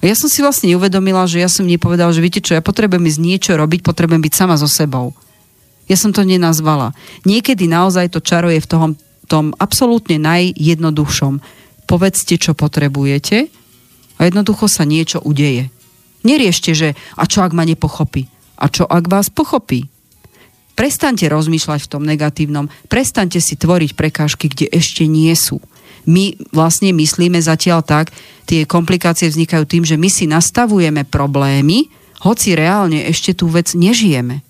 [0.01, 3.21] Ja som si vlastne uvedomila, že ja som nepovedal, že viete čo, ja potrebujem ísť
[3.21, 5.13] niečo robiť, potrebujem byť sama so sebou.
[5.93, 6.97] Ja som to nenazvala.
[7.29, 8.91] Niekedy naozaj to čaro je v tom,
[9.29, 11.45] tom absolútne najjednoduchšom.
[11.85, 13.53] Povedzte, čo potrebujete
[14.17, 15.69] a jednoducho sa niečo udeje.
[16.25, 16.89] Neriešte, že
[17.21, 18.25] a čo ak ma nepochopí?
[18.57, 19.89] A čo ak vás pochopí?
[20.81, 25.61] Prestaňte rozmýšľať v tom negatívnom, prestaňte si tvoriť prekážky, kde ešte nie sú
[26.11, 28.11] my vlastne myslíme zatiaľ tak,
[28.51, 31.87] tie komplikácie vznikajú tým, že my si nastavujeme problémy,
[32.27, 34.43] hoci reálne ešte tú vec nežijeme.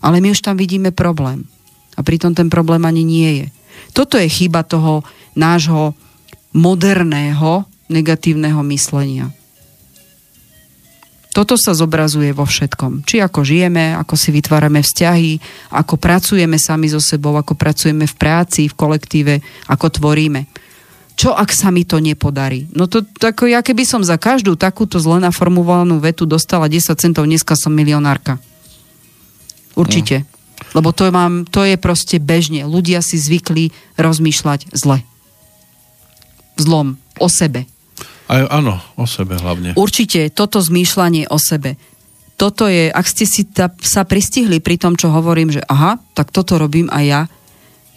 [0.00, 1.44] Ale my už tam vidíme problém.
[1.94, 3.46] A pritom ten problém ani nie je.
[3.92, 5.04] Toto je chyba toho
[5.36, 5.92] nášho
[6.56, 9.30] moderného negatívneho myslenia.
[11.38, 13.06] Toto sa zobrazuje vo všetkom.
[13.06, 15.38] Či ako žijeme, ako si vytvárame vzťahy,
[15.70, 19.34] ako pracujeme sami so sebou, ako pracujeme v práci, v kolektíve,
[19.70, 20.50] ako tvoríme.
[21.18, 22.70] Čo ak sa mi to nepodarí?
[22.78, 27.26] No to tako, ja keby som za každú takúto zle naformulovanú vetu dostala 10 centov,
[27.26, 28.38] dneska som milionárka.
[29.74, 30.22] Určite.
[30.22, 30.26] Mm.
[30.78, 32.62] Lebo to, mám, to je proste bežne.
[32.70, 35.02] Ľudia si zvykli rozmýšľať zle.
[36.54, 37.02] Zlom.
[37.18, 37.66] O sebe.
[38.30, 39.74] Aj, áno, o sebe hlavne.
[39.74, 41.74] Určite toto zmýšľanie o sebe.
[42.38, 46.30] Toto je, ak ste si ta, sa pristihli pri tom, čo hovorím, že aha, tak
[46.30, 47.22] toto robím aj ja,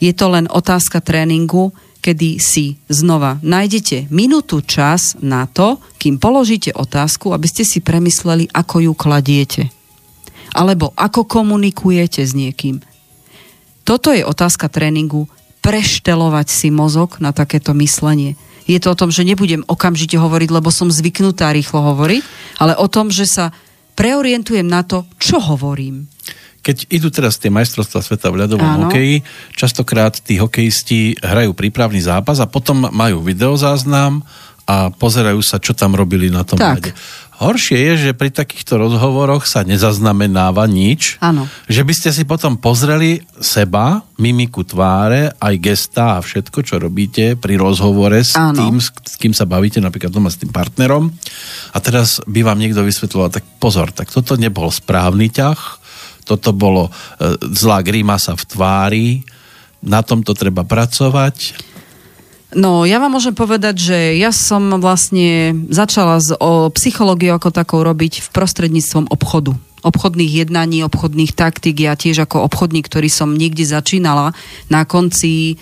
[0.01, 1.69] je to len otázka tréningu,
[2.01, 8.49] kedy si znova nájdete minútu čas na to, kým položíte otázku, aby ste si premysleli,
[8.51, 9.63] ako ju kladiete.
[10.51, 12.83] Alebo ako komunikujete s niekým.
[13.87, 18.35] Toto je otázka tréningu, preštelovať si mozog na takéto myslenie
[18.71, 22.21] je to o tom, že nebudem okamžite hovoriť, lebo som zvyknutá rýchlo hovoriť,
[22.61, 23.51] ale o tom, že sa
[23.99, 26.07] preorientujem na to, čo hovorím.
[26.61, 28.79] Keď idú teraz tie majstrovstvá sveta v ľadovom Áno.
[28.87, 29.25] hokeji,
[29.57, 34.21] častokrát tí hokejisti hrajú prípravný zápas a potom majú videozáznam
[34.69, 36.77] a pozerajú sa, čo tam robili na tom tak.
[36.77, 36.91] ľade.
[37.41, 41.17] Horšie je, že pri takýchto rozhovoroch sa nezaznamenáva nič.
[41.25, 41.49] Áno.
[41.65, 47.33] Že by ste si potom pozreli seba, mimiku tváre, aj gesta a všetko, čo robíte
[47.41, 48.61] pri rozhovore s Áno.
[48.61, 51.09] tým, s kým sa bavíte, napríklad doma s tým partnerom.
[51.73, 55.80] A teraz by vám niekto vysvetloval, tak pozor, tak toto nebol správny ťah,
[56.31, 56.91] toto bolo e,
[57.51, 59.07] zlá grimasa v tvári,
[59.83, 61.67] na tomto treba pracovať.
[62.51, 67.79] No, ja vám môžem povedať, že ja som vlastne začala z, o psychológiu ako takou
[67.79, 69.55] robiť v prostredníctvom obchodu.
[69.81, 71.79] Obchodných jednaní, obchodných taktík.
[71.81, 74.35] Ja tiež ako obchodník, ktorý som niekde začínala
[74.67, 75.57] na konci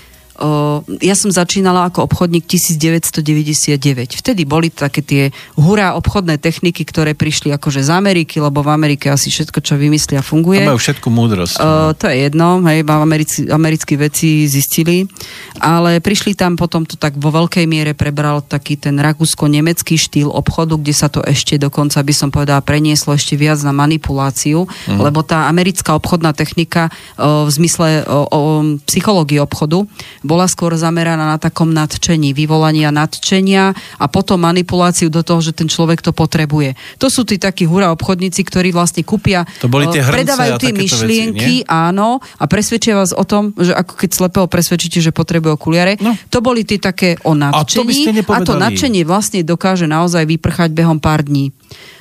[1.03, 4.19] ja som začínala ako obchodník 1999.
[4.23, 5.23] Vtedy boli také tie
[5.59, 10.23] hurá obchodné techniky, ktoré prišli akože z Ameriky, lebo v Amerike asi všetko, čo vymyslia,
[10.23, 10.63] funguje.
[10.63, 11.55] A majú všetku múdrosť.
[11.59, 15.03] Uh, to je jedno, hej, americi, americkí veci zistili,
[15.59, 20.79] ale prišli tam potom to tak vo veľkej miere prebral taký ten rakúsko-nemecký štýl obchodu,
[20.79, 24.99] kde sa to ešte dokonca by som povedala prenieslo ešte viac na manipuláciu, uh-huh.
[24.99, 29.83] lebo tá americká obchodná technika uh, v zmysle uh, uh, psychológie obchodu
[30.29, 35.65] bola skôr zameraná na takom nadčení, vyvolania nadčenia a potom manipuláciu do toho, že ten
[35.65, 36.77] človek to potrebuje.
[37.01, 41.65] To sú tí takí hura obchodníci, ktorí vlastne kúpia, to boli tie predávajú tie myšlienky,
[41.65, 45.97] veci, áno, a presvedčia vás o tom, že ako keď slepého presvedčíte, že potrebuje okuliare.
[45.97, 46.13] No.
[46.29, 48.05] To boli tie také o nadčení.
[48.05, 51.49] A to, a to nadšenie vlastne dokáže naozaj vyprchať behom pár dní.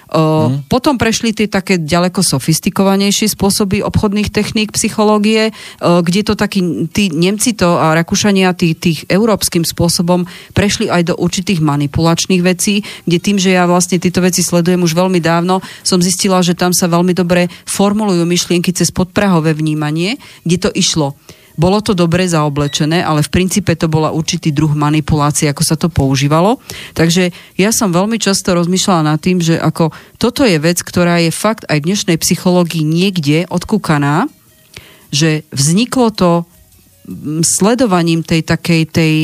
[0.09, 0.64] Mm.
[0.72, 7.52] Potom prešli tie také ďaleko sofistikovanejšie spôsoby obchodných techník psychológie, kde to takí tí Nemci
[7.52, 10.24] to a Rakúšania tých, tých európskym spôsobom
[10.56, 14.97] prešli aj do určitých manipulačných vecí, kde tým, že ja vlastne tieto veci sledujem už
[14.97, 20.16] veľmi dávno, som zistila, že tam sa veľmi dobre formulujú myšlienky cez podprahové vnímanie,
[20.48, 21.20] kde to išlo
[21.59, 25.90] bolo to dobre zaoblečené, ale v princípe to bola určitý druh manipulácie, ako sa to
[25.90, 26.62] používalo.
[26.94, 29.90] Takže ja som veľmi často rozmýšľala nad tým, že ako
[30.22, 34.30] toto je vec, ktorá je fakt aj v dnešnej psychológii niekde odkúkaná,
[35.10, 36.30] že vzniklo to
[37.43, 39.14] sledovaním tej takej tej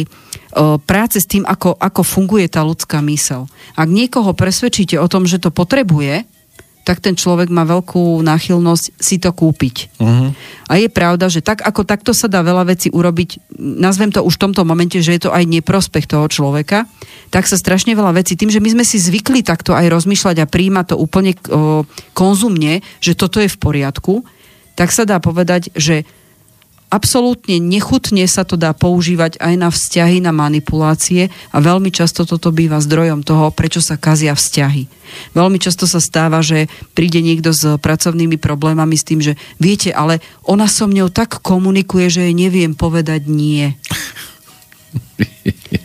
[0.57, 3.47] o, práce s tým, ako, ako funguje tá ľudská mysel.
[3.77, 6.25] Ak niekoho presvedčíte o tom, že to potrebuje,
[6.85, 9.97] tak ten človek má veľkú náchylnosť si to kúpiť.
[9.97, 10.37] Uh-huh.
[10.69, 14.37] A je pravda, že tak ako takto sa dá veľa vecí urobiť, nazvem to už
[14.37, 16.85] v tomto momente, že je to aj neprospech toho človeka,
[17.33, 20.47] tak sa strašne veľa vecí, tým, že my sme si zvykli takto aj rozmýšľať a
[20.47, 24.23] príjmať to úplne o, konzumne, že toto je v poriadku,
[24.77, 26.05] tak sa dá povedať, že
[26.95, 32.55] absolútne nechutne sa to dá používať aj na vzťahy, na manipulácie a veľmi často toto
[32.55, 34.87] býva zdrojom toho, prečo sa kazia vzťahy.
[35.35, 40.23] Veľmi často sa stáva, že príde niekto s pracovnými problémami s tým, že viete, ale
[40.47, 43.75] ona so mňou tak komunikuje, že jej neviem povedať nie.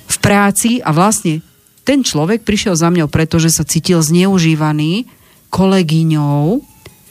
[0.06, 1.42] V práci a vlastne
[1.82, 5.10] ten človek prišiel za mňou, pretože sa cítil zneužívaný
[5.50, 6.62] kolegyňou,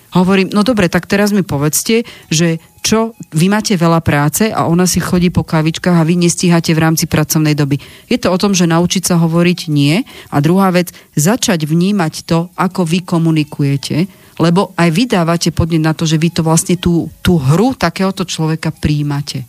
[0.08, 4.88] Hovorím, no dobre, tak teraz mi povedzte, že čo, vy máte veľa práce a ona
[4.88, 7.76] si chodí po kavičkách a vy nestíhate v rámci pracovnej doby.
[8.08, 10.00] Je to o tom, že naučiť sa hovoriť nie
[10.32, 14.08] a druhá vec, začať vnímať to, ako vy komunikujete,
[14.40, 18.24] lebo aj vy dávate podnet na to, že vy to vlastne tú, tú hru takéhoto
[18.24, 19.44] človeka príjmate.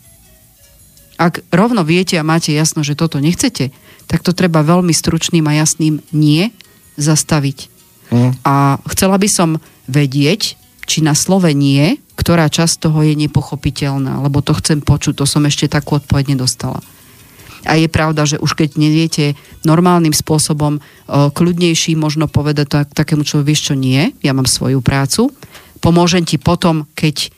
[1.16, 3.72] Ak rovno viete a máte jasno, že toto nechcete,
[4.04, 6.52] tak to treba veľmi stručným a jasným nie
[7.00, 7.69] zastaviť.
[8.10, 8.34] Mm.
[8.42, 14.42] A chcela by som vedieť, či na slove nie, ktorá časť toho je nepochopiteľná, lebo
[14.42, 16.82] to chcem počuť, to som ešte takú odpoveď nedostala.
[17.68, 19.36] A je pravda, že už keď neviete
[19.68, 25.28] normálnym spôsobom, kľudnejší možno povedať tak, takému človeku, vieš čo, nie, ja mám svoju prácu,
[25.78, 27.30] pomôžem ti potom, keď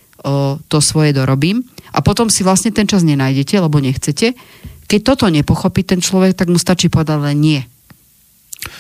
[0.70, 4.38] to svoje dorobím a potom si vlastne ten čas nenájdete, lebo nechcete.
[4.86, 7.60] Keď toto nepochopí ten človek, tak mu stačí povedať len nie.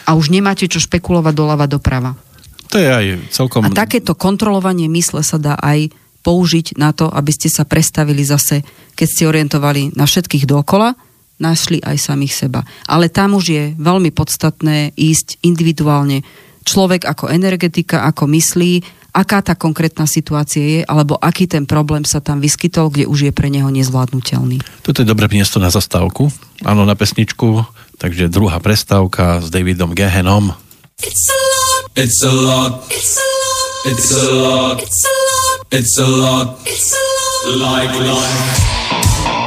[0.08, 2.18] A už nemáte čo špekulovať doľava doprava.
[2.72, 3.68] To je aj celkom...
[3.68, 5.92] A takéto kontrolovanie mysle sa dá aj
[6.22, 8.62] použiť na to, aby ste sa prestavili zase,
[8.94, 10.94] keď ste orientovali na všetkých dokola,
[11.42, 12.62] našli aj samých seba.
[12.86, 16.22] Ale tam už je veľmi podstatné ísť individuálne.
[16.62, 22.22] Človek ako energetika, ako myslí, aká tá konkrétna situácia je, alebo aký ten problém sa
[22.22, 24.62] tam vyskytol, kde už je pre neho nezvládnutelný.
[24.80, 26.30] Toto je dobré miesto na zastávku,
[26.64, 27.66] áno, na pesničku,
[28.02, 30.50] takže druhá prestávka s Davidom Gehenom.
[30.98, 35.58] It's a lot, it's a lot, it's a lot, it's a lot, it's a lot,
[35.70, 39.41] it's a lot, it's a lot, like life.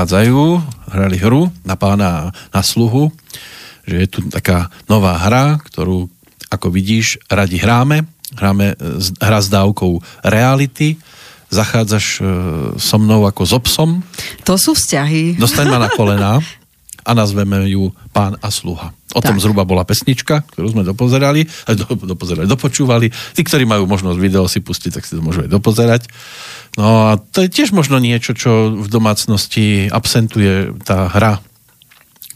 [0.00, 0.64] Odchádzajú,
[0.96, 3.12] hrali hru na pána na sluhu,
[3.84, 6.08] že je tu taká nová hra, ktorú,
[6.48, 8.08] ako vidíš, radi hráme.
[8.32, 8.80] Hráme
[9.20, 10.96] hra s dávkou reality,
[11.52, 12.20] zachádzaš e,
[12.80, 14.00] so mnou ako so psom.
[14.48, 15.36] To sú vzťahy.
[15.36, 16.40] Dostaň ma na kolená
[17.04, 18.96] a nazveme ju Pán a sluha.
[19.12, 19.42] O tom tak.
[19.44, 21.44] zhruba bola pesnička, ktorú sme dopozerali,
[21.80, 23.12] do, dopozerali, dopočúvali.
[23.36, 26.08] Tí, ktorí majú možnosť video si pustiť, tak si to môžu aj dopozerať.
[26.78, 31.42] No a to je tiež možno niečo, čo v domácnosti absentuje tá hra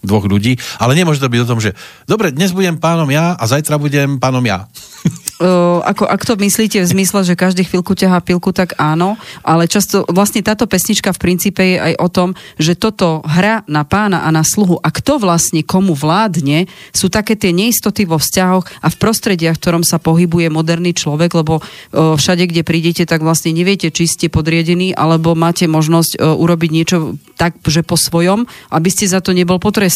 [0.05, 1.73] dvoch ľudí, ale nemôže to byť o tom, že
[2.05, 4.69] dobre, dnes budem pánom ja a zajtra budem pánom ja.
[5.35, 9.67] Uh, ako, ak to myslíte v zmysle, že každý chvíľku ťahá pilku, tak áno, ale
[9.67, 14.23] často vlastne táto pesnička v princípe je aj o tom, že toto hra na pána
[14.23, 18.87] a na sluhu a kto vlastne komu vládne, sú také tie neistoty vo vzťahoch a
[18.87, 23.51] v prostrediach, v ktorom sa pohybuje moderný človek, lebo uh, všade, kde prídete, tak vlastne
[23.51, 28.89] neviete, či ste podriedení, alebo máte možnosť uh, urobiť niečo tak, že po svojom, aby
[28.89, 29.94] ste za to nebol potrestaný.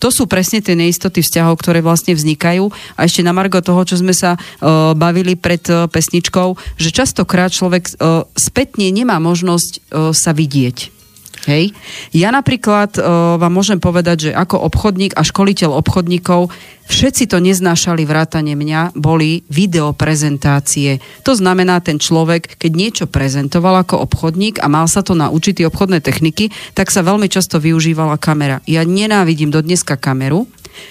[0.00, 2.68] To sú presne tie neistoty vzťahov, ktoré vlastne vznikajú.
[2.96, 7.52] A ešte na margo toho, čo sme sa uh, bavili pred uh, pesničkou, že častokrát
[7.52, 10.99] človek uh, spätne nemá možnosť uh, sa vidieť.
[11.48, 11.72] Hej.
[12.12, 16.52] Ja napríklad uh, vám môžem povedať, že ako obchodník a školiteľ obchodníkov
[16.90, 21.00] všetci to neznášali vrátane mňa, boli videoprezentácie.
[21.24, 25.68] To znamená, ten človek, keď niečo prezentoval ako obchodník a mal sa to naučiť tie
[25.70, 28.60] obchodné techniky, tak sa veľmi často využívala kamera.
[28.68, 30.44] Ja nenávidím do dneska kameru,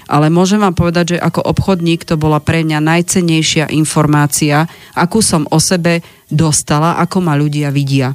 [0.09, 4.65] ale môžem vám povedať, že ako obchodník to bola pre mňa najcennejšia informácia,
[4.95, 8.14] akú som o sebe dostala, ako ma ľudia vidia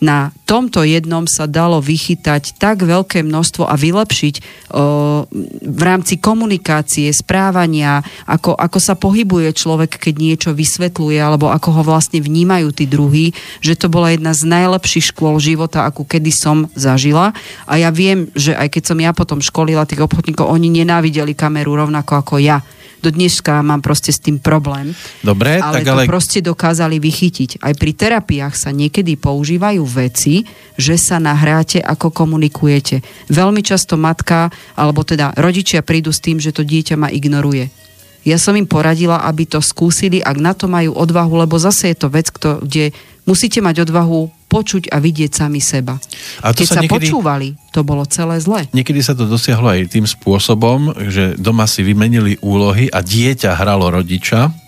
[0.00, 4.42] na tomto jednom sa dalo vychytať tak veľké množstvo a vylepšiť o,
[5.64, 11.82] v rámci komunikácie, správania, ako, ako sa pohybuje človek, keď niečo vysvetľuje, alebo ako ho
[11.82, 13.32] vlastne vnímajú tí druhí,
[13.64, 17.32] že to bola jedna z najlepších škôl života, akú kedy som zažila.
[17.64, 21.72] A ja viem, že aj keď som ja potom školila tých obchodníkov, oni nenávideli kameru
[21.72, 22.60] rovnako ako ja
[23.06, 24.90] do dneška mám proste s tým problém.
[25.22, 26.02] Dobre, ale tak ale...
[26.02, 27.62] to proste dokázali vychytiť.
[27.62, 30.42] Aj pri terapiách sa niekedy používajú veci,
[30.74, 33.06] že sa nahráte, ako komunikujete.
[33.30, 37.85] Veľmi často matka, alebo teda rodičia prídu s tým, že to dieťa ma ignoruje.
[38.26, 41.96] Ja som im poradila, aby to skúsili, ak na to majú odvahu, lebo zase je
[41.96, 42.90] to vec, kde
[43.22, 45.94] musíte mať odvahu počuť a vidieť sami seba.
[46.42, 48.66] A to Keď sa, sa niekedy, počúvali, to bolo celé zle.
[48.74, 53.94] Niekedy sa to dosiahlo aj tým spôsobom, že doma si vymenili úlohy a dieťa hralo
[53.94, 54.65] rodiča,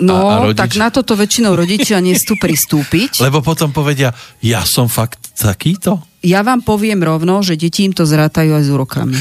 [0.00, 0.58] No, a, a rodič...
[0.58, 3.20] tak na toto väčšinou rodičia nestú pristúpiť.
[3.20, 8.06] Lebo potom povedia, ja som fakt takýto ja vám poviem rovno, že deti im to
[8.06, 9.18] zrátajú aj s úrokami.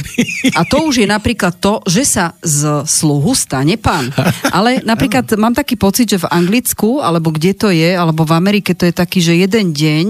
[0.53, 4.13] A to už je napríklad to, že sa z sluhu stane pán.
[4.53, 8.77] Ale napríklad mám taký pocit, že v Anglicku, alebo kde to je, alebo v Amerike
[8.77, 10.07] to je taký, že jeden deň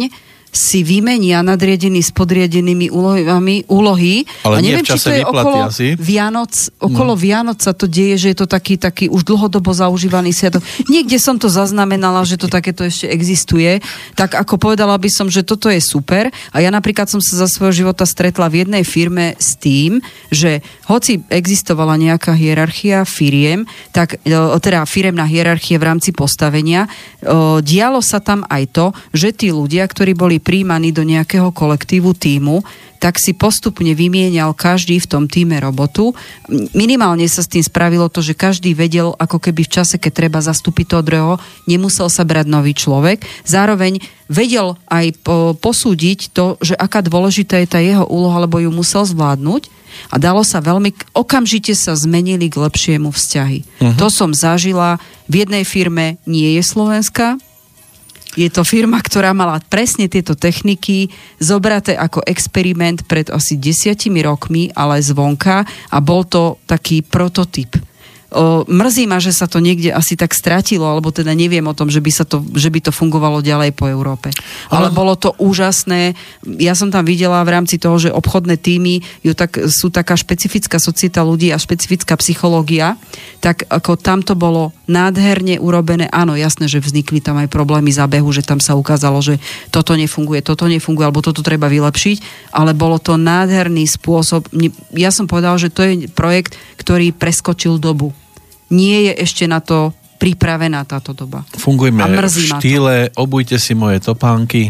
[0.52, 4.28] si vymenia nadriadený s podriadenými úlohami, úlohy.
[4.44, 5.96] Ale a neviem, či to je okolo asi.
[5.96, 7.20] Vianoc, okolo no.
[7.20, 10.60] Vianoc sa to deje, že je to taký, taký už dlhodobo zaužívaný sviatok.
[10.92, 13.80] Niekde som to zaznamenala, že to takéto ešte existuje.
[14.20, 16.28] Tak ako povedala by som, že toto je super.
[16.52, 20.60] A ja napríklad som sa za svojho života stretla v jednej firme s tým, že
[20.92, 23.64] hoci existovala nejaká hierarchia firiem,
[23.96, 26.92] tak e, teda firemná hierarchia v rámci postavenia,
[27.24, 32.18] e, dialo sa tam aj to, že tí ľudia, ktorí boli príjmaní do nejakého kolektívu
[32.18, 32.66] týmu,
[33.02, 36.14] tak si postupne vymienial každý v tom týme robotu.
[36.78, 40.38] Minimálne sa s tým spravilo to, že každý vedel, ako keby v čase, keď treba
[40.38, 41.36] zastúpiť toho druhého,
[41.66, 43.26] nemusel sa brať nový človek.
[43.42, 45.18] Zároveň vedel aj
[45.58, 49.74] posúdiť to, že aká dôležitá je tá jeho úloha, lebo ju musel zvládnuť
[50.14, 53.60] a dalo sa veľmi, okamžite sa zmenili k lepšiemu vzťahy.
[53.66, 53.98] Uh-huh.
[53.98, 57.42] To som zažila v jednej firme, nie je Slovenska,
[58.36, 64.72] je to firma, ktorá mala presne tieto techniky zobraté ako experiment pred asi desiatimi rokmi,
[64.72, 67.91] ale zvonka a bol to taký prototyp
[68.32, 71.92] O, mrzí ma, že sa to niekde asi tak stratilo, alebo teda neviem o tom,
[71.92, 74.32] že by, sa to, že by to fungovalo ďalej po Európe.
[74.72, 76.16] Ale, bolo to úžasné.
[76.48, 80.80] Ja som tam videla v rámci toho, že obchodné týmy ju tak, sú taká špecifická
[80.80, 82.96] societa ľudí a špecifická psychológia,
[83.44, 86.08] tak ako tam to bolo nádherne urobené.
[86.08, 89.44] Áno, jasné, že vznikli tam aj problémy zábehu, že tam sa ukázalo, že
[89.76, 94.48] toto nefunguje, toto nefunguje, alebo toto treba vylepšiť, ale bolo to nádherný spôsob.
[94.96, 98.16] Ja som povedal, že to je projekt, ktorý preskočil dobu
[98.72, 99.92] nie je ešte na to
[100.22, 101.42] pripravená táto doba.
[101.58, 104.70] Fungujme v štýle, obujte si moje topánky,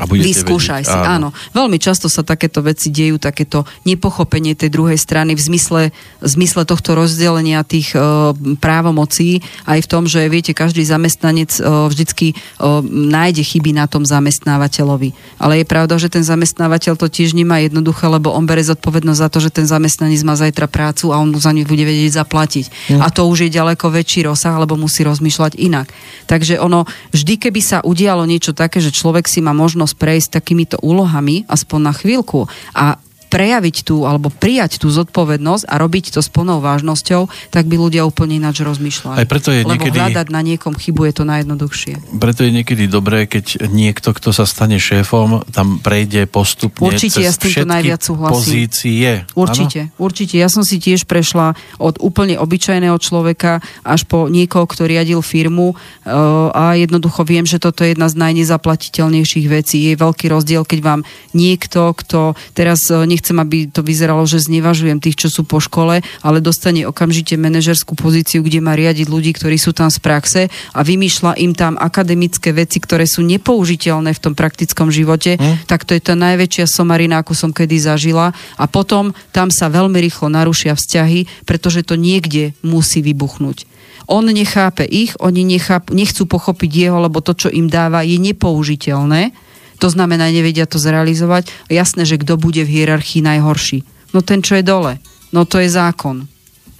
[0.00, 1.28] a Vyskúšaj vedieť, si, áno.
[1.30, 1.52] áno.
[1.52, 5.82] Veľmi často sa takéto veci dejú, takéto nepochopenie tej druhej strany v zmysle,
[6.24, 11.86] v zmysle tohto rozdelenia tých uh, právomocí, aj v tom, že viete, každý zamestnanec uh,
[11.92, 15.12] vždycky uh, nájde chyby na tom zamestnávateľovi.
[15.36, 19.28] Ale je pravda, že ten zamestnávateľ to tiež nemá jednoduché, lebo on bere zodpovednosť za
[19.28, 22.96] to, že ten zamestnanec má zajtra prácu a on mu za ňu bude vedieť zaplatiť.
[22.96, 23.00] Mm.
[23.04, 25.92] A to už je ďaleko väčší rozsah, lebo musí rozmýšľať inak.
[26.24, 30.76] Takže ono, vždy keby sa udialo niečo také, že človek si má možnosť prejsť takýmito
[30.80, 32.46] úlohami, aspoň na chvíľku,
[32.76, 32.98] a
[33.30, 38.02] prejaviť tú alebo prijať tú zodpovednosť a robiť to s plnou vážnosťou, tak by ľudia
[38.02, 39.22] úplne ináč rozmýšľali.
[39.22, 39.96] Aj preto je Lebo niekedy...
[39.96, 41.94] hľadať na niekom chybu je to najjednoduchšie.
[42.18, 47.30] Preto je niekedy dobré, keď niekto, kto sa stane šéfom, tam prejde postupne Určite, cez
[47.30, 48.34] ja s týmto všetky najviac súhlasím.
[48.34, 49.10] pozície.
[49.38, 50.02] Určite, ano?
[50.02, 50.34] určite.
[50.34, 55.72] Ja som si tiež prešla od úplne obyčajného človeka až po niekoho, kto riadil firmu
[55.72, 59.86] uh, a jednoducho viem, že toto je jedna z najnezaplatiteľnejších vecí.
[59.86, 61.00] Je veľký rozdiel, keď vám
[61.30, 66.00] niekto, kto teraz uh, nechcem, aby to vyzeralo, že znevažujem tých, čo sú po škole,
[66.24, 70.80] ale dostane okamžite manažerskú pozíciu, kde má riadiť ľudí, ktorí sú tam z praxe a
[70.80, 75.68] vymýšľa im tam akademické veci, ktoré sú nepoužiteľné v tom praktickom živote, hm?
[75.68, 78.32] tak to je tá najväčšia somarina, akú som kedy zažila.
[78.56, 83.68] A potom tam sa veľmi rýchlo narušia vzťahy, pretože to niekde musí vybuchnúť.
[84.08, 89.49] On nechápe ich, oni necháp, nechcú pochopiť jeho, lebo to, čo im dáva, je nepoužiteľné.
[89.80, 91.48] To znamená, nevedia to zrealizovať.
[91.72, 93.82] Jasné, že kto bude v hierarchii najhorší.
[94.12, 95.00] No ten, čo je dole.
[95.32, 96.28] No to je zákon.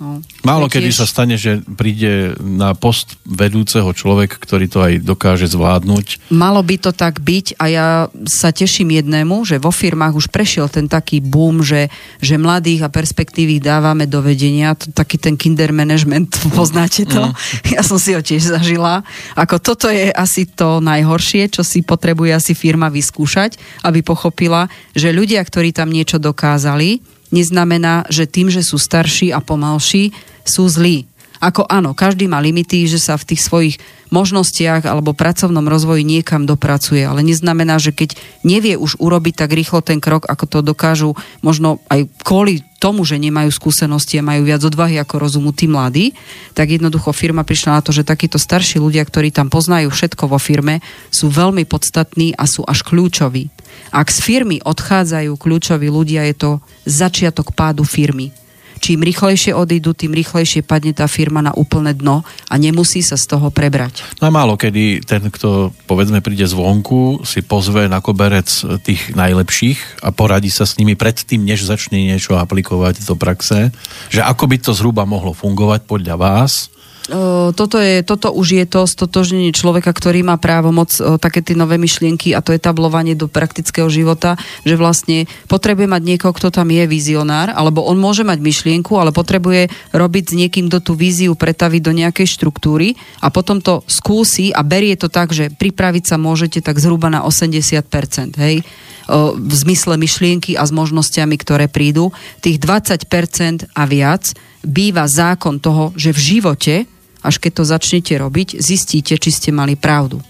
[0.00, 0.80] No, Málo tiež...
[0.80, 6.32] kedy sa stane, že príde na post vedúceho človek, ktorý to aj dokáže zvládnuť.
[6.32, 7.88] Malo by to tak byť a ja
[8.24, 11.92] sa teším jednému, že vo firmách už prešiel ten taký boom, že,
[12.24, 17.20] že mladých a perspektívy dávame do vedenia, to, taký ten kinder management, poznáte to?
[17.20, 17.36] Mm.
[17.76, 19.04] Ja som si ho tiež zažila.
[19.36, 24.66] Ako toto je asi to najhoršie, čo si potrebuje asi firma vyskúšať, aby pochopila,
[24.96, 30.66] že ľudia, ktorí tam niečo dokázali, neznamená, že tým, že sú starší a pomalší, sú
[30.66, 31.10] zlí.
[31.40, 33.74] Ako áno, každý má limity, že sa v tých svojich
[34.12, 38.12] možnostiach alebo pracovnom rozvoji niekam dopracuje, ale neznamená, že keď
[38.44, 43.16] nevie už urobiť tak rýchlo ten krok, ako to dokážu možno aj kvôli tomu, že
[43.16, 46.12] nemajú skúsenosti a majú viac odvahy ako rozumu tí mladí,
[46.52, 50.36] tak jednoducho firma prišla na to, že takíto starší ľudia, ktorí tam poznajú všetko vo
[50.36, 53.48] firme, sú veľmi podstatní a sú až kľúčoví.
[53.90, 56.50] Ak z firmy odchádzajú kľúčoví ľudia, je to
[56.86, 58.30] začiatok pádu firmy
[58.80, 63.28] čím rýchlejšie odídu, tým rýchlejšie padne tá firma na úplné dno a nemusí sa z
[63.28, 64.02] toho prebrať.
[64.18, 68.48] No málo kedy ten, kto povedzme príde zvonku, si pozve na koberec
[68.80, 73.68] tých najlepších a poradí sa s nimi predtým, než začne niečo aplikovať do praxe,
[74.08, 76.72] že ako by to zhruba mohlo fungovať podľa vás,
[77.58, 81.74] toto, je, toto už je to stotožnenie človeka, ktorý má právo moc také tie nové
[81.76, 86.70] myšlienky a to je tablovanie do praktického života, že vlastne potrebuje mať niekoho, kto tam
[86.70, 91.34] je vizionár, alebo on môže mať myšlienku, ale potrebuje robiť s niekým, kto tú víziu
[91.34, 96.16] pretaviť do nejakej štruktúry a potom to skúsi a berie to tak, že pripraviť sa
[96.16, 98.62] môžete tak zhruba na 80%, hej?
[99.34, 102.14] v zmysle myšlienky a s možnosťami, ktoré prídu.
[102.38, 104.30] Tých 20% a viac
[104.62, 106.74] býva zákon toho, že v živote
[107.20, 110.20] až keď to začnete robiť, zistíte, či ste mali pravdu.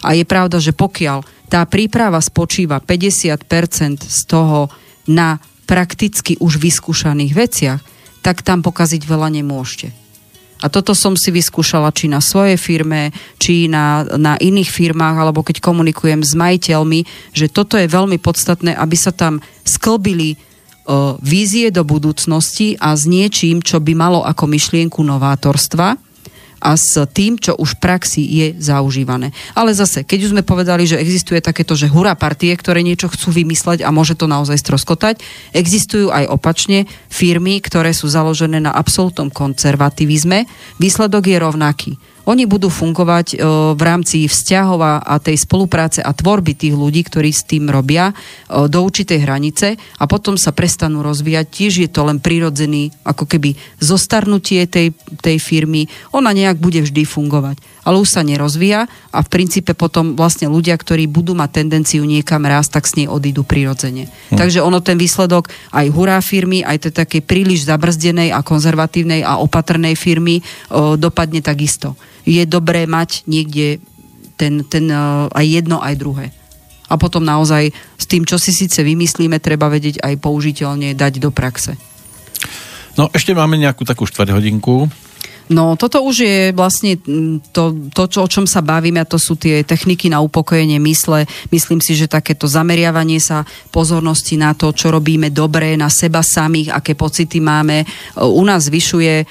[0.00, 4.70] A je pravda, že pokiaľ tá príprava spočíva 50% z toho
[5.10, 7.80] na prakticky už vyskúšaných veciach,
[8.20, 10.00] tak tam pokaziť veľa nemôžete.
[10.60, 15.40] A toto som si vyskúšala či na svojej firme, či na, na iných firmách, alebo
[15.40, 21.72] keď komunikujem s majiteľmi, že toto je veľmi podstatné, aby sa tam sklbili o, vízie
[21.72, 25.96] do budúcnosti a s niečím, čo by malo ako myšlienku novátorstva,
[26.60, 29.32] a s tým, čo už v praxi je zaužívané.
[29.56, 33.32] Ale zase, keď už sme povedali, že existuje takéto, že hurá partie, ktoré niečo chcú
[33.32, 35.24] vymysleť a môže to naozaj stroskotať,
[35.56, 40.44] existujú aj opačne firmy, ktoré sú založené na absolútnom konzervativizme.
[40.76, 41.92] Výsledok je rovnaký
[42.28, 43.36] oni budú fungovať e,
[43.72, 48.14] v rámci vzťahov a tej spolupráce a tvorby tých ľudí, ktorí s tým robia e,
[48.68, 51.46] do určitej hranice a potom sa prestanú rozvíjať.
[51.48, 54.92] Tiež je to len prirodzený ako keby zostarnutie tej,
[55.24, 55.88] tej firmy.
[56.12, 60.76] Ona nejak bude vždy fungovať ale už sa nerozvíja a v princípe potom vlastne ľudia,
[60.76, 64.08] ktorí budú mať tendenciu niekam rásť, tak s nej odídu prirodzene.
[64.32, 64.38] Hm.
[64.38, 69.40] Takže ono ten výsledok aj hurá firmy, aj tej takej príliš zabrzdenej a konzervatívnej a
[69.40, 71.96] opatrnej firmy o, dopadne takisto
[72.30, 73.80] je dobré mať niekde
[74.36, 76.26] ten, ten uh, aj jedno, aj druhé.
[76.90, 81.30] A potom naozaj s tým, čo si síce vymyslíme, treba vedieť aj použiteľne dať do
[81.30, 81.78] praxe.
[82.98, 84.90] No ešte máme nejakú takú štvrť hodinku.
[85.50, 89.18] No toto už je vlastne mm, to, to čo, o čom sa bavíme, a to
[89.18, 91.26] sú tie techniky na upokojenie mysle.
[91.50, 93.42] Myslím si, že takéto zameriavanie sa
[93.74, 97.82] pozornosti na to, čo robíme dobre, na seba samých, aké pocity máme,
[98.14, 99.26] u nás zvyšuje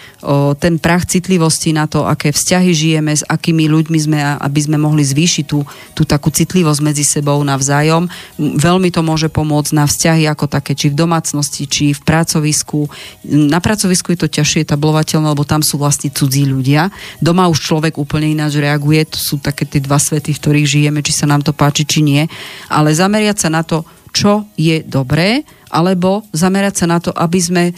[0.60, 5.08] ten prach citlivosti na to, aké vzťahy žijeme, s akými ľuďmi sme, aby sme mohli
[5.08, 5.64] zvýšiť tú,
[5.96, 8.12] tú takú citlivosť medzi sebou navzájom.
[8.38, 12.92] Veľmi to môže pomôcť na vzťahy ako také, či v domácnosti, či v pracovisku.
[13.24, 16.90] Na pracovisku je to ťažšie tablovateľné, lebo tam sú vlastne cudzí ľudia.
[17.22, 21.00] Doma už človek úplne ináč reaguje, to sú také tie dva svety, v ktorých žijeme,
[21.06, 22.26] či sa nám to páči, či nie.
[22.70, 27.64] Ale zameriať sa na to, čo je dobré, alebo zamerať sa na to, aby sme
[27.70, 27.74] e,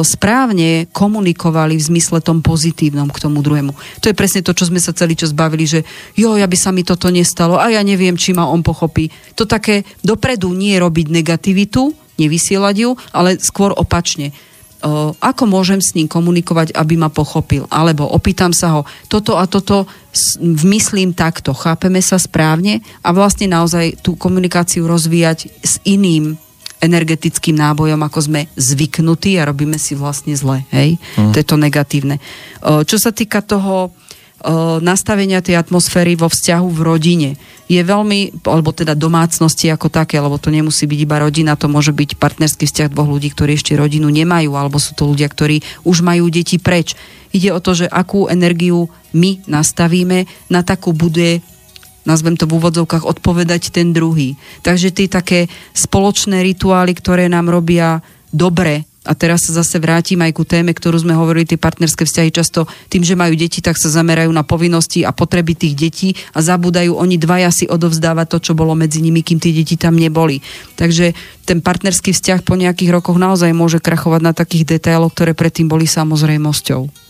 [0.00, 3.72] správne komunikovali v zmysle tom pozitívnom k tomu druhému.
[4.00, 5.84] To je presne to, čo sme sa celý čas bavili, že
[6.16, 9.12] jo, ja by sa mi toto nestalo a ja neviem, či ma on pochopí.
[9.36, 14.32] To také dopredu nie robiť negativitu, nevysielať ju, ale skôr opačne
[15.20, 17.64] ako môžem s ním komunikovať, aby ma pochopil.
[17.72, 19.88] Alebo opýtam sa ho, toto a toto
[20.40, 26.36] vmyslím takto, chápeme sa správne a vlastne naozaj tú komunikáciu rozvíjať s iným
[26.76, 30.62] energetickým nábojom, ako sme zvyknutí a robíme si vlastne zle.
[30.70, 31.00] Hej?
[31.16, 31.32] Mm.
[31.32, 32.16] To je to negatívne.
[32.60, 33.96] Čo sa týka toho
[34.78, 37.30] nastavenia tej atmosféry vo vzťahu v rodine
[37.66, 41.90] je veľmi, alebo teda domácnosti ako také, lebo to nemusí byť iba rodina, to môže
[41.90, 46.06] byť partnerský vzťah dvoch ľudí, ktorí ešte rodinu nemajú, alebo sú to ľudia, ktorí už
[46.06, 46.94] majú deti preč.
[47.34, 51.42] Ide o to, že akú energiu my nastavíme, na takú bude
[52.06, 54.38] nazvem to v úvodzovkách, odpovedať ten druhý.
[54.62, 57.98] Takže tie také spoločné rituály, ktoré nám robia
[58.30, 62.30] dobre a teraz sa zase vrátim aj ku téme, ktorú sme hovorili, tie partnerské vzťahy
[62.34, 66.42] často tým, že majú deti, tak sa zamerajú na povinnosti a potreby tých detí a
[66.42, 70.42] zabúdajú oni dvaja si odovzdávať to, čo bolo medzi nimi, kým tie deti tam neboli.
[70.74, 71.14] Takže
[71.46, 75.86] ten partnerský vzťah po nejakých rokoch naozaj môže krachovať na takých detailoch, ktoré predtým boli
[75.86, 77.06] samozrejmosťou.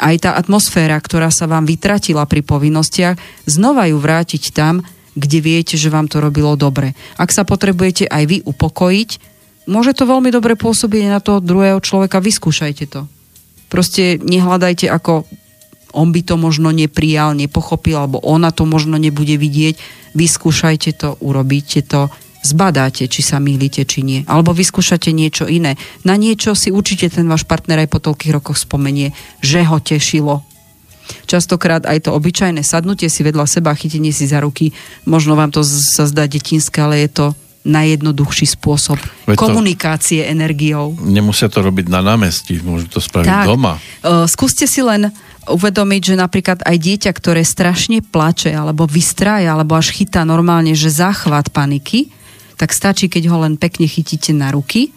[0.00, 4.80] Aj tá atmosféra, ktorá sa vám vytratila pri povinnostiach, znova ju vrátiť tam,
[5.16, 6.92] kde viete, že vám to robilo dobre.
[7.16, 9.35] Ak sa potrebujete aj vy upokojiť,
[9.66, 13.06] môže to veľmi dobre pôsobiť na toho druhého človeka, vyskúšajte to.
[13.66, 15.26] Proste nehľadajte, ako
[15.96, 19.74] on by to možno neprijal, nepochopil, alebo ona to možno nebude vidieť.
[20.14, 22.12] Vyskúšajte to, urobíte to,
[22.46, 24.20] zbadáte, či sa mýlite, či nie.
[24.30, 25.74] Alebo vyskúšate niečo iné.
[26.06, 30.46] Na niečo si určite ten váš partner aj po toľkých rokoch spomenie, že ho tešilo.
[31.26, 34.74] Častokrát aj to obyčajné sadnutie si vedľa seba, chytenie si za ruky,
[35.06, 37.26] možno vám to sa zdá detinské, ale je to
[37.66, 40.94] najjednoduchší spôsob Veď komunikácie energiou.
[41.02, 43.82] Nemusia to robiť na námestí, môžu to spraviť tak, doma.
[44.06, 45.10] Uh, skúste si len
[45.46, 50.90] uvedomiť, že napríklad aj dieťa, ktoré strašne plače, alebo vystrája, alebo až chytá normálne, že
[50.90, 52.10] záchvat paniky,
[52.58, 54.90] tak stačí, keď ho len pekne chytíte na ruky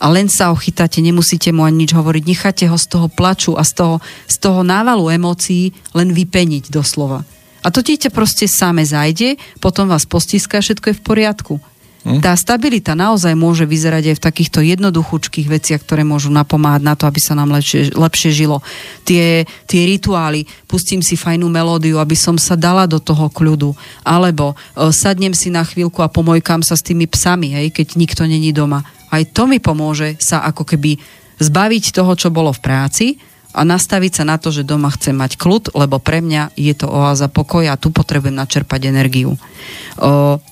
[0.00, 3.52] a len sa ho chytáte, nemusíte mu ani nič hovoriť, necháte ho z toho plaču
[3.58, 7.26] a z toho, z toho návalu emócií len vypeniť doslova.
[7.60, 11.54] A to dieťa proste same zajde, potom vás postíska, všetko je v poriadku.
[12.00, 12.24] Hm?
[12.24, 17.04] Tá stabilita naozaj môže vyzerať aj v takýchto jednoduchúčkých veciach, ktoré môžu napomáhať na to,
[17.04, 18.64] aby sa nám lepšie, lepšie žilo.
[19.04, 23.76] Tie, tie rituály, pustím si fajnú melódiu, aby som sa dala do toho kľudu.
[24.00, 28.24] Alebo e, sadnem si na chvíľku a pomojkám sa s tými psami, hej, keď nikto
[28.24, 28.80] není doma.
[29.12, 30.96] Aj to mi pomôže sa ako keby
[31.36, 33.06] zbaviť toho, čo bolo v práci
[33.52, 36.86] a nastaviť sa na to, že doma chcem mať kľud, lebo pre mňa je to
[36.86, 39.34] oáza pokoja a tu potrebujem načerpať energiu.
[39.34, 39.38] O,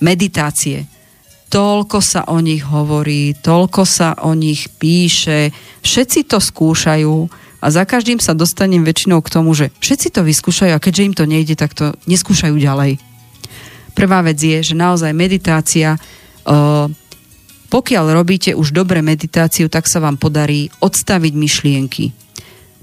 [0.03, 0.98] meditácie
[1.49, 7.17] toľko sa o nich hovorí, toľko sa o nich píše, všetci to skúšajú
[7.59, 11.15] a za každým sa dostanem väčšinou k tomu, že všetci to vyskúšajú a keďže im
[11.17, 13.01] to nejde, tak to neskúšajú ďalej.
[13.99, 15.99] Prvá vec je, že naozaj meditácia,
[17.67, 22.15] pokiaľ robíte už dobre meditáciu, tak sa vám podarí odstaviť myšlienky.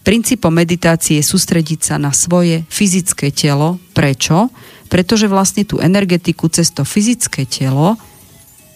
[0.06, 3.82] Princípom meditácie je sústrediť sa na svoje fyzické telo.
[3.96, 4.54] Prečo?
[4.86, 7.98] Pretože vlastne tú energetiku cez to fyzické telo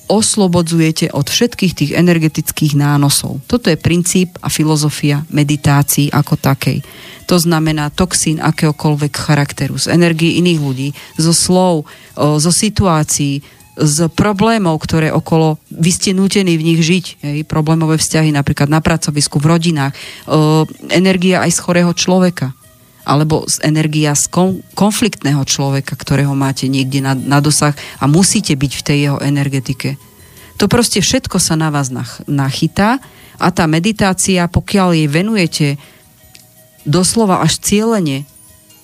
[0.09, 3.45] oslobodzujete od všetkých tých energetických nánosov.
[3.45, 6.81] Toto je princíp a filozofia meditácií ako takej.
[7.29, 11.85] To znamená toxín akéhokoľvek charakteru, z energii iných ľudí, zo slov,
[12.17, 13.45] zo situácií,
[13.79, 18.83] z problémov, ktoré okolo, vy ste nútení v nich žiť, hej, problémové vzťahy napríklad na
[18.83, 19.95] pracovisku, v rodinách,
[20.91, 22.51] energia aj z chorého človeka,
[23.09, 24.29] alebo z energia z
[24.77, 29.97] konfliktného človeka, ktorého máte niekde na, na dosah a musíte byť v tej jeho energetike.
[30.61, 33.01] To proste všetko sa na vás nach, nachytá
[33.41, 35.67] a tá meditácia, pokiaľ jej venujete
[36.85, 38.29] doslova až cieľene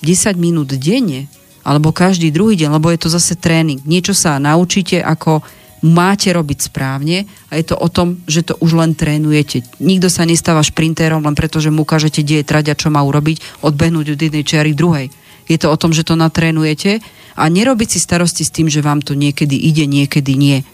[0.01, 1.29] 10 minút denne,
[1.65, 3.81] alebo každý druhý deň, lebo je to zase tréning.
[3.85, 5.41] Niečo sa naučíte, ako
[5.85, 9.61] máte robiť správne a je to o tom, že to už len trénujete.
[9.77, 13.05] Nikto sa nestáva šprintérom len preto, že mu ukážete, kde je trať a čo má
[13.05, 15.07] urobiť, odbehnúť od jednej čiary k druhej.
[15.45, 17.05] Je to o tom, že to natrénujete
[17.37, 20.65] a nerobiť si starosti s tým, že vám to niekedy ide, niekedy nie.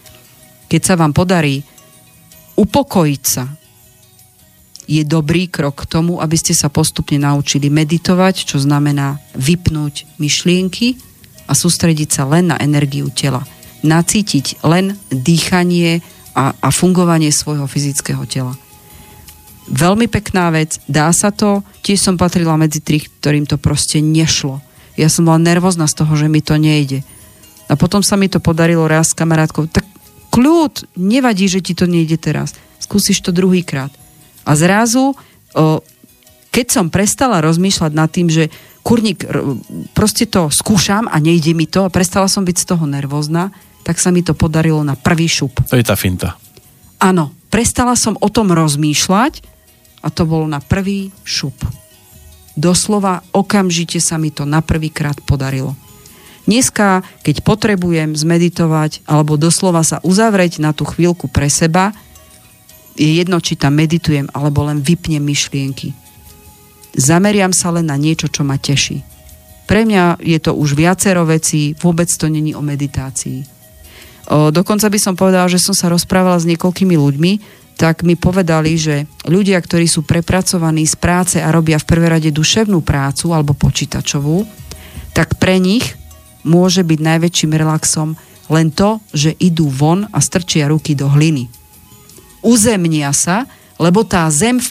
[0.72, 1.60] Keď sa vám podarí
[2.56, 3.44] upokojiť sa,
[4.88, 10.96] je dobrý krok k tomu, aby ste sa postupne naučili meditovať, čo znamená vypnúť myšlienky
[11.46, 13.44] a sústrediť sa len na energiu tela
[13.82, 16.00] nacítiť len dýchanie
[16.32, 18.56] a, a fungovanie svojho fyzického tela.
[19.70, 24.58] Veľmi pekná vec, dá sa to, tiež som patrila medzi tých, ktorým to proste nešlo.
[24.98, 27.06] Ja som bola nervózna z toho, že mi to nejde.
[27.70, 29.86] A potom sa mi to podarilo raz s kamarátkou, tak
[30.34, 32.58] kľud, nevadí, že ti to nejde teraz.
[32.82, 33.94] Skúsiš to druhýkrát.
[34.42, 35.14] A zrazu,
[36.52, 38.50] keď som prestala rozmýšľať nad tým, že
[38.82, 39.24] kurník,
[39.94, 43.98] proste to skúšam a nejde mi to a prestala som byť z toho nervózna, tak
[43.98, 45.66] sa mi to podarilo na prvý šup.
[45.70, 46.38] To je tá finta.
[47.02, 49.42] Áno, prestala som o tom rozmýšľať
[50.02, 51.54] a to bolo na prvý šup.
[52.54, 55.74] Doslova okamžite sa mi to na prvýkrát podarilo.
[56.42, 61.94] Dneska, keď potrebujem zmeditovať alebo doslova sa uzavrieť na tú chvíľku pre seba,
[62.98, 65.94] je jedno, či tam meditujem alebo len vypnem myšlienky.
[66.92, 69.00] Zameriam sa len na niečo, čo ma teší.
[69.64, 73.61] Pre mňa je to už viacero vecí, vôbec to není o meditácii.
[74.32, 77.32] Dokonca by som povedala, že som sa rozprávala s niekoľkými ľuďmi,
[77.76, 82.30] tak mi povedali, že ľudia, ktorí sú prepracovaní z práce a robia v prvé rade
[82.32, 84.48] duševnú prácu alebo počítačovú,
[85.12, 85.96] tak pre nich
[86.48, 88.16] môže byť najväčším relaxom
[88.48, 91.48] len to, že idú von a strčia ruky do hliny.
[92.40, 93.44] Uzemnia sa,
[93.82, 94.62] lebo tá zem,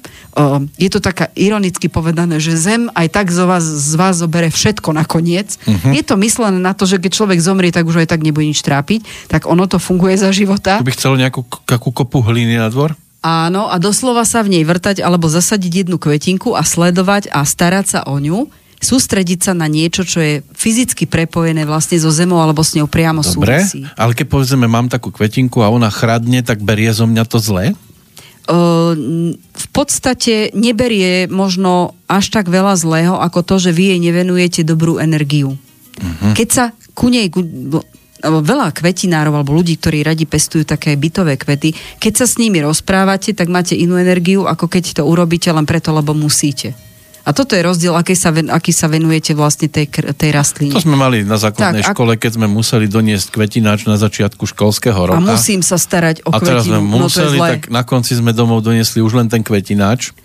[0.79, 4.95] je to taká ironicky povedané, že zem aj tak z vás, z vás zobere všetko
[4.95, 5.59] nakoniec.
[5.67, 5.91] Uh-huh.
[5.91, 8.63] Je to myslené na to, že keď človek zomrie, tak už aj tak nebude nič
[8.63, 9.03] trápiť.
[9.27, 10.79] Tak ono to funguje za života.
[10.79, 12.95] To by chcelo nejakú kakú kopu hliny na dvor?
[13.21, 17.85] Áno, a doslova sa v nej vrtať alebo zasadiť jednu kvetinku a sledovať a starať
[17.85, 18.49] sa o ňu
[18.81, 23.21] sústrediť sa na niečo, čo je fyzicky prepojené vlastne so zemou alebo s ňou priamo
[23.21, 23.85] Dobre, súvisí.
[23.93, 27.77] ale keď povedzme, mám takú kvetinku a ona chradne, tak berie zo mňa to zle?
[28.49, 34.97] V podstate neberie možno až tak veľa zlého, ako to, že vy jej nevenujete dobrú
[34.97, 35.55] energiu.
[35.55, 36.33] Uh-huh.
[36.33, 36.65] Keď sa
[36.97, 37.29] ku nej,
[38.21, 43.33] veľa kvetinárov alebo ľudí, ktorí radi pestujú také bytové kvety, keď sa s nimi rozprávate,
[43.33, 46.77] tak máte inú energiu, ako keď to urobíte len preto, lebo musíte.
[47.21, 50.73] A toto je rozdiel, aký sa, ven, aký sa venujete vlastne tej, tej rastline.
[50.73, 54.97] To sme mali na základnej tak, škole, keď sme museli doniesť kvetináč na začiatku školského
[54.97, 55.21] roka.
[55.21, 56.41] A musím sa starať o kvetinu.
[56.41, 59.45] A teraz sme no, museli, no tak na konci sme domov doniesli už len ten
[59.45, 60.17] kvetináč.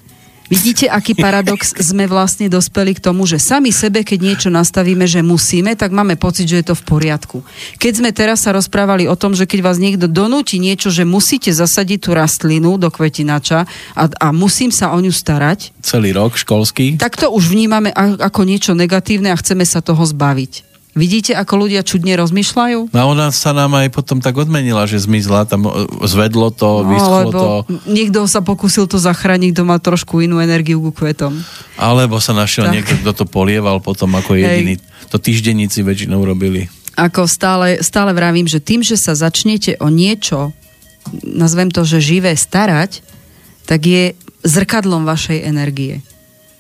[0.47, 5.25] Vidíte, aký paradox sme vlastne dospeli k tomu, že sami sebe, keď niečo nastavíme, že
[5.25, 7.43] musíme, tak máme pocit, že je to v poriadku.
[7.83, 11.51] Keď sme teraz sa rozprávali o tom, že keď vás niekto donúti niečo, že musíte
[11.51, 13.67] zasadiť tú rastlinu do kvetinača
[13.99, 15.75] a, a musím sa o ňu starať.
[15.83, 16.99] Celý rok školský.
[16.99, 20.76] Tak to už vnímame ako niečo negatívne a chceme sa toho zbaviť.
[20.97, 22.89] Vidíte, ako ľudia čudne rozmýšľajú?
[22.89, 25.69] No ona sa nám aj potom tak odmenila, že zmizla, tam
[26.09, 27.47] zvedlo to, no, vyschlo to.
[27.85, 31.37] Niekto sa pokusil to zachrániť, kto má trošku inú energiu ku kvetom.
[31.77, 32.81] Alebo sa našiel tak.
[32.81, 34.81] niekto, kto to polieval potom ako jediný.
[34.81, 35.13] Hej.
[35.13, 36.73] To týždenníci väčšinou robili.
[36.97, 40.57] Ako stále, stále vravím, že tým, že sa začnete o niečo,
[41.21, 43.05] nazvem to, že živé starať,
[43.69, 44.17] tak je
[44.49, 46.01] zrkadlom vašej energie.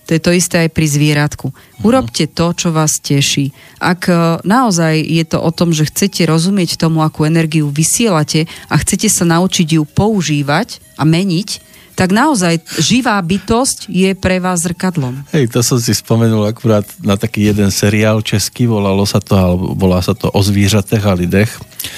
[0.07, 1.51] To je to isté aj pri zvieratku.
[1.83, 3.51] Urobte to, čo vás teší.
[3.83, 8.75] Ak e, naozaj je to o tom, že chcete rozumieť tomu, akú energiu vysielate a
[8.79, 11.49] chcete sa naučiť ju používať a meniť,
[11.97, 15.25] tak naozaj živá bytosť je pre vás zrkadlom.
[15.33, 19.73] Hej, to som si spomenul akurát na taký jeden seriál český, volalo sa to, alebo
[19.73, 21.51] volá sa to O zvířatech a lidech.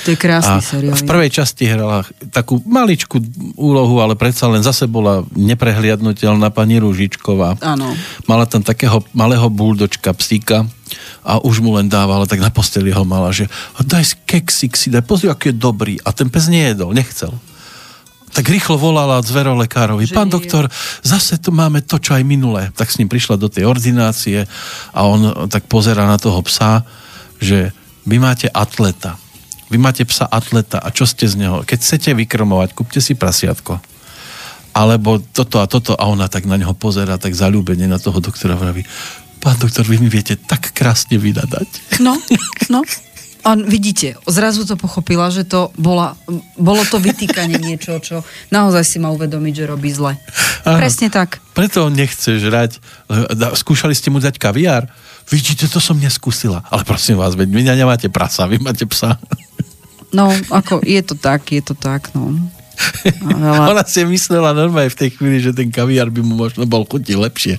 [0.07, 0.95] To je krásny a seriál.
[0.95, 3.19] V prvej časti hrala takú maličku
[3.59, 7.59] úlohu, ale predsa len zase bola neprehliadnutelná pani Ružičková.
[7.59, 7.91] Áno.
[8.31, 10.63] Mala tam takého malého buldočka, psíka,
[11.21, 13.45] a už mu len dávala, tak na posteli ho mala, že
[13.85, 16.01] daj keksik si, daj, pozri, aký je dobrý.
[16.01, 17.37] A ten pes nejedol, nechcel
[18.33, 20.09] tak rýchlo volala zverolekárovi.
[20.09, 20.65] Že Pán doktor,
[21.03, 22.71] zase tu máme to, čo aj minulé.
[22.77, 24.45] Tak s ním prišla do tej ordinácie
[24.93, 26.85] a on tak pozera na toho psa,
[27.41, 27.73] že
[28.09, 29.17] vy máte atleta.
[29.69, 31.61] Vy máte psa atleta a čo ste z neho?
[31.65, 33.81] Keď chcete vykrmovať, kúpte si prasiatko.
[34.73, 38.57] Alebo toto a toto a ona tak na neho pozera, tak zalúbene na toho doktora
[38.57, 38.87] vraví,
[39.39, 42.01] pán doktor, vy mi viete tak krásne vydadať.
[42.03, 42.17] No,
[42.73, 42.83] no.
[43.49, 46.21] A vidíte, zrazu to pochopila, že to bola,
[46.61, 48.21] bolo to vytýkanie niečo, čo
[48.53, 50.21] naozaj si má uvedomiť, že robí zle.
[50.69, 51.41] Áno, Presne tak.
[51.57, 52.77] Preto on nechce žrať.
[53.57, 54.85] Skúšali ste mu dať kaviár?
[55.33, 56.61] Vidíte, to som neskúsila.
[56.69, 59.17] Ale prosím vás, veď vy nemáte prasa, vy máte psa.
[60.13, 62.37] No, ako je to tak, je to tak, no.
[63.21, 63.75] Veľa...
[63.75, 67.17] Ona si myslela normálne v tej chvíli, že ten kaviár by mu možno bol chutiť
[67.19, 67.55] lepšie.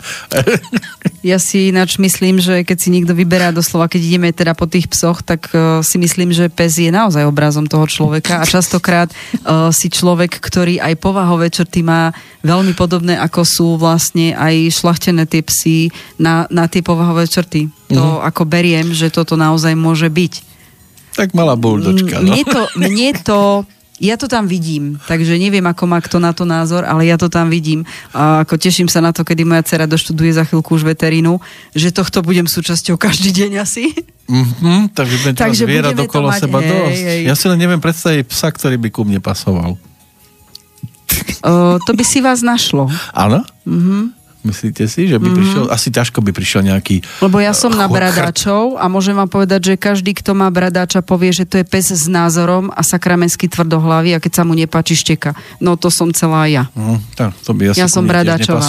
[1.32, 4.88] ja si ináč myslím, že keď si niekto vyberá doslova, keď ideme teda po tých
[4.88, 9.70] psoch, tak uh, si myslím, že pes je naozaj obrazom toho človeka a častokrát uh,
[9.76, 15.44] si človek, ktorý aj povahové črty má veľmi podobné, ako sú vlastne aj šlachtené tie
[15.44, 17.68] psy na, na tie povahové črty.
[17.92, 18.28] To uh-huh.
[18.30, 20.34] ako beriem, že toto naozaj môže byť.
[21.20, 22.24] Tak malá buldočka.
[22.24, 22.32] No.
[22.32, 23.40] Mne to, mne to
[24.00, 27.28] ja to tam vidím, takže neviem, ako má kto na to názor, ale ja to
[27.28, 27.84] tam vidím.
[28.16, 31.44] A ako teším sa na to, kedy moja dcera doštuduje za chvíľku už veterínu,
[31.76, 33.92] že tohto budem súčasťou každý deň asi.
[34.30, 37.02] Mm-hmm, takže budem takže zviera dokolo mať, seba hej, dosť.
[37.04, 37.22] Hej.
[37.28, 39.76] Ja si len neviem predstaviť psa, ktorý by ku mne pasoval.
[41.44, 42.88] O, to by si vás našlo.
[43.12, 43.44] Áno?
[43.68, 44.19] Mhm.
[44.40, 45.36] Myslíte si, že by mm-hmm.
[45.36, 47.04] prišiel, asi ťažko by prišiel nejaký...
[47.20, 51.36] Lebo ja som na bradáčov a môžem vám povedať, že každý, kto má bradáča, povie,
[51.36, 55.36] že to je pes s názorom a sakramenský tvrdohlavý a keď sa mu nepáči šteka.
[55.60, 56.72] No to som celá ja.
[56.72, 58.64] Mm, tak, to by asi ja som bradáčová.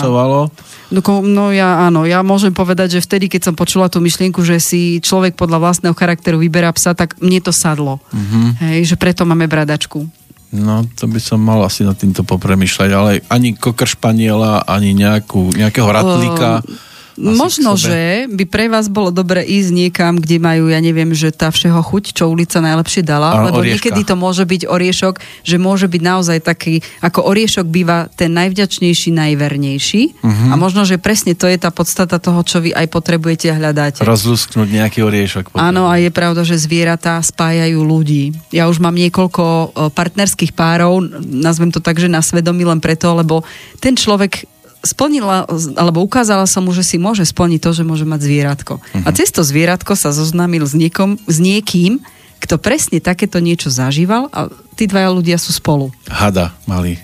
[0.90, 4.58] No, no ja áno, ja môžem povedať, že vtedy, keď som počula tú myšlienku, že
[4.58, 8.02] si človek podľa vlastného charakteru vyberá psa, tak mne to sadlo.
[8.10, 8.46] Mm-hmm.
[8.58, 10.19] Hej, že preto máme bradačku.
[10.50, 15.54] No, to by som mal asi nad týmto popremýšľať, ale ani kokr španiela, ani nejakú,
[15.54, 16.66] nejakého ratlíka.
[16.66, 16.89] Uh
[17.20, 21.52] Možno, že by pre vás bolo dobre ísť niekam, kde majú, ja neviem, že tá
[21.52, 23.76] všeho chuť, čo ulica najlepšie dala, Áno, lebo orieška.
[23.76, 25.14] niekedy to môže byť oriešok,
[25.44, 30.50] že môže byť naozaj taký, ako oriešok býva ten najvďačnejší, najvernejší uh-huh.
[30.50, 34.00] a možno, že presne to je tá podstata toho, čo vy aj potrebujete hľadať.
[34.00, 35.52] Rozlusknúť nejaký oriešok.
[35.52, 35.68] Potrebujem.
[35.68, 38.32] Áno, a je pravda, že zvieratá spájajú ľudí.
[38.48, 43.44] Ja už mám niekoľko partnerských párov, nazvem to tak, že na svedomí len preto, lebo
[43.78, 44.48] ten človek
[44.80, 45.44] splnila,
[45.76, 48.80] alebo ukázala som mu, že si môže splniť to, že môže mať zvieratko.
[48.80, 49.04] Uh-huh.
[49.04, 52.00] A cez to zvieratko sa zoznámil s, niekom, s niekým,
[52.40, 55.92] kto presne takéto niečo zažíval a tí dvaja ľudia sú spolu.
[56.08, 56.96] Hada malý.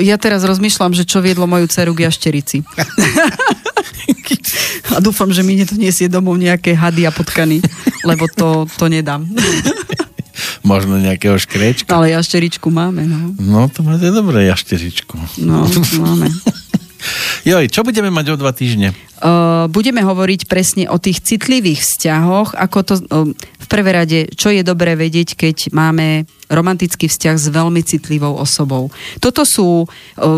[0.00, 2.64] ja teraz rozmýšľam, že čo viedlo moju dceru k jašterici.
[4.96, 7.60] a dúfam, že mi to nesie domov nejaké hady a potkany,
[8.08, 9.28] lebo to, to nedám.
[10.66, 11.94] Možno nejakého škrečka.
[11.94, 13.32] Ale jašteričku máme, no.
[13.38, 15.14] No, to máte dobré jašteričku.
[15.46, 15.62] No,
[16.04, 16.26] máme.
[17.46, 18.90] Joj, čo budeme mať o dva týždne?
[19.22, 24.50] Uh, budeme hovoriť presne o tých citlivých vzťahoch, ako to uh, v prvé rade, čo
[24.50, 28.90] je dobré vedieť, keď máme romantický vzťah s veľmi citlivou osobou.
[29.18, 29.88] Toto sú uh,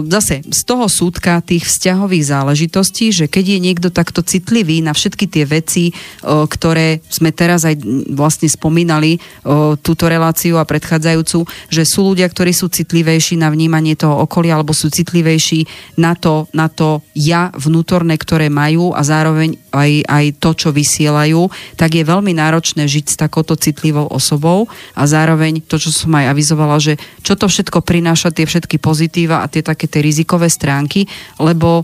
[0.08, 5.28] zase z toho súdka tých vzťahových záležitostí, že keď je niekto takto citlivý na všetky
[5.28, 7.80] tie veci, uh, ktoré sme teraz aj
[8.12, 13.94] vlastne spomínali, uh, túto reláciu a predchádzajúcu, že sú ľudia, ktorí sú citlivejší na vnímanie
[13.94, 15.68] toho okolia, alebo sú citlivejší
[16.00, 21.50] na to, na to ja vnútorné, ktoré majú a zároveň aj, aj to, čo vysielajú,
[21.76, 26.30] tak je veľmi náročné žiť s takouto citlivou osobou a zároveň to, čo som aj
[26.30, 26.94] avizovala, že
[27.26, 31.10] čo to všetko prináša, tie všetky pozitíva a tie také tie rizikové stránky,
[31.42, 31.82] lebo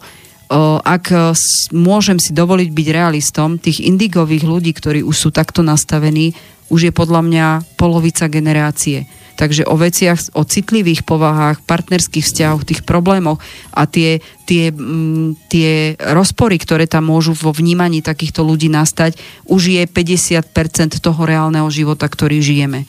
[0.85, 1.35] ak
[1.73, 6.37] môžem si dovoliť byť realistom, tých indigových ľudí, ktorí už sú takto nastavení,
[6.69, 7.47] už je podľa mňa
[7.77, 9.09] polovica generácie.
[9.35, 13.43] Takže o veciach, o citlivých povahách, partnerských vzťahoch, tých problémoch
[13.75, 19.19] a tie, tie, m, mm, tie rozpory, ktoré tam môžu vo vnímaní takýchto ľudí nastať,
[19.51, 22.87] už je 50% toho reálneho života, ktorý žijeme.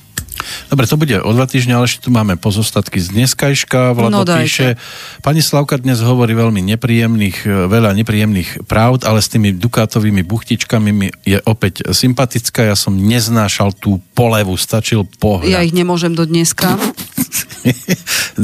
[0.70, 3.96] Dobre, to bude o dva týždne, ale ešte tu máme pozostatky z dneskajška.
[3.96, 4.76] Vlado no, píše,
[5.22, 10.90] pani Slavka dnes hovorí veľmi nepríjemných, e, veľa nepríjemných pravd, ale s tými dukátovými buchtičkami
[10.92, 12.68] mi je opäť sympatická.
[12.68, 15.52] Ja som neznášal tú polevu, stačil pohľad.
[15.52, 16.76] Ja ich nemôžem do dneska.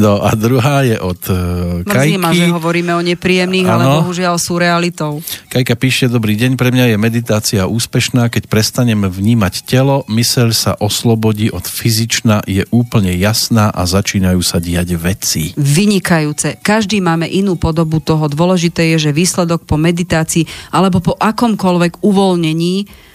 [0.03, 1.37] no a druhá je od uh,
[1.85, 2.17] Kajky.
[2.17, 3.73] ma, že hovoríme o nepríjemných, ano.
[3.73, 5.21] ale bohužiaľ sú realitou.
[5.53, 10.71] Kajka píše, dobrý deň, pre mňa je meditácia úspešná, keď prestaneme vnímať telo, myseľ sa
[10.77, 15.57] oslobodí od fyzična, je úplne jasná a začínajú sa diať veci.
[15.57, 16.61] Vynikajúce.
[16.61, 18.29] Každý máme inú podobu toho.
[18.29, 23.09] Dôležité je, že výsledok po meditácii alebo po akomkoľvek uvoľnení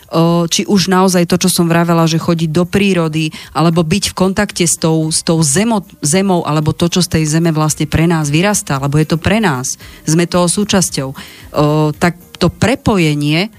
[0.46, 4.62] či už naozaj to, čo som vravela, že chodiť do prírody, alebo byť v kontakte
[4.62, 8.30] s tou, s tou zemo, zemou, alebo to, čo z tej zeme vlastne pre nás
[8.30, 9.74] vyrastá, alebo je to pre nás,
[10.06, 11.10] sme toho súčasťou,
[11.98, 13.50] tak to prepojenie,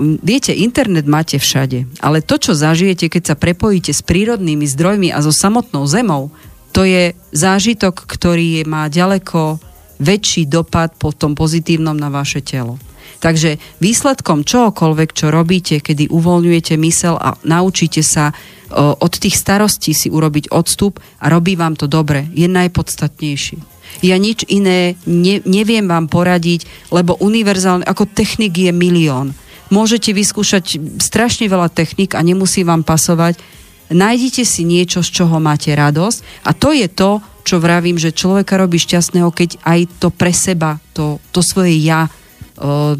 [0.00, 5.20] viete, internet máte všade, ale to, čo zažijete, keď sa prepojíte s prírodnými zdrojmi a
[5.20, 6.32] so samotnou zemou,
[6.72, 9.60] to je zážitok, ktorý má ďaleko
[10.00, 12.80] väčší dopad po tom pozitívnom na vaše telo.
[13.22, 18.34] Takže výsledkom čohokoľvek, čo robíte, kedy uvoľňujete mysel a naučíte sa
[18.74, 23.60] od tých starostí si urobiť odstup a robí vám to dobre, je najpodstatnejší.
[24.00, 29.36] Ja nič iné ne, neviem vám poradiť, lebo univerzálne, ako technik je milión.
[29.72, 33.40] Môžete vyskúšať strašne veľa technik a nemusí vám pasovať.
[33.88, 38.60] Nájdite si niečo, z čoho máte radosť a to je to, čo vravím, že človeka
[38.60, 42.06] robí šťastného, keď aj to pre seba, to, to svoje ja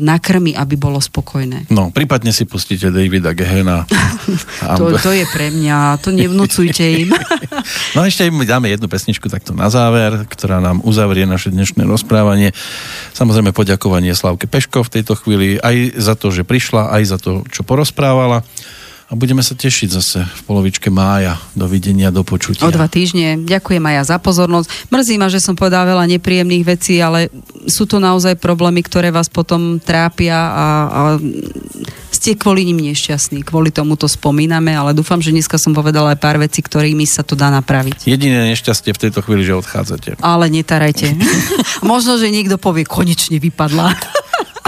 [0.00, 1.70] nakrmi, aby bolo spokojné.
[1.70, 3.86] No, prípadne si pustíte Davida Gehena.
[4.80, 7.10] to, to je pre mňa, to nevnúcujte im.
[7.94, 12.54] no ešte im dáme jednu pesničku takto na záver, ktorá nám uzavrie naše dnešné rozprávanie.
[13.16, 17.46] Samozrejme poďakovanie Slavke Peško v tejto chvíli aj za to, že prišla, aj za to,
[17.48, 18.44] čo porozprávala.
[19.12, 21.36] A budeme sa tešiť zase v polovičke mája.
[21.52, 22.64] Dovidenia, do počutia.
[22.64, 23.44] O dva týždne.
[23.44, 24.88] Ďakujem aj ja za pozornosť.
[24.88, 27.28] Mrzí ma, že som povedala veľa nepríjemných vecí, ale
[27.68, 31.00] sú to naozaj problémy, ktoré vás potom trápia a, a
[32.08, 33.44] ste kvôli nim nešťastní.
[33.44, 37.20] Kvôli tomu to spomíname, ale dúfam, že dneska som povedala aj pár vecí, ktorými sa
[37.20, 38.08] to dá napraviť.
[38.08, 40.24] Jediné nešťastie v tejto chvíli, že odchádzate.
[40.24, 41.20] Ale netarajte.
[41.84, 43.92] Možno, že niekto povie, konečne vypadla.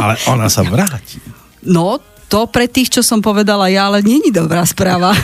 [0.05, 1.17] ale ona sa vráti.
[1.65, 1.97] No,
[2.35, 5.15] to pre tých, čo som povedala ja, ale není dobrá správa.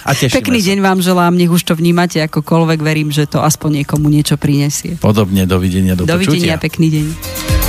[0.00, 0.74] A Pekný sa.
[0.74, 4.98] deň vám želám, nech už to vnímate akokoľvek, verím, že to aspoň niekomu niečo prinesie.
[4.98, 6.64] Podobne, dovidenia, do Dovidenia, počutia.
[6.66, 7.59] pekný deň.